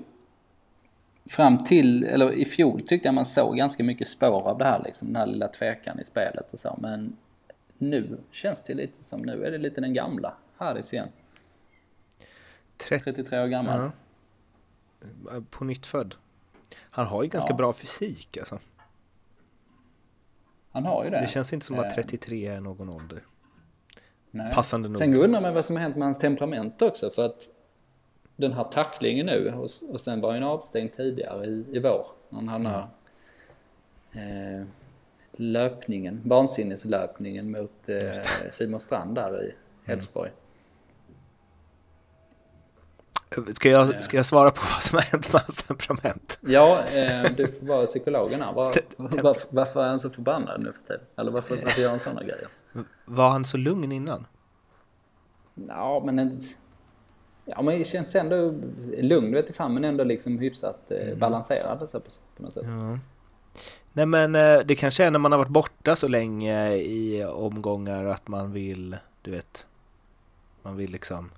fram 1.27 1.65
till, 1.65 2.05
eller 2.05 2.33
i 2.33 2.45
fjol 2.45 2.83
tyckte 2.87 3.09
jag 3.09 3.15
man 3.15 3.27
såg 3.27 3.57
ganska 3.57 3.85
mycket 3.85 4.09
spår 4.09 4.49
av 4.49 4.59
det 4.59 4.65
här 4.65 4.83
liksom, 4.85 5.09
den 5.09 5.17
här 5.17 5.27
lilla 5.27 5.49
tvekan 5.49 6.01
i 6.01 6.05
spelet 6.05 6.53
och 6.53 6.59
så. 6.59 6.79
Men 6.83 7.17
nu 7.79 8.19
känns 8.31 8.63
det 8.63 8.75
lite 8.75 9.05
som, 9.05 9.21
nu 9.21 9.45
är 9.45 9.51
det 9.51 9.59
lite 9.59 9.81
den 9.81 9.95
gamla 9.95 10.35
Harris 10.57 10.93
igen. 10.93 11.09
33 12.77 13.43
år 13.43 13.47
gammal. 13.47 13.91
Ja. 15.25 15.43
På 15.51 15.65
nytt 15.65 15.87
född. 15.87 16.15
Han 16.91 17.07
har 17.07 17.23
ju 17.23 17.29
ganska 17.29 17.51
ja. 17.51 17.57
bra 17.57 17.73
fysik 17.73 18.37
alltså. 18.37 18.59
Han 20.73 20.87
har 20.87 21.05
ju 21.05 21.11
det. 21.11 21.20
Det 21.20 21.29
känns 21.29 21.53
inte 21.53 21.66
som 21.66 21.79
att 21.79 21.95
33 21.95 22.47
eh. 22.47 22.57
är 22.57 22.61
någon 22.61 22.89
ålder. 22.89 23.23
Nej. 24.31 24.55
Passande 24.55 24.89
nog. 24.89 24.99
Sen 24.99 25.14
undrar 25.14 25.41
man 25.41 25.55
vad 25.55 25.64
som 25.64 25.77
har 25.77 25.83
hänt 25.83 25.97
med 25.97 26.07
hans 26.07 26.18
temperament 26.18 26.83
också. 26.83 27.11
För 27.11 27.27
att 27.27 27.51
den 28.37 28.53
här 28.53 28.64
tacklingen 28.64 29.27
nu 29.27 29.53
och, 29.57 29.68
och 29.93 30.01
sen 30.01 30.20
var 30.20 30.33
han 30.33 30.43
avstängd 30.43 30.93
tidigare 30.93 31.45
i, 31.45 31.66
i 31.73 31.79
vår. 31.79 32.07
Han 32.31 32.49
har 32.49 32.89
eh, 34.12 34.66
löpningen, 35.33 36.20
vansinneslöpningen 36.25 37.51
mot 37.51 37.89
eh, 37.89 38.23
Simon 38.53 38.81
Strand 38.81 39.14
där 39.14 39.45
i 39.45 39.55
Elfsborg. 39.93 40.29
Mm. 40.29 40.41
Ska 43.55 43.68
jag, 43.68 44.05
ska 44.05 44.16
jag 44.16 44.26
svara 44.26 44.51
på 44.51 44.61
vad 44.74 44.83
som 44.83 44.99
har 44.99 45.03
hänt 45.03 45.33
med 45.33 45.43
hans 45.43 45.57
temperament? 45.57 46.39
Ja, 46.41 46.83
eh, 46.83 47.33
du 47.37 47.47
får 47.47 47.66
vara 47.66 47.87
psykologen 47.87 48.43
här. 48.43 48.53
Var, 48.53 48.74
varför, 48.97 49.49
varför 49.51 49.83
är 49.83 49.89
han 49.89 50.01
så 50.01 50.11
förbannad 50.11 50.61
nu 50.61 50.72
för 50.72 50.83
tiden? 50.83 51.01
Eller 51.16 51.30
varför, 51.30 51.57
varför 51.64 51.83
gör 51.83 51.91
han 51.91 52.01
sådana 52.01 52.22
grejer? 52.22 52.49
Var 53.05 53.28
han 53.28 53.45
så 53.45 53.57
lugn 53.57 53.93
innan? 53.93 54.26
Ja, 55.55 56.03
men 56.05 56.41
Ja, 57.45 57.62
men 57.62 57.78
det 57.78 57.85
känns 57.85 58.14
ändå 58.14 58.55
lugn 58.99 59.33
vet 59.33 59.57
fan, 59.57 59.74
men 59.74 59.85
ändå 59.85 60.05
liksom 60.05 60.39
hyfsat 60.39 60.91
eh, 60.91 61.07
mm. 61.07 61.18
balanserad 61.18 61.89
så 61.89 62.01
på, 62.01 62.11
på 62.37 62.43
något 62.43 62.53
sätt. 62.53 62.64
Ja. 62.66 62.99
Nej 63.93 64.07
men 64.07 64.35
eh, 64.35 64.59
det 64.59 64.74
kanske 64.74 65.05
är 65.05 65.11
när 65.11 65.18
man 65.18 65.33
har 65.33 65.39
varit 65.39 65.49
borta 65.49 65.97
så 65.97 66.09
länge 66.09 66.74
i 66.74 67.24
omgångar 67.24 68.05
att 68.05 68.28
man 68.28 68.53
vill, 68.53 68.97
du 69.22 69.30
vet, 69.30 69.66
man 70.62 70.76
vill 70.76 70.91
liksom 70.91 71.30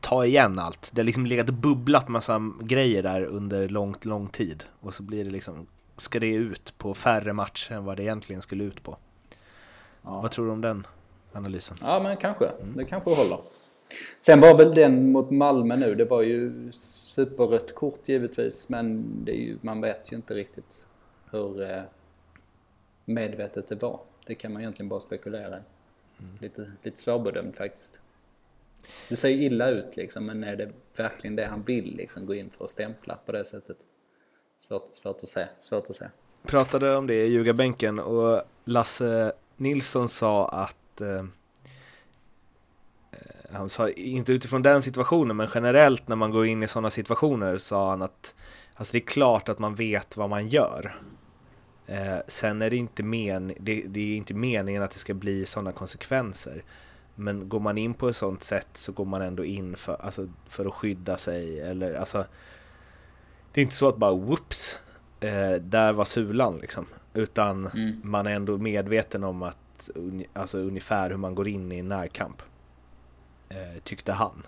ta 0.00 0.26
igen 0.26 0.58
allt. 0.58 0.90
Det 0.92 1.00
har 1.00 1.04
liksom 1.06 1.26
legat 1.26 1.48
och 1.48 1.54
bubblat 1.54 2.08
massa 2.08 2.52
grejer 2.60 3.02
där 3.02 3.24
under 3.24 3.68
långt, 3.68 4.04
lång 4.04 4.28
tid 4.28 4.64
och 4.80 4.94
så 4.94 5.02
blir 5.02 5.24
det 5.24 5.30
liksom, 5.30 5.66
ska 5.96 6.20
det 6.20 6.34
ut 6.34 6.74
på 6.78 6.94
färre 6.94 7.32
matcher 7.32 7.72
än 7.72 7.84
vad 7.84 7.96
det 7.96 8.02
egentligen 8.02 8.42
skulle 8.42 8.64
ut 8.64 8.82
på. 8.82 8.96
Ja. 10.02 10.20
Vad 10.20 10.30
tror 10.30 10.46
du 10.46 10.52
om 10.52 10.60
den 10.60 10.86
analysen? 11.32 11.76
Ja 11.80 12.00
men 12.02 12.16
kanske, 12.16 12.46
mm. 12.46 12.76
det 12.76 12.84
kanske 12.84 13.10
håller. 13.10 13.38
Sen 14.20 14.40
var 14.40 14.58
väl 14.58 14.74
den 14.74 15.12
mot 15.12 15.30
Malmö 15.30 15.76
nu, 15.76 15.94
det 15.94 16.04
var 16.04 16.22
ju 16.22 16.72
superrött 16.72 17.74
kort 17.74 18.08
givetvis, 18.08 18.68
men 18.68 19.04
det 19.24 19.32
är 19.32 19.40
ju, 19.40 19.58
man 19.60 19.80
vet 19.80 20.12
ju 20.12 20.16
inte 20.16 20.34
riktigt 20.34 20.84
hur 21.30 21.70
eh, 21.70 21.82
medvetet 23.04 23.68
det 23.68 23.82
var. 23.82 24.00
Det 24.26 24.34
kan 24.34 24.52
man 24.52 24.62
egentligen 24.62 24.88
bara 24.88 25.00
spekulera 25.00 25.58
i. 25.58 25.60
Mm. 26.18 26.36
Lite, 26.40 26.72
lite 26.82 26.96
svårbedömt 26.96 27.56
faktiskt. 27.56 28.00
Det 29.08 29.16
ser 29.16 29.28
illa 29.28 29.68
ut 29.68 29.96
liksom, 29.96 30.26
men 30.26 30.44
är 30.44 30.56
det 30.56 30.70
verkligen 30.96 31.36
det 31.36 31.46
han 31.46 31.62
vill 31.62 31.96
liksom, 31.96 32.26
gå 32.26 32.34
in 32.34 32.50
för 32.50 32.64
att 32.64 32.70
stämpla 32.70 33.18
på 33.26 33.32
det 33.32 33.44
sättet? 33.44 33.76
Svårt, 34.68 34.94
svårt 34.94 35.22
att 35.22 35.28
se, 35.28 35.46
svårt 35.60 35.90
att 35.90 35.96
se. 35.96 36.06
Pratade 36.42 36.96
om 36.96 37.06
det 37.06 37.14
i 37.14 37.26
ljugarbänken 37.26 37.98
och 37.98 38.42
Lasse 38.64 39.32
Nilsson 39.56 40.08
sa 40.08 40.48
att 40.48 41.00
eh, 41.00 41.18
eh, 41.18 41.24
han 43.52 43.68
sa 43.68 43.90
inte 43.90 44.32
utifrån 44.32 44.62
den 44.62 44.82
situationen 44.82 45.36
men 45.36 45.48
generellt 45.54 46.08
när 46.08 46.16
man 46.16 46.30
går 46.30 46.46
in 46.46 46.62
i 46.62 46.68
sådana 46.68 46.90
situationer 46.90 47.58
sa 47.58 47.90
han 47.90 48.02
att 48.02 48.34
alltså 48.74 48.92
det 48.92 48.98
är 48.98 49.06
klart 49.06 49.48
att 49.48 49.58
man 49.58 49.74
vet 49.74 50.16
vad 50.16 50.30
man 50.30 50.48
gör. 50.48 50.94
Eh, 51.86 52.18
sen 52.26 52.62
är 52.62 52.70
det 52.70 52.76
inte, 52.76 53.02
men, 53.02 53.52
det, 53.60 53.82
det, 53.86 54.00
är 54.00 54.16
inte 54.16 54.34
meningen 54.34 54.82
att 54.82 54.90
det 54.90 54.98
ska 54.98 55.14
bli 55.14 55.46
sådana 55.46 55.72
konsekvenser. 55.72 56.64
Men 57.16 57.48
går 57.48 57.60
man 57.60 57.78
in 57.78 57.94
på 57.94 58.08
ett 58.08 58.16
sådant 58.16 58.42
sätt 58.42 58.68
så 58.72 58.92
går 58.92 59.04
man 59.04 59.22
ändå 59.22 59.44
in 59.44 59.76
för, 59.76 59.96
alltså, 60.00 60.26
för 60.48 60.66
att 60.66 60.74
skydda 60.74 61.16
sig 61.16 61.60
eller 61.60 61.94
alltså 61.94 62.26
Det 63.52 63.60
är 63.60 63.62
inte 63.62 63.74
så 63.74 63.88
att 63.88 63.96
bara 63.96 64.14
whoops, 64.14 64.78
eh, 65.20 65.52
där 65.52 65.92
var 65.92 66.04
sulan 66.04 66.58
liksom. 66.58 66.86
Utan 67.14 67.66
mm. 67.66 68.00
man 68.04 68.26
är 68.26 68.32
ändå 68.34 68.58
medveten 68.58 69.24
om 69.24 69.42
att 69.42 69.90
alltså 70.32 70.58
ungefär 70.58 71.10
hur 71.10 71.16
man 71.16 71.34
går 71.34 71.48
in 71.48 71.72
i 71.72 71.78
en 71.78 71.88
närkamp 71.88 72.42
eh, 73.48 73.82
tyckte 73.84 74.12
han 74.12 74.42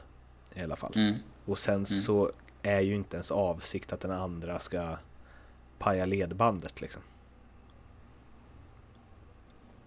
i 0.54 0.62
alla 0.62 0.76
fall. 0.76 0.92
Mm. 0.96 1.14
Och 1.44 1.58
sen 1.58 1.74
mm. 1.74 1.86
så 1.86 2.32
är 2.62 2.80
ju 2.80 2.94
inte 2.94 3.16
ens 3.16 3.30
avsikt 3.30 3.92
att 3.92 4.00
den 4.00 4.10
andra 4.10 4.58
ska 4.58 4.96
paja 5.78 6.06
ledbandet 6.06 6.80
liksom. 6.80 7.02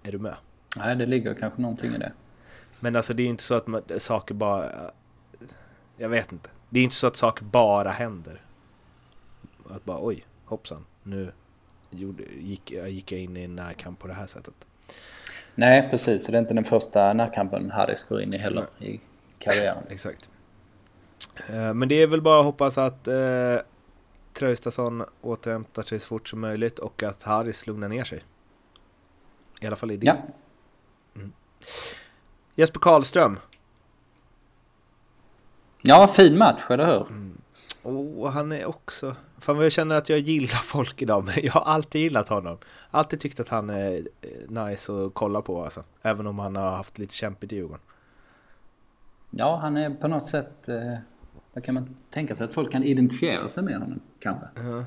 Är 0.04 0.12
du 0.12 0.20
med? 0.20 0.36
Nej, 0.78 0.96
det 0.96 1.06
ligger 1.06 1.34
kanske 1.34 1.62
någonting 1.62 1.96
i 1.96 1.98
det. 1.98 2.12
Men 2.84 2.96
alltså 2.96 3.14
det 3.14 3.24
är 3.24 3.28
inte 3.28 3.44
så 3.44 3.54
att 3.54 3.68
man, 3.68 3.82
saker 3.98 4.34
bara... 4.34 4.92
Jag 5.98 6.10
vet 6.10 6.32
inte. 6.32 6.50
Det 6.70 6.80
är 6.80 6.84
inte 6.84 6.96
så 6.96 7.08
att 7.08 7.16
saker 7.16 7.44
bara 7.44 7.90
händer. 7.90 8.42
Att 9.70 9.86
bara 9.86 10.06
oj, 10.06 10.26
hoppsan, 10.46 10.86
nu 11.04 11.32
gjorde, 11.90 12.24
gick, 12.24 12.72
gick 12.72 13.12
jag 13.12 13.22
in 13.22 13.38
i 13.38 13.44
en 13.44 13.56
närkamp 13.56 14.00
på 14.00 14.08
det 14.08 14.14
här 14.14 14.28
sättet. 14.28 14.54
Nej, 15.56 15.88
precis. 15.90 16.26
Det 16.26 16.38
är 16.38 16.40
inte 16.40 16.54
den 16.54 16.64
första 16.64 17.14
närkampen 17.14 17.72
Harris 17.72 18.04
går 18.04 18.22
in 18.22 18.34
i 18.34 18.38
heller 18.38 18.66
Nej. 18.78 18.96
i 18.96 19.02
karriären. 19.40 19.84
Exakt. 19.90 20.30
Eh, 21.50 21.74
men 21.74 21.88
det 21.88 21.96
är 21.96 22.08
väl 22.08 22.22
bara 22.22 22.40
att 22.40 22.46
hoppas 22.46 22.78
att 22.78 23.08
eh, 23.08 23.58
Traustason 24.34 25.04
återhämtar 25.22 25.84
sig 25.84 26.00
så 26.00 26.08
fort 26.08 26.30
som 26.30 26.40
möjligt 26.40 26.80
och 26.80 27.04
att 27.04 27.24
Harris 27.24 27.68
lugnar 27.68 27.90
ner 27.90 28.04
sig. 28.04 28.24
I 29.62 29.68
alla 29.68 29.76
fall 29.76 29.92
i 29.92 29.98
det. 29.98 30.08
Ja. 30.08 30.16
Mm. 31.16 31.32
Jesper 32.56 32.80
Karlström. 32.80 33.39
Ja, 35.82 36.08
fin 36.08 36.38
match, 36.38 36.62
eller 36.70 36.86
hur? 36.86 37.08
Mm. 37.08 37.38
Och 38.18 38.32
han 38.32 38.52
är 38.52 38.66
också... 38.66 39.16
Fan 39.39 39.60
jag 39.60 39.72
känner 39.72 39.95
att 39.95 40.10
jag 40.10 40.20
gillar 40.20 40.47
folk 40.64 41.02
idag, 41.02 41.26
men 41.26 41.34
jag 41.43 41.54
har 41.54 41.62
alltid 41.62 42.02
gillat 42.02 42.30
honom. 42.30 42.58
Alltid 42.91 43.20
tyckt 43.20 43.39
att 43.39 43.49
han 43.49 43.70
är 43.70 44.08
eh, 44.22 44.66
nice 44.66 44.93
att 44.93 45.14
kolla 45.14 45.41
på 45.41 45.64
alltså. 45.64 45.84
Även 46.02 46.28
om 46.28 46.39
han 46.39 46.56
har 46.56 46.72
haft 46.72 46.97
lite 46.97 47.14
kämpigt 47.14 47.54
i 47.54 47.56
Djurgården. 47.56 47.82
Ja, 49.30 49.56
han 49.56 49.78
är 49.78 49.89
på 49.89 50.08
något 50.08 50.26
sätt... 50.26 50.70
Eh, 50.70 50.97
vad 51.54 51.64
kan 51.64 51.76
man 51.76 51.95
tänka 52.10 52.36
sig? 52.36 52.45
Att 52.45 52.54
folk 52.54 52.72
kan 52.72 52.84
identifiera 52.84 53.49
sig 53.49 53.64
med 53.64 53.80
honom, 53.80 53.99
kanske. 54.20 54.45
Uh. 54.62 54.84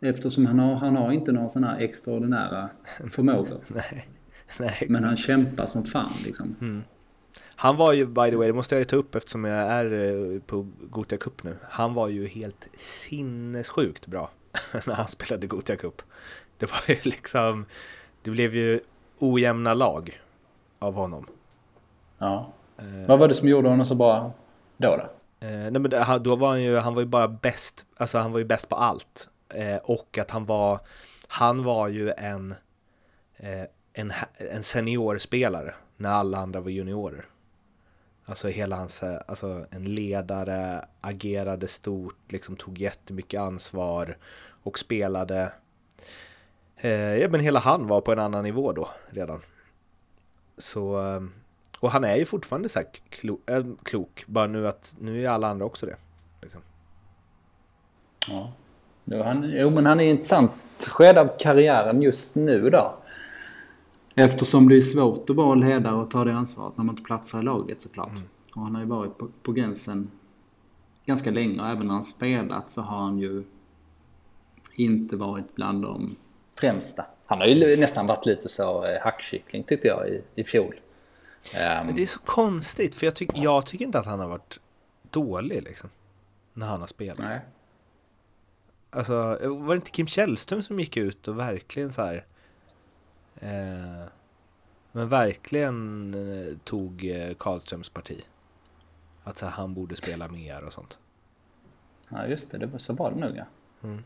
Eftersom 0.00 0.46
han 0.46 0.58
har, 0.58 0.74
han 0.74 0.96
har 0.96 1.12
inte 1.12 1.32
några 1.32 1.48
sådana 1.48 1.72
här 1.72 1.80
extraordinära 1.80 2.70
förmågor. 3.10 3.60
Nej. 3.68 4.08
Nej. 4.58 4.86
Men 4.88 5.04
han 5.04 5.16
kämpar 5.16 5.66
som 5.66 5.84
fan 5.84 6.12
liksom. 6.24 6.56
Mm. 6.60 6.82
Han 7.60 7.76
var 7.76 7.92
ju, 7.92 8.06
by 8.06 8.30
the 8.30 8.36
way, 8.36 8.46
det 8.46 8.52
måste 8.52 8.74
jag 8.74 8.80
ju 8.80 8.84
ta 8.84 8.96
upp 8.96 9.14
eftersom 9.14 9.44
jag 9.44 9.58
är 9.72 9.92
eh, 9.92 10.40
på 10.40 10.66
Gotia 10.90 11.18
Cup 11.18 11.42
nu. 11.42 11.56
Han 11.70 11.94
var 11.94 12.08
ju 12.08 12.26
helt 12.26 12.68
sinnessjukt 12.76 14.06
bra 14.06 14.30
när 14.86 14.94
han 14.94 15.08
spelade 15.08 15.46
Gotia 15.46 15.76
Cup. 15.76 16.02
Det 16.58 16.66
var 16.66 16.80
ju 16.94 16.96
liksom, 17.02 17.66
det 18.22 18.30
blev 18.30 18.54
ju 18.54 18.80
ojämna 19.18 19.74
lag 19.74 20.20
av 20.78 20.94
honom. 20.94 21.26
Ja. 22.18 22.52
Eh, 22.78 23.06
Vad 23.08 23.18
var 23.18 23.28
det 23.28 23.34
som 23.34 23.48
gjorde 23.48 23.68
honom 23.68 23.86
så 23.86 23.94
bra 23.94 24.32
då? 24.76 24.96
då? 24.96 25.02
Eh, 25.46 25.70
nej 25.70 25.80
men 25.80 26.22
då 26.22 26.36
var 26.36 26.48
han 26.48 26.62
ju, 26.62 26.76
han 26.76 26.94
var 26.94 27.02
ju 27.02 27.06
bara 27.08 27.28
bäst, 27.28 27.86
alltså 27.96 28.18
han 28.18 28.32
var 28.32 28.38
ju 28.38 28.44
bäst 28.44 28.68
på 28.68 28.76
allt. 28.76 29.28
Eh, 29.48 29.76
och 29.76 30.18
att 30.18 30.30
han 30.30 30.44
var, 30.46 30.80
han 31.28 31.62
var 31.64 31.88
ju 31.88 32.10
en, 32.10 32.54
eh, 33.36 33.64
en, 33.98 34.12
en 34.36 34.62
seniorspelare 34.62 35.74
när 35.96 36.10
alla 36.10 36.38
andra 36.38 36.60
var 36.60 36.70
juniorer. 36.70 37.24
Alltså 38.24 38.48
hela 38.48 38.76
hans, 38.76 39.02
alltså 39.02 39.66
en 39.70 39.94
ledare, 39.94 40.84
agerade 41.00 41.68
stort, 41.68 42.32
liksom 42.32 42.56
tog 42.56 42.78
jättemycket 42.78 43.40
ansvar 43.40 44.16
och 44.62 44.78
spelade. 44.78 45.52
Eh, 46.76 46.90
ja 46.90 47.28
men 47.28 47.40
hela 47.40 47.60
han 47.60 47.86
var 47.86 48.00
på 48.00 48.12
en 48.12 48.18
annan 48.18 48.44
nivå 48.44 48.72
då 48.72 48.88
redan. 49.10 49.40
Så, 50.58 51.06
eh, 51.06 51.22
och 51.80 51.90
han 51.90 52.04
är 52.04 52.16
ju 52.16 52.24
fortfarande 52.24 52.68
så 52.68 52.78
här 52.78 52.88
klo, 53.08 53.40
äh, 53.46 53.66
klok, 53.82 54.24
bara 54.26 54.46
nu 54.46 54.68
att 54.68 54.96
nu 54.98 55.24
är 55.24 55.30
alla 55.30 55.48
andra 55.48 55.66
också 55.66 55.86
det. 55.86 55.96
Liksom. 56.42 56.60
Ja. 58.28 58.52
Jo, 59.04 59.22
han, 59.22 59.50
jo, 59.56 59.70
men 59.70 59.86
han 59.86 60.00
är 60.00 60.04
i 60.04 60.08
ett 60.08 60.10
intressant 60.10 60.52
skede 60.88 61.20
av 61.20 61.38
karriären 61.38 62.02
just 62.02 62.36
nu 62.36 62.70
då. 62.70 62.94
Eftersom 64.18 64.68
det 64.68 64.76
är 64.76 64.80
svårt 64.80 65.30
att 65.30 65.36
vara 65.36 65.54
ledare 65.54 65.94
och 65.94 66.10
ta 66.10 66.24
det 66.24 66.32
ansvaret 66.32 66.76
när 66.76 66.84
man 66.84 66.92
inte 66.92 67.06
platsar 67.06 67.40
i 67.40 67.42
laget 67.42 67.80
såklart. 67.80 68.10
Mm. 68.10 68.22
Och 68.54 68.62
han 68.62 68.74
har 68.74 68.82
ju 68.82 68.88
varit 68.88 69.18
på, 69.18 69.28
på 69.42 69.52
gränsen 69.52 70.10
ganska 71.04 71.30
länge 71.30 71.60
och 71.62 71.68
även 71.68 71.86
när 71.86 71.94
han 71.94 72.02
spelat 72.02 72.70
så 72.70 72.82
har 72.82 72.98
han 72.98 73.18
ju 73.18 73.44
inte 74.74 75.16
varit 75.16 75.54
bland 75.54 75.82
de 75.82 76.16
främsta. 76.54 77.06
Han 77.26 77.38
har 77.38 77.46
ju 77.46 77.76
nästan 77.76 78.06
varit 78.06 78.26
lite 78.26 78.48
så 78.48 78.86
eh, 78.86 79.00
hackkyckling 79.02 79.62
tyckte 79.62 79.88
jag 79.88 80.08
i, 80.08 80.22
i 80.34 80.44
fjol. 80.44 80.80
Men 81.54 81.94
det 81.94 82.02
är 82.02 82.06
så 82.06 82.20
konstigt 82.20 82.94
för 82.94 83.06
jag, 83.06 83.14
tyck, 83.14 83.30
jag 83.34 83.66
tycker 83.66 83.84
inte 83.84 83.98
att 83.98 84.06
han 84.06 84.20
har 84.20 84.28
varit 84.28 84.60
dålig 85.10 85.62
liksom. 85.62 85.90
När 86.52 86.66
han 86.66 86.80
har 86.80 86.86
spelat. 86.86 87.18
Nej. 87.18 87.40
Alltså, 88.90 89.14
var 89.42 89.68
det 89.68 89.74
inte 89.74 89.90
Kim 89.90 90.06
Källström 90.06 90.62
som 90.62 90.80
gick 90.80 90.96
ut 90.96 91.28
och 91.28 91.38
verkligen 91.38 91.92
så 91.92 92.02
här 92.02 92.24
Men 94.92 95.08
verkligen 95.08 96.14
eh, 96.14 96.56
tog 96.64 97.04
eh, 97.04 97.34
Karlströms 97.38 97.88
parti? 97.88 98.24
Att 99.24 99.40
här, 99.40 99.48
han 99.48 99.74
borde 99.74 99.96
spela 99.96 100.28
mer 100.28 100.64
och 100.64 100.72
sånt. 100.72 100.98
Ja 102.08 102.26
just 102.26 102.50
det, 102.50 102.58
det 102.58 102.66
var 102.66 102.78
så 102.78 102.94
var 102.94 103.10
det 103.10 103.16
nog 103.16 103.30
ja. 103.36 103.44
Mm. 103.82 104.04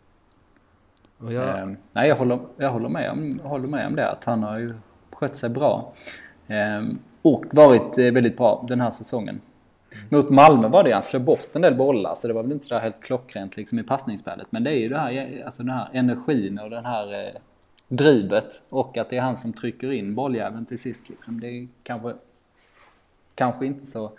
Jag... 1.34 1.58
Eh, 1.58 1.66
nej 1.92 2.08
jag 2.08 2.16
håller, 2.16 2.38
jag 2.56 2.70
håller, 2.70 2.88
med 2.88 3.10
om, 3.10 3.40
håller 3.44 3.68
med 3.68 3.86
om 3.86 3.96
det 3.96 4.10
att 4.10 4.24
han 4.24 4.42
har 4.42 4.58
ju 4.58 4.74
skött 5.10 5.36
sig 5.36 5.50
bra. 5.50 5.92
Eh, 6.46 6.82
och 7.22 7.44
varit 7.50 7.98
eh, 7.98 8.12
väldigt 8.12 8.36
bra 8.36 8.64
den 8.68 8.80
här 8.80 8.90
säsongen. 8.90 9.40
Mot 10.08 10.30
Malmö 10.30 10.68
var 10.68 10.84
det 10.84 10.92
han 10.92 11.02
slog 11.02 11.22
bort 11.22 11.48
en 11.56 11.62
del 11.62 11.74
bollar 11.74 12.14
så 12.14 12.28
det 12.28 12.34
var 12.34 12.42
väl 12.42 12.52
inte 12.52 12.66
så 12.66 12.78
helt 12.78 13.02
klockrent 13.02 13.56
liksom 13.56 13.78
i 13.78 13.82
passningsspelet. 13.82 14.46
Men 14.50 14.64
det 14.64 14.70
är 14.70 14.78
ju 14.78 14.88
det 14.88 14.98
här, 14.98 15.42
alltså 15.44 15.62
den 15.62 15.72
här 15.72 15.88
energin 15.92 16.58
och 16.58 16.70
den 16.70 16.84
här 16.84 17.24
eh, 17.26 17.40
drivet 17.97 18.62
och 18.68 18.97
att 18.97 19.11
det 19.11 19.16
är 19.16 19.20
han 19.20 19.36
som 19.36 19.53
trycker 19.53 19.93
in 19.93 20.14
bolljäveln 20.14 20.66
till 20.66 20.78
sist 20.78 21.09
liksom. 21.09 21.40
Det 21.40 21.47
är 21.47 21.68
kanske, 21.82 22.14
kanske 23.34 23.66
inte 23.66 23.86
så 23.86 24.12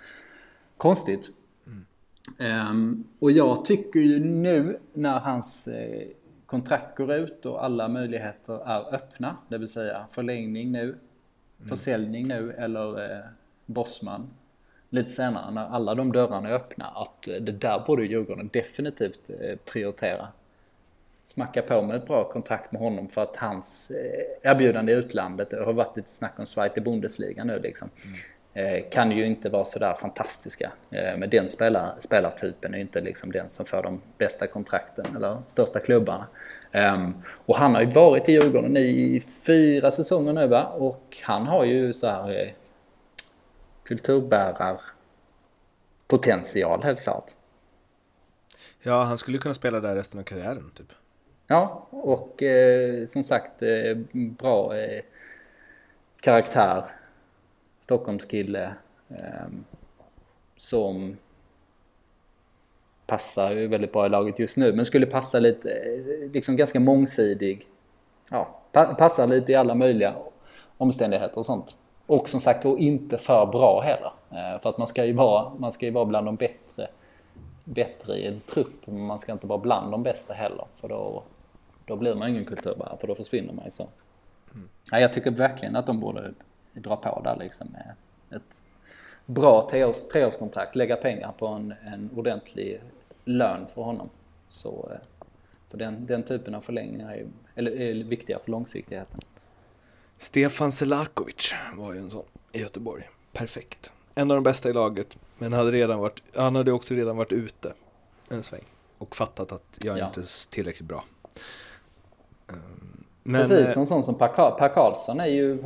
konstigt. 0.78 1.30
Mm. 1.68 2.70
Um, 2.70 3.08
och 3.20 3.32
jag 3.32 3.66
tycker 3.66 4.00
ju 4.00 4.26
nu 4.26 4.80
när 4.94 5.20
hans 5.20 5.68
eh, 5.68 6.08
kontrakt 6.46 6.98
går 6.98 7.14
ut 7.14 7.46
och 7.46 7.66
alla 7.66 7.88
möjligheter 7.88 8.68
är 8.68 8.94
öppna, 8.96 9.38
det 9.48 9.58
vill 9.58 9.68
säga 9.68 10.06
förlängning 10.12 10.72
nu, 10.72 10.84
mm. 10.84 11.00
försäljning 11.70 12.28
nu 12.28 12.52
eller 12.52 13.12
eh, 13.12 13.26
Bosman 13.66 14.30
lite 14.90 15.12
senare 15.12 15.52
när 15.52 15.66
alla 15.66 15.96
de 15.96 16.12
dörrarna 16.12 16.50
är 16.50 16.54
öppna 16.54 16.86
att 16.86 17.22
det 17.22 17.52
där 17.52 17.84
borde 17.86 18.06
Djurgården 18.06 18.50
definitivt 18.54 19.30
eh, 19.30 19.56
prioritera. 19.66 20.28
Smacka 21.26 21.62
på 21.62 21.82
med 21.82 21.96
ett 21.96 22.08
bra 22.08 22.32
kontrakt 22.32 22.72
med 22.72 22.82
honom 22.82 23.08
för 23.08 23.22
att 23.22 23.36
hans 23.36 23.92
eh, 23.92 24.52
erbjudande 24.52 24.92
i 24.92 24.96
utlandet, 24.96 25.50
det 25.50 25.64
har 25.64 25.74
varit 25.74 25.98
lite 25.98 26.10
snack 26.10 26.34
om 26.38 26.46
Zweite 26.46 26.82
Bundesliga 26.82 27.44
nu 27.44 27.60
liksom. 27.60 27.90
Mm. 28.06 28.16
Kan 28.92 29.12
ju 29.12 29.26
inte 29.26 29.50
vara 29.50 29.66
sådär 29.66 29.94
fantastiska. 29.94 30.72
Men 30.90 31.30
den 31.30 31.50
spelar, 31.50 31.96
spelartypen 32.00 32.74
är 32.74 32.78
ju 32.78 32.82
inte 32.82 33.02
liksom 33.02 33.32
den 33.32 33.50
som 33.50 33.66
får 33.66 33.84
de 33.84 34.02
bästa 34.18 34.48
kontrakten 34.48 35.16
eller 35.16 35.38
största 35.48 35.80
klubbarna. 35.80 36.28
Ehm, 36.72 37.14
och 37.46 37.56
han 37.56 37.76
har 37.76 37.82
ju 37.82 37.88
varit 37.88 38.30
i 38.30 38.32
Djurgården 38.32 38.78
i 38.78 39.24
fyra 39.46 39.92
säsonger 39.92 40.34
nu 40.34 40.48
va? 40.48 40.66
Och 40.66 41.18
han 41.24 41.48
har 41.48 41.64
ju 41.64 41.94
så 41.94 42.08
här 42.08 42.54
kulturbärarpotential 43.84 46.84
helt 46.84 47.04
klart. 47.04 47.32
Ja, 48.82 49.04
han 49.04 49.18
skulle 49.18 49.38
kunna 49.38 49.54
spela 49.54 49.80
där 49.80 49.96
resten 49.96 50.20
av 50.20 50.24
karriären 50.24 50.72
typ. 50.76 50.92
Ja, 51.54 51.88
och 51.89 52.43
eh, 52.43 53.06
som 53.06 53.24
sagt 53.24 53.62
eh, 53.62 53.97
bra 54.14 54.78
eh, 54.78 55.01
karaktär. 56.22 56.84
Stockholmskille. 57.80 58.74
Eh, 59.10 59.47
som 60.58 61.18
passar 63.08 63.51
ju 63.51 63.68
väldigt 63.68 63.93
bra 63.93 64.06
i 64.06 64.10
laget 64.10 64.39
just 64.39 64.58
nu. 64.58 64.74
Men 64.74 64.86
skulle 64.86 65.06
passa 65.06 65.39
lite, 65.39 65.70
eh, 65.70 66.32
liksom 66.32 66.56
ganska 66.56 66.80
mångsidig. 66.80 67.68
Ja, 68.30 68.60
pa 68.72 68.86
passar 68.86 69.28
lite 69.28 69.51
i 69.51 69.56
alla 69.56 69.76
möjliga 69.76 70.16
omständigheter 70.78 71.38
och 71.38 71.45
sånt. 71.45 71.76
Och 72.06 72.30
som 72.30 72.39
sagt, 72.39 72.66
och 72.66 72.80
inte 72.80 73.18
för 73.18 73.45
bra 73.45 73.82
heller. 73.82 74.12
Eh, 74.32 74.62
för 74.62 74.70
att 74.70 74.78
man 74.78 74.88
ska 74.88 75.06
ju 75.06 75.14
vara, 75.14 75.51
man 75.58 75.72
ska 75.72 75.86
ju 75.86 75.91
vara 75.91 76.06
bland 76.06 76.28
de 76.28 76.36
bättre, 76.36 76.88
bättre 77.64 78.18
i 78.18 78.28
en 78.28 78.41
trupp. 78.41 78.88
Men 78.88 79.06
man 79.06 79.20
ska 79.20 79.32
inte 79.32 79.47
vara 79.47 79.60
bland 79.60 79.91
de 79.91 80.04
bästa 80.04 80.34
heller. 80.34 80.66
För 80.76 80.88
då, 80.88 81.24
då 81.86 81.96
blir 81.96 82.16
man 82.16 82.30
ingen 82.30 82.46
kulturbärare, 82.46 82.98
för 82.98 83.08
då 83.08 83.16
försvinner 83.16 83.54
man 83.54 83.66
ju 83.66 83.72
så. 83.72 83.90
Mm. 84.54 84.70
Ja, 84.92 85.00
jag 85.00 85.14
tycker 85.14 85.32
verkligen 85.32 85.76
att 85.76 85.86
de 85.86 86.00
borde 86.00 86.34
dra 86.74 86.96
på 86.96 87.22
där 87.24 87.38
liksom 87.40 87.68
med 87.72 87.96
ett 88.38 88.62
bra 89.26 89.68
treårs, 89.72 89.98
treårskontrakt. 90.12 90.76
Lägga 90.76 90.96
pengar 90.96 91.32
på 91.38 91.48
en, 91.48 91.74
en 91.86 92.10
ordentlig 92.16 92.82
lön 93.26 93.68
för 93.74 93.82
honom. 93.82 94.10
Så, 94.50 94.90
eh, 94.92 94.98
för 95.70 95.78
den, 95.78 96.06
den 96.06 96.24
typen 96.24 96.56
av 96.56 96.62
förlängningar 96.62 97.14
är, 97.14 97.28
eller, 97.56 97.72
är 97.72 97.94
viktiga 97.94 98.40
för 98.40 98.52
långsiktigheten. 98.52 99.20
Stefan 100.18 100.72
Selakovic 100.72 101.54
var 101.74 101.94
ju 101.94 102.00
en 102.00 102.10
sån 102.10 102.26
i 102.52 102.60
Göteborg. 102.60 103.10
Perfekt. 103.32 103.92
En 104.16 104.32
av 104.32 104.38
de 104.38 104.44
bästa 104.44 104.70
i 104.70 104.74
laget, 104.74 105.18
men 105.38 105.54
hade 105.54 105.72
redan 105.72 106.00
varit, 106.00 106.22
han 106.36 106.56
hade 106.56 106.72
också 106.72 106.94
redan 106.94 107.18
varit 107.18 107.32
ute 107.32 107.74
en 108.30 108.44
sväng 108.44 108.64
och 108.98 109.16
fattat 109.16 109.52
att 109.52 109.80
jag 109.84 109.98
ja. 109.98 110.08
inte 110.08 110.22
är 110.22 110.50
tillräckligt 110.50 110.88
bra. 110.88 111.04
Ehm, 112.50 113.04
men, 113.24 113.41
Precis, 113.41 113.70
eh, 113.70 113.78
en 113.78 113.86
sån 113.86 114.04
som 114.04 114.16
Per, 114.16 114.68
Karlsson 114.74 115.20
är 115.20 115.26
ju, 115.26 115.64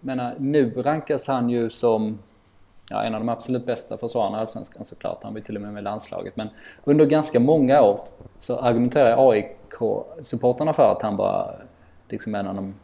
menar, 0.00 0.34
nu 0.38 0.70
rankas 0.70 1.28
han 1.28 1.50
ju 1.50 1.70
som 1.70 2.18
ja, 2.90 3.02
en 3.02 3.14
av 3.14 3.20
de 3.20 3.28
absolut 3.28 3.66
bästa 3.66 3.96
försvararna 3.96 4.38
i 4.38 4.40
Allsvenskan 4.40 4.84
såklart. 4.84 5.18
Han 5.22 5.34
var 5.34 5.40
till 5.40 5.56
och 5.56 5.62
med 5.62 5.72
med 5.72 5.84
landslaget. 5.84 6.36
Men 6.36 6.48
under 6.84 7.06
ganska 7.06 7.40
många 7.40 7.82
år 7.82 8.00
så 8.38 8.56
argumenterar 8.56 9.30
AIK-supporterna 9.30 10.72
för 10.72 10.92
att 10.92 11.02
han 11.02 11.16
var 11.16 11.56
liksom 12.08 12.34
en 12.34 12.46
av 12.46 12.54
de 12.54 12.74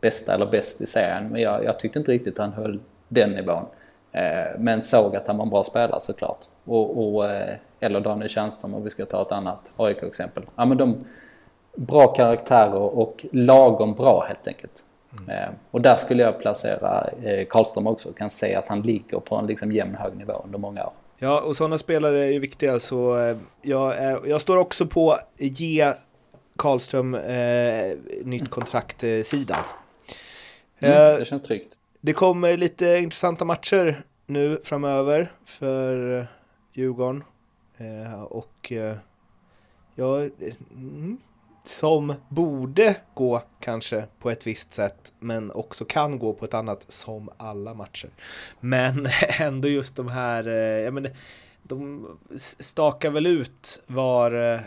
bästa 0.00 0.34
eller 0.34 0.46
bäst 0.46 0.80
i 0.80 0.86
serien. 0.86 1.28
Men 1.28 1.42
jag, 1.42 1.64
jag 1.64 1.78
tyckte 1.78 1.98
inte 1.98 2.12
riktigt 2.12 2.38
han 2.38 2.52
höll 2.52 2.80
den 3.08 3.30
nivån. 3.30 3.64
Eh, 4.12 4.58
men 4.58 4.82
såg 4.82 5.16
att 5.16 5.26
han 5.26 5.36
var 5.36 5.44
en 5.44 5.50
bra 5.50 5.64
spelare 5.64 6.00
såklart. 6.00 6.38
Och, 6.64 7.14
och, 7.14 7.30
eh, 7.30 7.56
eller 7.80 8.00
Daniel 8.00 8.28
Tjärnström 8.28 8.74
om 8.74 8.84
vi 8.84 8.90
ska 8.90 9.06
ta 9.06 9.22
ett 9.22 9.32
annat 9.32 9.70
AIK-exempel. 9.76 10.42
Ja, 10.56 10.64
men 10.64 10.78
de, 10.78 11.04
bra 11.76 12.06
karaktärer 12.06 12.74
och 12.74 13.26
lagom 13.32 13.94
bra 13.94 14.24
helt 14.28 14.48
enkelt. 14.48 14.84
Mm. 15.18 15.30
Eh, 15.30 15.50
och 15.70 15.80
där 15.80 15.96
skulle 15.96 16.22
jag 16.22 16.40
placera 16.40 17.08
eh, 17.22 17.46
Karlström 17.46 17.86
också. 17.86 18.12
Kan 18.12 18.30
se 18.30 18.54
att 18.54 18.68
han 18.68 18.82
ligger 18.82 19.20
på 19.20 19.36
en 19.36 19.46
liksom 19.46 19.72
jämn 19.72 19.94
hög 19.94 20.16
nivå 20.16 20.40
under 20.44 20.58
många 20.58 20.84
år. 20.84 20.92
Ja, 21.18 21.40
och 21.40 21.56
sådana 21.56 21.78
spelare 21.78 22.34
är 22.34 22.40
viktiga 22.40 22.78
så 22.78 23.18
eh, 23.18 23.36
jag, 23.62 23.94
jag 24.28 24.40
står 24.40 24.56
också 24.56 24.86
på 24.86 25.18
ge 25.38 25.92
Karlström 26.56 27.14
eh, 27.14 27.92
nytt 28.24 28.50
kontrakt-sidan. 28.50 29.58
Mm, 30.78 31.18
det 31.18 31.24
känns 31.24 31.42
tryggt. 31.42 31.74
Det 32.00 32.12
kommer 32.12 32.56
lite 32.56 32.86
intressanta 32.86 33.44
matcher 33.44 34.02
nu 34.26 34.60
framöver 34.64 35.32
för 35.44 36.26
Djurgården. 36.72 37.24
Eh, 37.76 38.22
och 38.22 38.72
eh, 38.72 38.96
ja, 39.94 40.18
mm, 40.18 41.18
som 41.64 42.14
borde 42.28 42.96
gå 43.14 43.42
kanske 43.60 44.04
på 44.18 44.30
ett 44.30 44.46
visst 44.46 44.74
sätt 44.74 45.12
men 45.18 45.50
också 45.50 45.84
kan 45.84 46.18
gå 46.18 46.32
på 46.32 46.44
ett 46.44 46.54
annat 46.54 46.86
som 46.88 47.30
alla 47.36 47.74
matcher. 47.74 48.10
Men 48.60 49.08
ändå 49.38 49.68
just 49.68 49.96
de 49.96 50.08
här, 50.08 50.48
eh, 50.48 50.54
ja 50.54 50.90
men 50.90 51.08
de 51.62 52.06
stakar 52.58 53.10
väl 53.10 53.26
ut 53.26 53.82
var, 53.86 54.52
eh, 54.54 54.60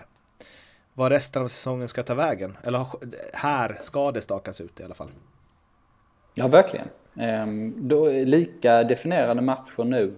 var 0.94 1.10
resten 1.10 1.44
av 1.44 1.48
säsongen 1.48 1.88
ska 1.88 2.04
ta 2.04 2.14
vägen. 2.14 2.58
Eller 2.64 2.86
här 3.34 3.78
ska 3.82 4.12
det 4.12 4.22
stakas 4.22 4.62
ut 4.62 4.80
i 4.80 4.84
alla 4.84 4.96
fall. 4.96 5.10
Ja, 6.34 6.48
verkligen. 6.48 6.88
Ehm, 7.20 7.88
då 7.88 8.06
är 8.06 8.26
lika 8.26 8.84
definierade 8.84 9.42
matcher 9.42 9.84
nu 9.84 10.14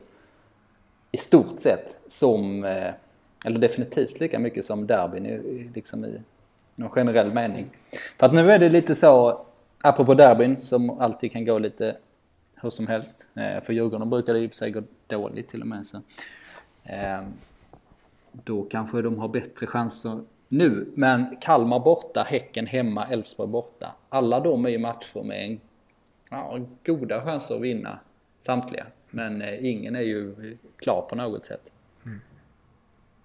i 1.12 1.18
stort 1.18 1.60
sett 1.60 1.98
som, 2.08 2.64
eh, 2.64 2.94
eller 3.46 3.60
definitivt 3.60 4.20
lika 4.20 4.40
mycket 4.40 4.66
som 4.66 4.88
derbyn 4.88 5.72
liksom 5.76 6.06
i, 6.06 6.22
någon 6.76 6.90
generell 6.90 7.34
mening. 7.34 7.70
För 8.20 8.26
att 8.26 8.34
nu 8.34 8.52
är 8.52 8.60
det 8.60 8.70
lite 8.70 8.96
så, 8.96 9.46
apropå 9.82 10.14
derbyn 10.14 10.58
som 10.58 10.90
alltid 10.90 11.32
kan 11.32 11.46
gå 11.46 11.60
lite 11.60 11.98
hur 12.56 12.70
som 12.70 12.88
helst. 12.88 13.28
Eh, 13.34 13.64
för 13.64 13.74
Djurgården 13.74 14.10
brukar 14.10 14.34
det 14.34 14.40
i 14.40 14.48
och 14.48 14.52
för 14.52 14.58
sig 14.58 14.72
gå 14.72 14.84
dåligt 15.08 15.48
till 15.48 15.62
och 15.62 15.68
med. 15.68 15.86
Så. 15.88 16.02
Eh, 16.84 17.22
då 18.32 18.64
kanske 18.64 19.02
de 19.02 19.20
har 19.20 19.28
bättre 19.28 19.68
chanser 19.68 20.20
nu. 20.48 20.88
Men 20.96 21.36
Kalmar 21.42 21.80
borta, 21.80 22.24
Häcken 22.28 22.66
hemma, 22.66 23.06
Elfsborg 23.06 23.50
borta. 23.50 23.96
Alla 24.10 24.40
de 24.40 24.66
är 24.66 24.70
ju 24.70 24.80
matcher 24.80 25.24
med 25.24 25.46
en, 25.46 25.60
ja, 26.30 26.60
goda 26.86 27.26
chanser 27.26 27.56
att 27.56 27.62
vinna 27.62 28.00
samtliga. 28.40 28.86
Men 29.10 29.42
eh, 29.42 29.66
ingen 29.66 29.96
är 29.96 30.02
ju 30.02 30.58
klar 30.78 31.06
på 31.10 31.16
något 31.16 31.46
sätt. 31.46 31.72
Mm. 32.06 32.20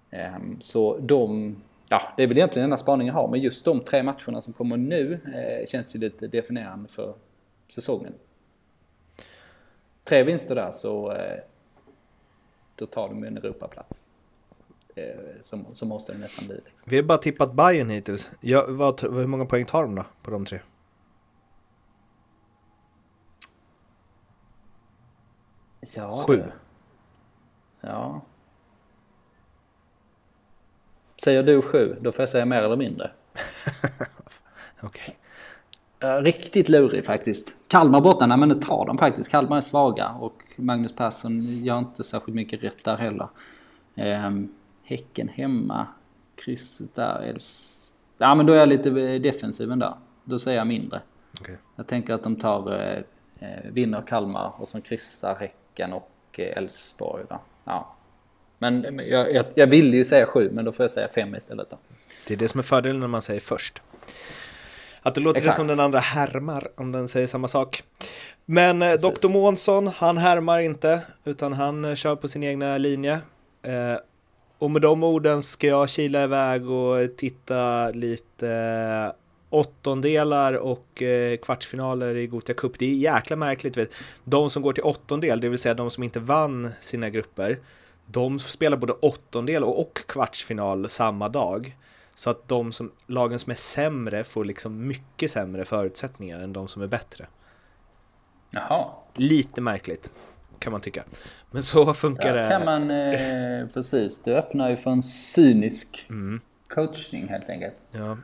Eh, 0.09 0.59
så 0.59 0.97
de, 0.97 1.55
ja 1.91 2.01
det 2.17 2.23
är 2.23 2.27
väl 2.27 2.37
egentligen 2.37 2.63
den 2.63 2.71
enda 2.71 2.77
spaningen 2.77 3.13
jag 3.15 3.21
har. 3.21 3.27
Men 3.27 3.39
just 3.39 3.65
de 3.65 3.79
tre 3.79 4.03
matcherna 4.03 4.41
som 4.41 4.53
kommer 4.53 4.77
nu 4.77 5.13
eh, 5.13 5.67
känns 5.67 5.95
ju 5.95 5.99
lite 5.99 6.27
definierande 6.27 6.89
för 6.89 7.15
säsongen. 7.67 8.13
Tre 10.03 10.23
vinster 10.23 10.55
där 10.55 10.71
så 10.71 11.11
eh, 11.11 11.39
då 12.75 12.85
tar 12.85 13.09
de 13.09 13.23
en 13.23 13.37
Europaplats. 13.37 14.07
Eh, 14.95 15.03
som, 15.41 15.65
som 15.71 15.87
måste 15.87 16.11
det 16.11 16.17
nästan 16.17 16.47
bli. 16.47 16.55
Liksom. 16.55 16.81
Vi 16.85 16.95
har 16.95 17.03
bara 17.03 17.17
tippat 17.17 17.53
Bayern 17.53 17.89
hittills. 17.89 18.29
Ja, 18.41 18.65
vad, 18.69 19.01
hur 19.01 19.27
många 19.27 19.45
poäng 19.45 19.65
tar 19.65 19.81
de 19.81 19.95
då 19.95 20.05
på 20.21 20.31
de 20.31 20.45
tre? 20.45 20.59
Ja, 25.95 26.23
Sju. 26.27 26.43
Ja. 27.81 28.21
Säger 31.23 31.43
du 31.43 31.61
sju, 31.61 31.95
då 32.01 32.11
får 32.11 32.21
jag 32.21 32.29
säga 32.29 32.45
mer 32.45 32.61
eller 32.61 32.75
mindre. 32.75 33.11
Okej. 34.81 35.17
Okay. 35.99 36.21
Riktigt 36.21 36.69
lurig 36.69 37.05
faktiskt. 37.05 37.57
Kalmar 37.67 38.01
borta, 38.01 38.27
nej 38.27 38.37
men 38.37 38.49
det 38.49 38.61
tar 38.61 38.85
de 38.85 38.97
faktiskt. 38.97 39.29
Kalmar 39.29 39.57
är 39.57 39.61
svaga 39.61 40.09
och 40.09 40.43
Magnus 40.55 40.95
Persson 40.95 41.63
gör 41.63 41.79
inte 41.79 42.03
särskilt 42.03 42.35
mycket 42.35 42.63
rätt 42.63 42.83
där 42.83 42.95
heller. 42.97 43.27
Um, 44.27 44.55
Häcken 44.83 45.27
hemma, 45.27 45.87
krysset 46.35 46.95
där, 46.95 47.21
Elfs... 47.21 47.91
Ja 48.17 48.35
men 48.35 48.45
då 48.45 48.53
är 48.53 48.57
jag 48.57 48.69
lite 48.69 48.89
defensiv 49.19 49.77
där. 49.77 49.93
Då 50.23 50.39
säger 50.39 50.57
jag 50.57 50.67
mindre. 50.67 51.01
Okay. 51.41 51.55
Jag 51.75 51.87
tänker 51.87 52.13
att 52.13 52.23
de 52.23 52.35
tar, 52.35 52.73
eh, 52.73 53.49
eh 53.49 53.71
vinner 53.71 54.01
Kalmar 54.01 54.53
och 54.57 54.67
så 54.67 54.81
kryssar 54.81 55.35
Häcken 55.35 55.93
och 55.93 56.11
eh, 56.37 56.57
Elfsborg. 56.57 57.23
Ja. 57.63 57.95
Men 58.61 59.01
jag, 59.09 59.33
jag, 59.33 59.45
jag 59.55 59.67
vill 59.67 59.93
ju 59.93 60.05
säga 60.05 60.25
sju, 60.25 60.49
men 60.51 60.65
då 60.65 60.71
får 60.71 60.83
jag 60.83 60.91
säga 60.91 61.07
fem 61.15 61.35
istället 61.35 61.69
då. 61.69 61.77
Det 62.27 62.33
är 62.33 62.37
det 62.37 62.47
som 62.47 62.59
är 62.59 62.63
fördelen 62.63 62.99
när 62.99 63.07
man 63.07 63.21
säger 63.21 63.39
först. 63.39 63.81
Att 65.01 65.15
det 65.15 65.21
låter 65.21 65.39
Exakt. 65.39 65.57
som 65.57 65.67
den 65.67 65.79
andra 65.79 65.99
härmar 65.99 66.67
om 66.75 66.91
den 66.91 67.07
säger 67.07 67.27
samma 67.27 67.47
sak. 67.47 67.83
Men 68.45 68.81
eh, 68.81 68.93
Dr. 68.93 69.27
Månsson, 69.27 69.87
han 69.87 70.17
härmar 70.17 70.59
inte, 70.59 71.01
utan 71.23 71.53
han 71.53 71.85
eh, 71.85 71.95
kör 71.95 72.15
på 72.15 72.27
sin 72.27 72.43
egna 72.43 72.77
linje. 72.77 73.19
Eh, 73.61 73.97
och 74.57 74.71
med 74.71 74.81
de 74.81 75.03
orden 75.03 75.43
ska 75.43 75.67
jag 75.67 75.89
kila 75.89 76.23
iväg 76.23 76.69
och 76.69 77.17
titta 77.17 77.89
lite 77.89 79.13
åttondelar 79.49 80.53
och 80.53 81.01
eh, 81.01 81.37
kvartsfinaler 81.37 82.15
i 82.15 82.27
Gothia 82.27 82.55
Cup. 82.55 82.79
Det 82.79 82.85
är 82.85 82.95
jäkla 82.95 83.35
märkligt. 83.35 83.77
Vet. 83.77 83.91
De 84.23 84.49
som 84.49 84.61
går 84.61 84.73
till 84.73 84.83
åttondel, 84.83 85.41
det 85.41 85.49
vill 85.49 85.59
säga 85.59 85.73
de 85.73 85.91
som 85.91 86.03
inte 86.03 86.19
vann 86.19 86.69
sina 86.79 87.09
grupper, 87.09 87.57
de 88.11 88.39
spelar 88.39 88.77
både 88.77 88.93
åttondel 88.93 89.63
och 89.63 89.99
kvartsfinal 90.07 90.89
samma 90.89 91.29
dag. 91.29 91.77
Så 92.15 92.29
att 92.29 92.47
de 92.47 92.71
som, 92.71 92.91
lagen 93.07 93.39
som 93.39 93.51
är 93.51 93.55
sämre 93.55 94.23
får 94.23 94.45
liksom 94.45 94.87
mycket 94.87 95.31
sämre 95.31 95.65
förutsättningar 95.65 96.39
än 96.39 96.53
de 96.53 96.67
som 96.67 96.81
är 96.81 96.87
bättre. 96.87 97.27
Jaha. 98.51 98.85
Lite 99.15 99.61
märkligt 99.61 100.13
kan 100.59 100.71
man 100.71 100.81
tycka. 100.81 101.03
Men 101.51 101.63
så 101.63 101.93
funkar 101.93 102.33
det. 102.33 102.47
kan 102.47 102.65
man, 102.65 102.91
eh, 102.91 103.67
precis. 103.67 104.23
Det 104.23 104.37
öppnar 104.37 104.69
ju 104.69 104.75
för 104.75 104.91
en 104.91 105.03
cynisk 105.03 106.05
mm. 106.09 106.41
coachning 106.69 107.27
helt 107.27 107.49
enkelt. 107.49 107.75
Ja. 107.91 108.17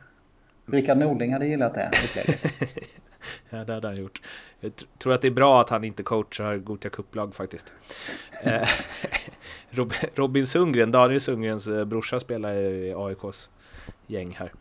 Rickard 0.66 0.98
Nordling 0.98 1.32
hade 1.32 1.46
gillat 1.46 1.74
det 1.74 1.90
upplägget. 2.04 2.52
ja, 3.50 3.64
det 3.64 3.72
hade 3.72 3.88
han 3.88 3.96
gjort. 3.96 4.22
Jag 4.60 4.72
tror 4.98 5.12
att 5.12 5.22
det 5.22 5.28
är 5.28 5.32
bra 5.32 5.60
att 5.60 5.70
han 5.70 5.84
inte 5.84 6.02
coachar 6.02 6.56
Gothia 6.56 6.90
Cup-lag 6.90 7.34
faktiskt. 7.34 7.72
Eh, 8.44 8.68
Robin 10.14 10.46
Sundgren, 10.46 10.90
Daniel 10.90 11.20
Sundgrens 11.20 11.66
eh, 11.66 11.84
brorsa, 11.84 12.20
spelar 12.20 12.54
i 12.54 12.94
AIKs 12.96 13.50
gäng 14.06 14.36
här. 14.38 14.52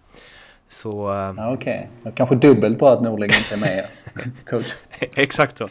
Så... 0.68 0.90
Ja, 1.38 1.54
Okej, 1.54 1.90
okay. 2.00 2.12
kanske 2.16 2.36
dubbelt 2.36 2.80
på 2.80 2.88
att 2.88 3.02
Norling 3.02 3.32
inte 3.32 3.56
är 3.56 3.58
med 3.58 3.88
coach. 4.50 4.76
Exakt 5.00 5.58
så. 5.58 5.68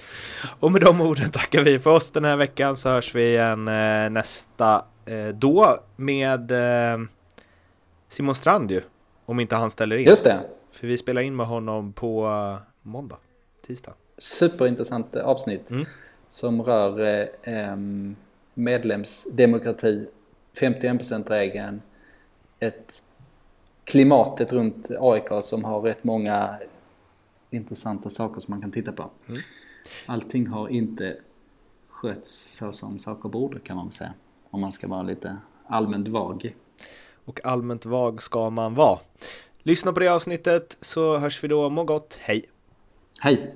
Och 0.60 0.72
med 0.72 0.80
de 0.80 1.00
orden 1.00 1.30
tackar 1.30 1.62
vi 1.62 1.78
för 1.78 1.90
oss 1.90 2.10
den 2.10 2.24
här 2.24 2.36
veckan 2.36 2.76
så 2.76 2.88
hörs 2.88 3.14
vi 3.14 3.24
igen 3.28 3.68
eh, 3.68 4.10
nästa 4.10 4.84
eh, 5.04 5.28
då 5.28 5.80
med 5.96 6.50
eh, 6.50 6.98
Simon 8.08 8.34
Strand 8.34 8.70
ju. 8.70 8.80
Om 9.26 9.40
inte 9.40 9.56
han 9.56 9.70
ställer 9.70 9.96
in. 9.96 10.06
Just 10.06 10.24
det. 10.24 10.40
För 10.72 10.86
vi 10.86 10.98
spelar 10.98 11.22
in 11.22 11.36
med 11.36 11.46
honom 11.46 11.92
på 11.92 12.58
måndag, 12.82 13.16
tisdag. 13.66 13.92
Superintressant 14.18 15.16
avsnitt 15.16 15.70
mm. 15.70 15.86
som 16.28 16.62
rör 16.62 17.00
eh, 17.42 17.76
medlemsdemokrati, 18.54 20.06
51%-regeln, 20.54 21.82
ett 22.58 23.02
klimatet 23.84 24.52
runt 24.52 24.90
AIK 25.00 25.28
som 25.42 25.64
har 25.64 25.80
rätt 25.80 26.04
många 26.04 26.58
intressanta 27.50 28.10
saker 28.10 28.40
som 28.40 28.52
man 28.52 28.60
kan 28.60 28.70
titta 28.70 28.92
på. 28.92 29.10
Mm. 29.28 29.40
Allting 30.06 30.46
har 30.46 30.68
inte 30.68 31.16
skötts 31.88 32.56
så 32.56 32.72
som 32.72 32.98
saker 32.98 33.28
borde 33.28 33.58
kan 33.58 33.76
man 33.76 33.92
säga. 33.92 34.14
Om 34.50 34.60
man 34.60 34.72
ska 34.72 34.88
vara 34.88 35.02
lite 35.02 35.36
allmänt 35.66 36.08
vag. 36.08 36.54
Och 37.24 37.44
allmänt 37.44 37.86
vag 37.86 38.22
ska 38.22 38.50
man 38.50 38.74
vara. 38.74 38.98
Lyssna 39.62 39.92
på 39.92 40.00
det 40.00 40.08
avsnittet 40.08 40.76
så 40.80 41.18
hörs 41.18 41.44
vi 41.44 41.48
då. 41.48 41.70
Må 41.70 41.84
gott. 41.84 42.18
Hej! 42.20 42.44
Hej! 43.20 43.54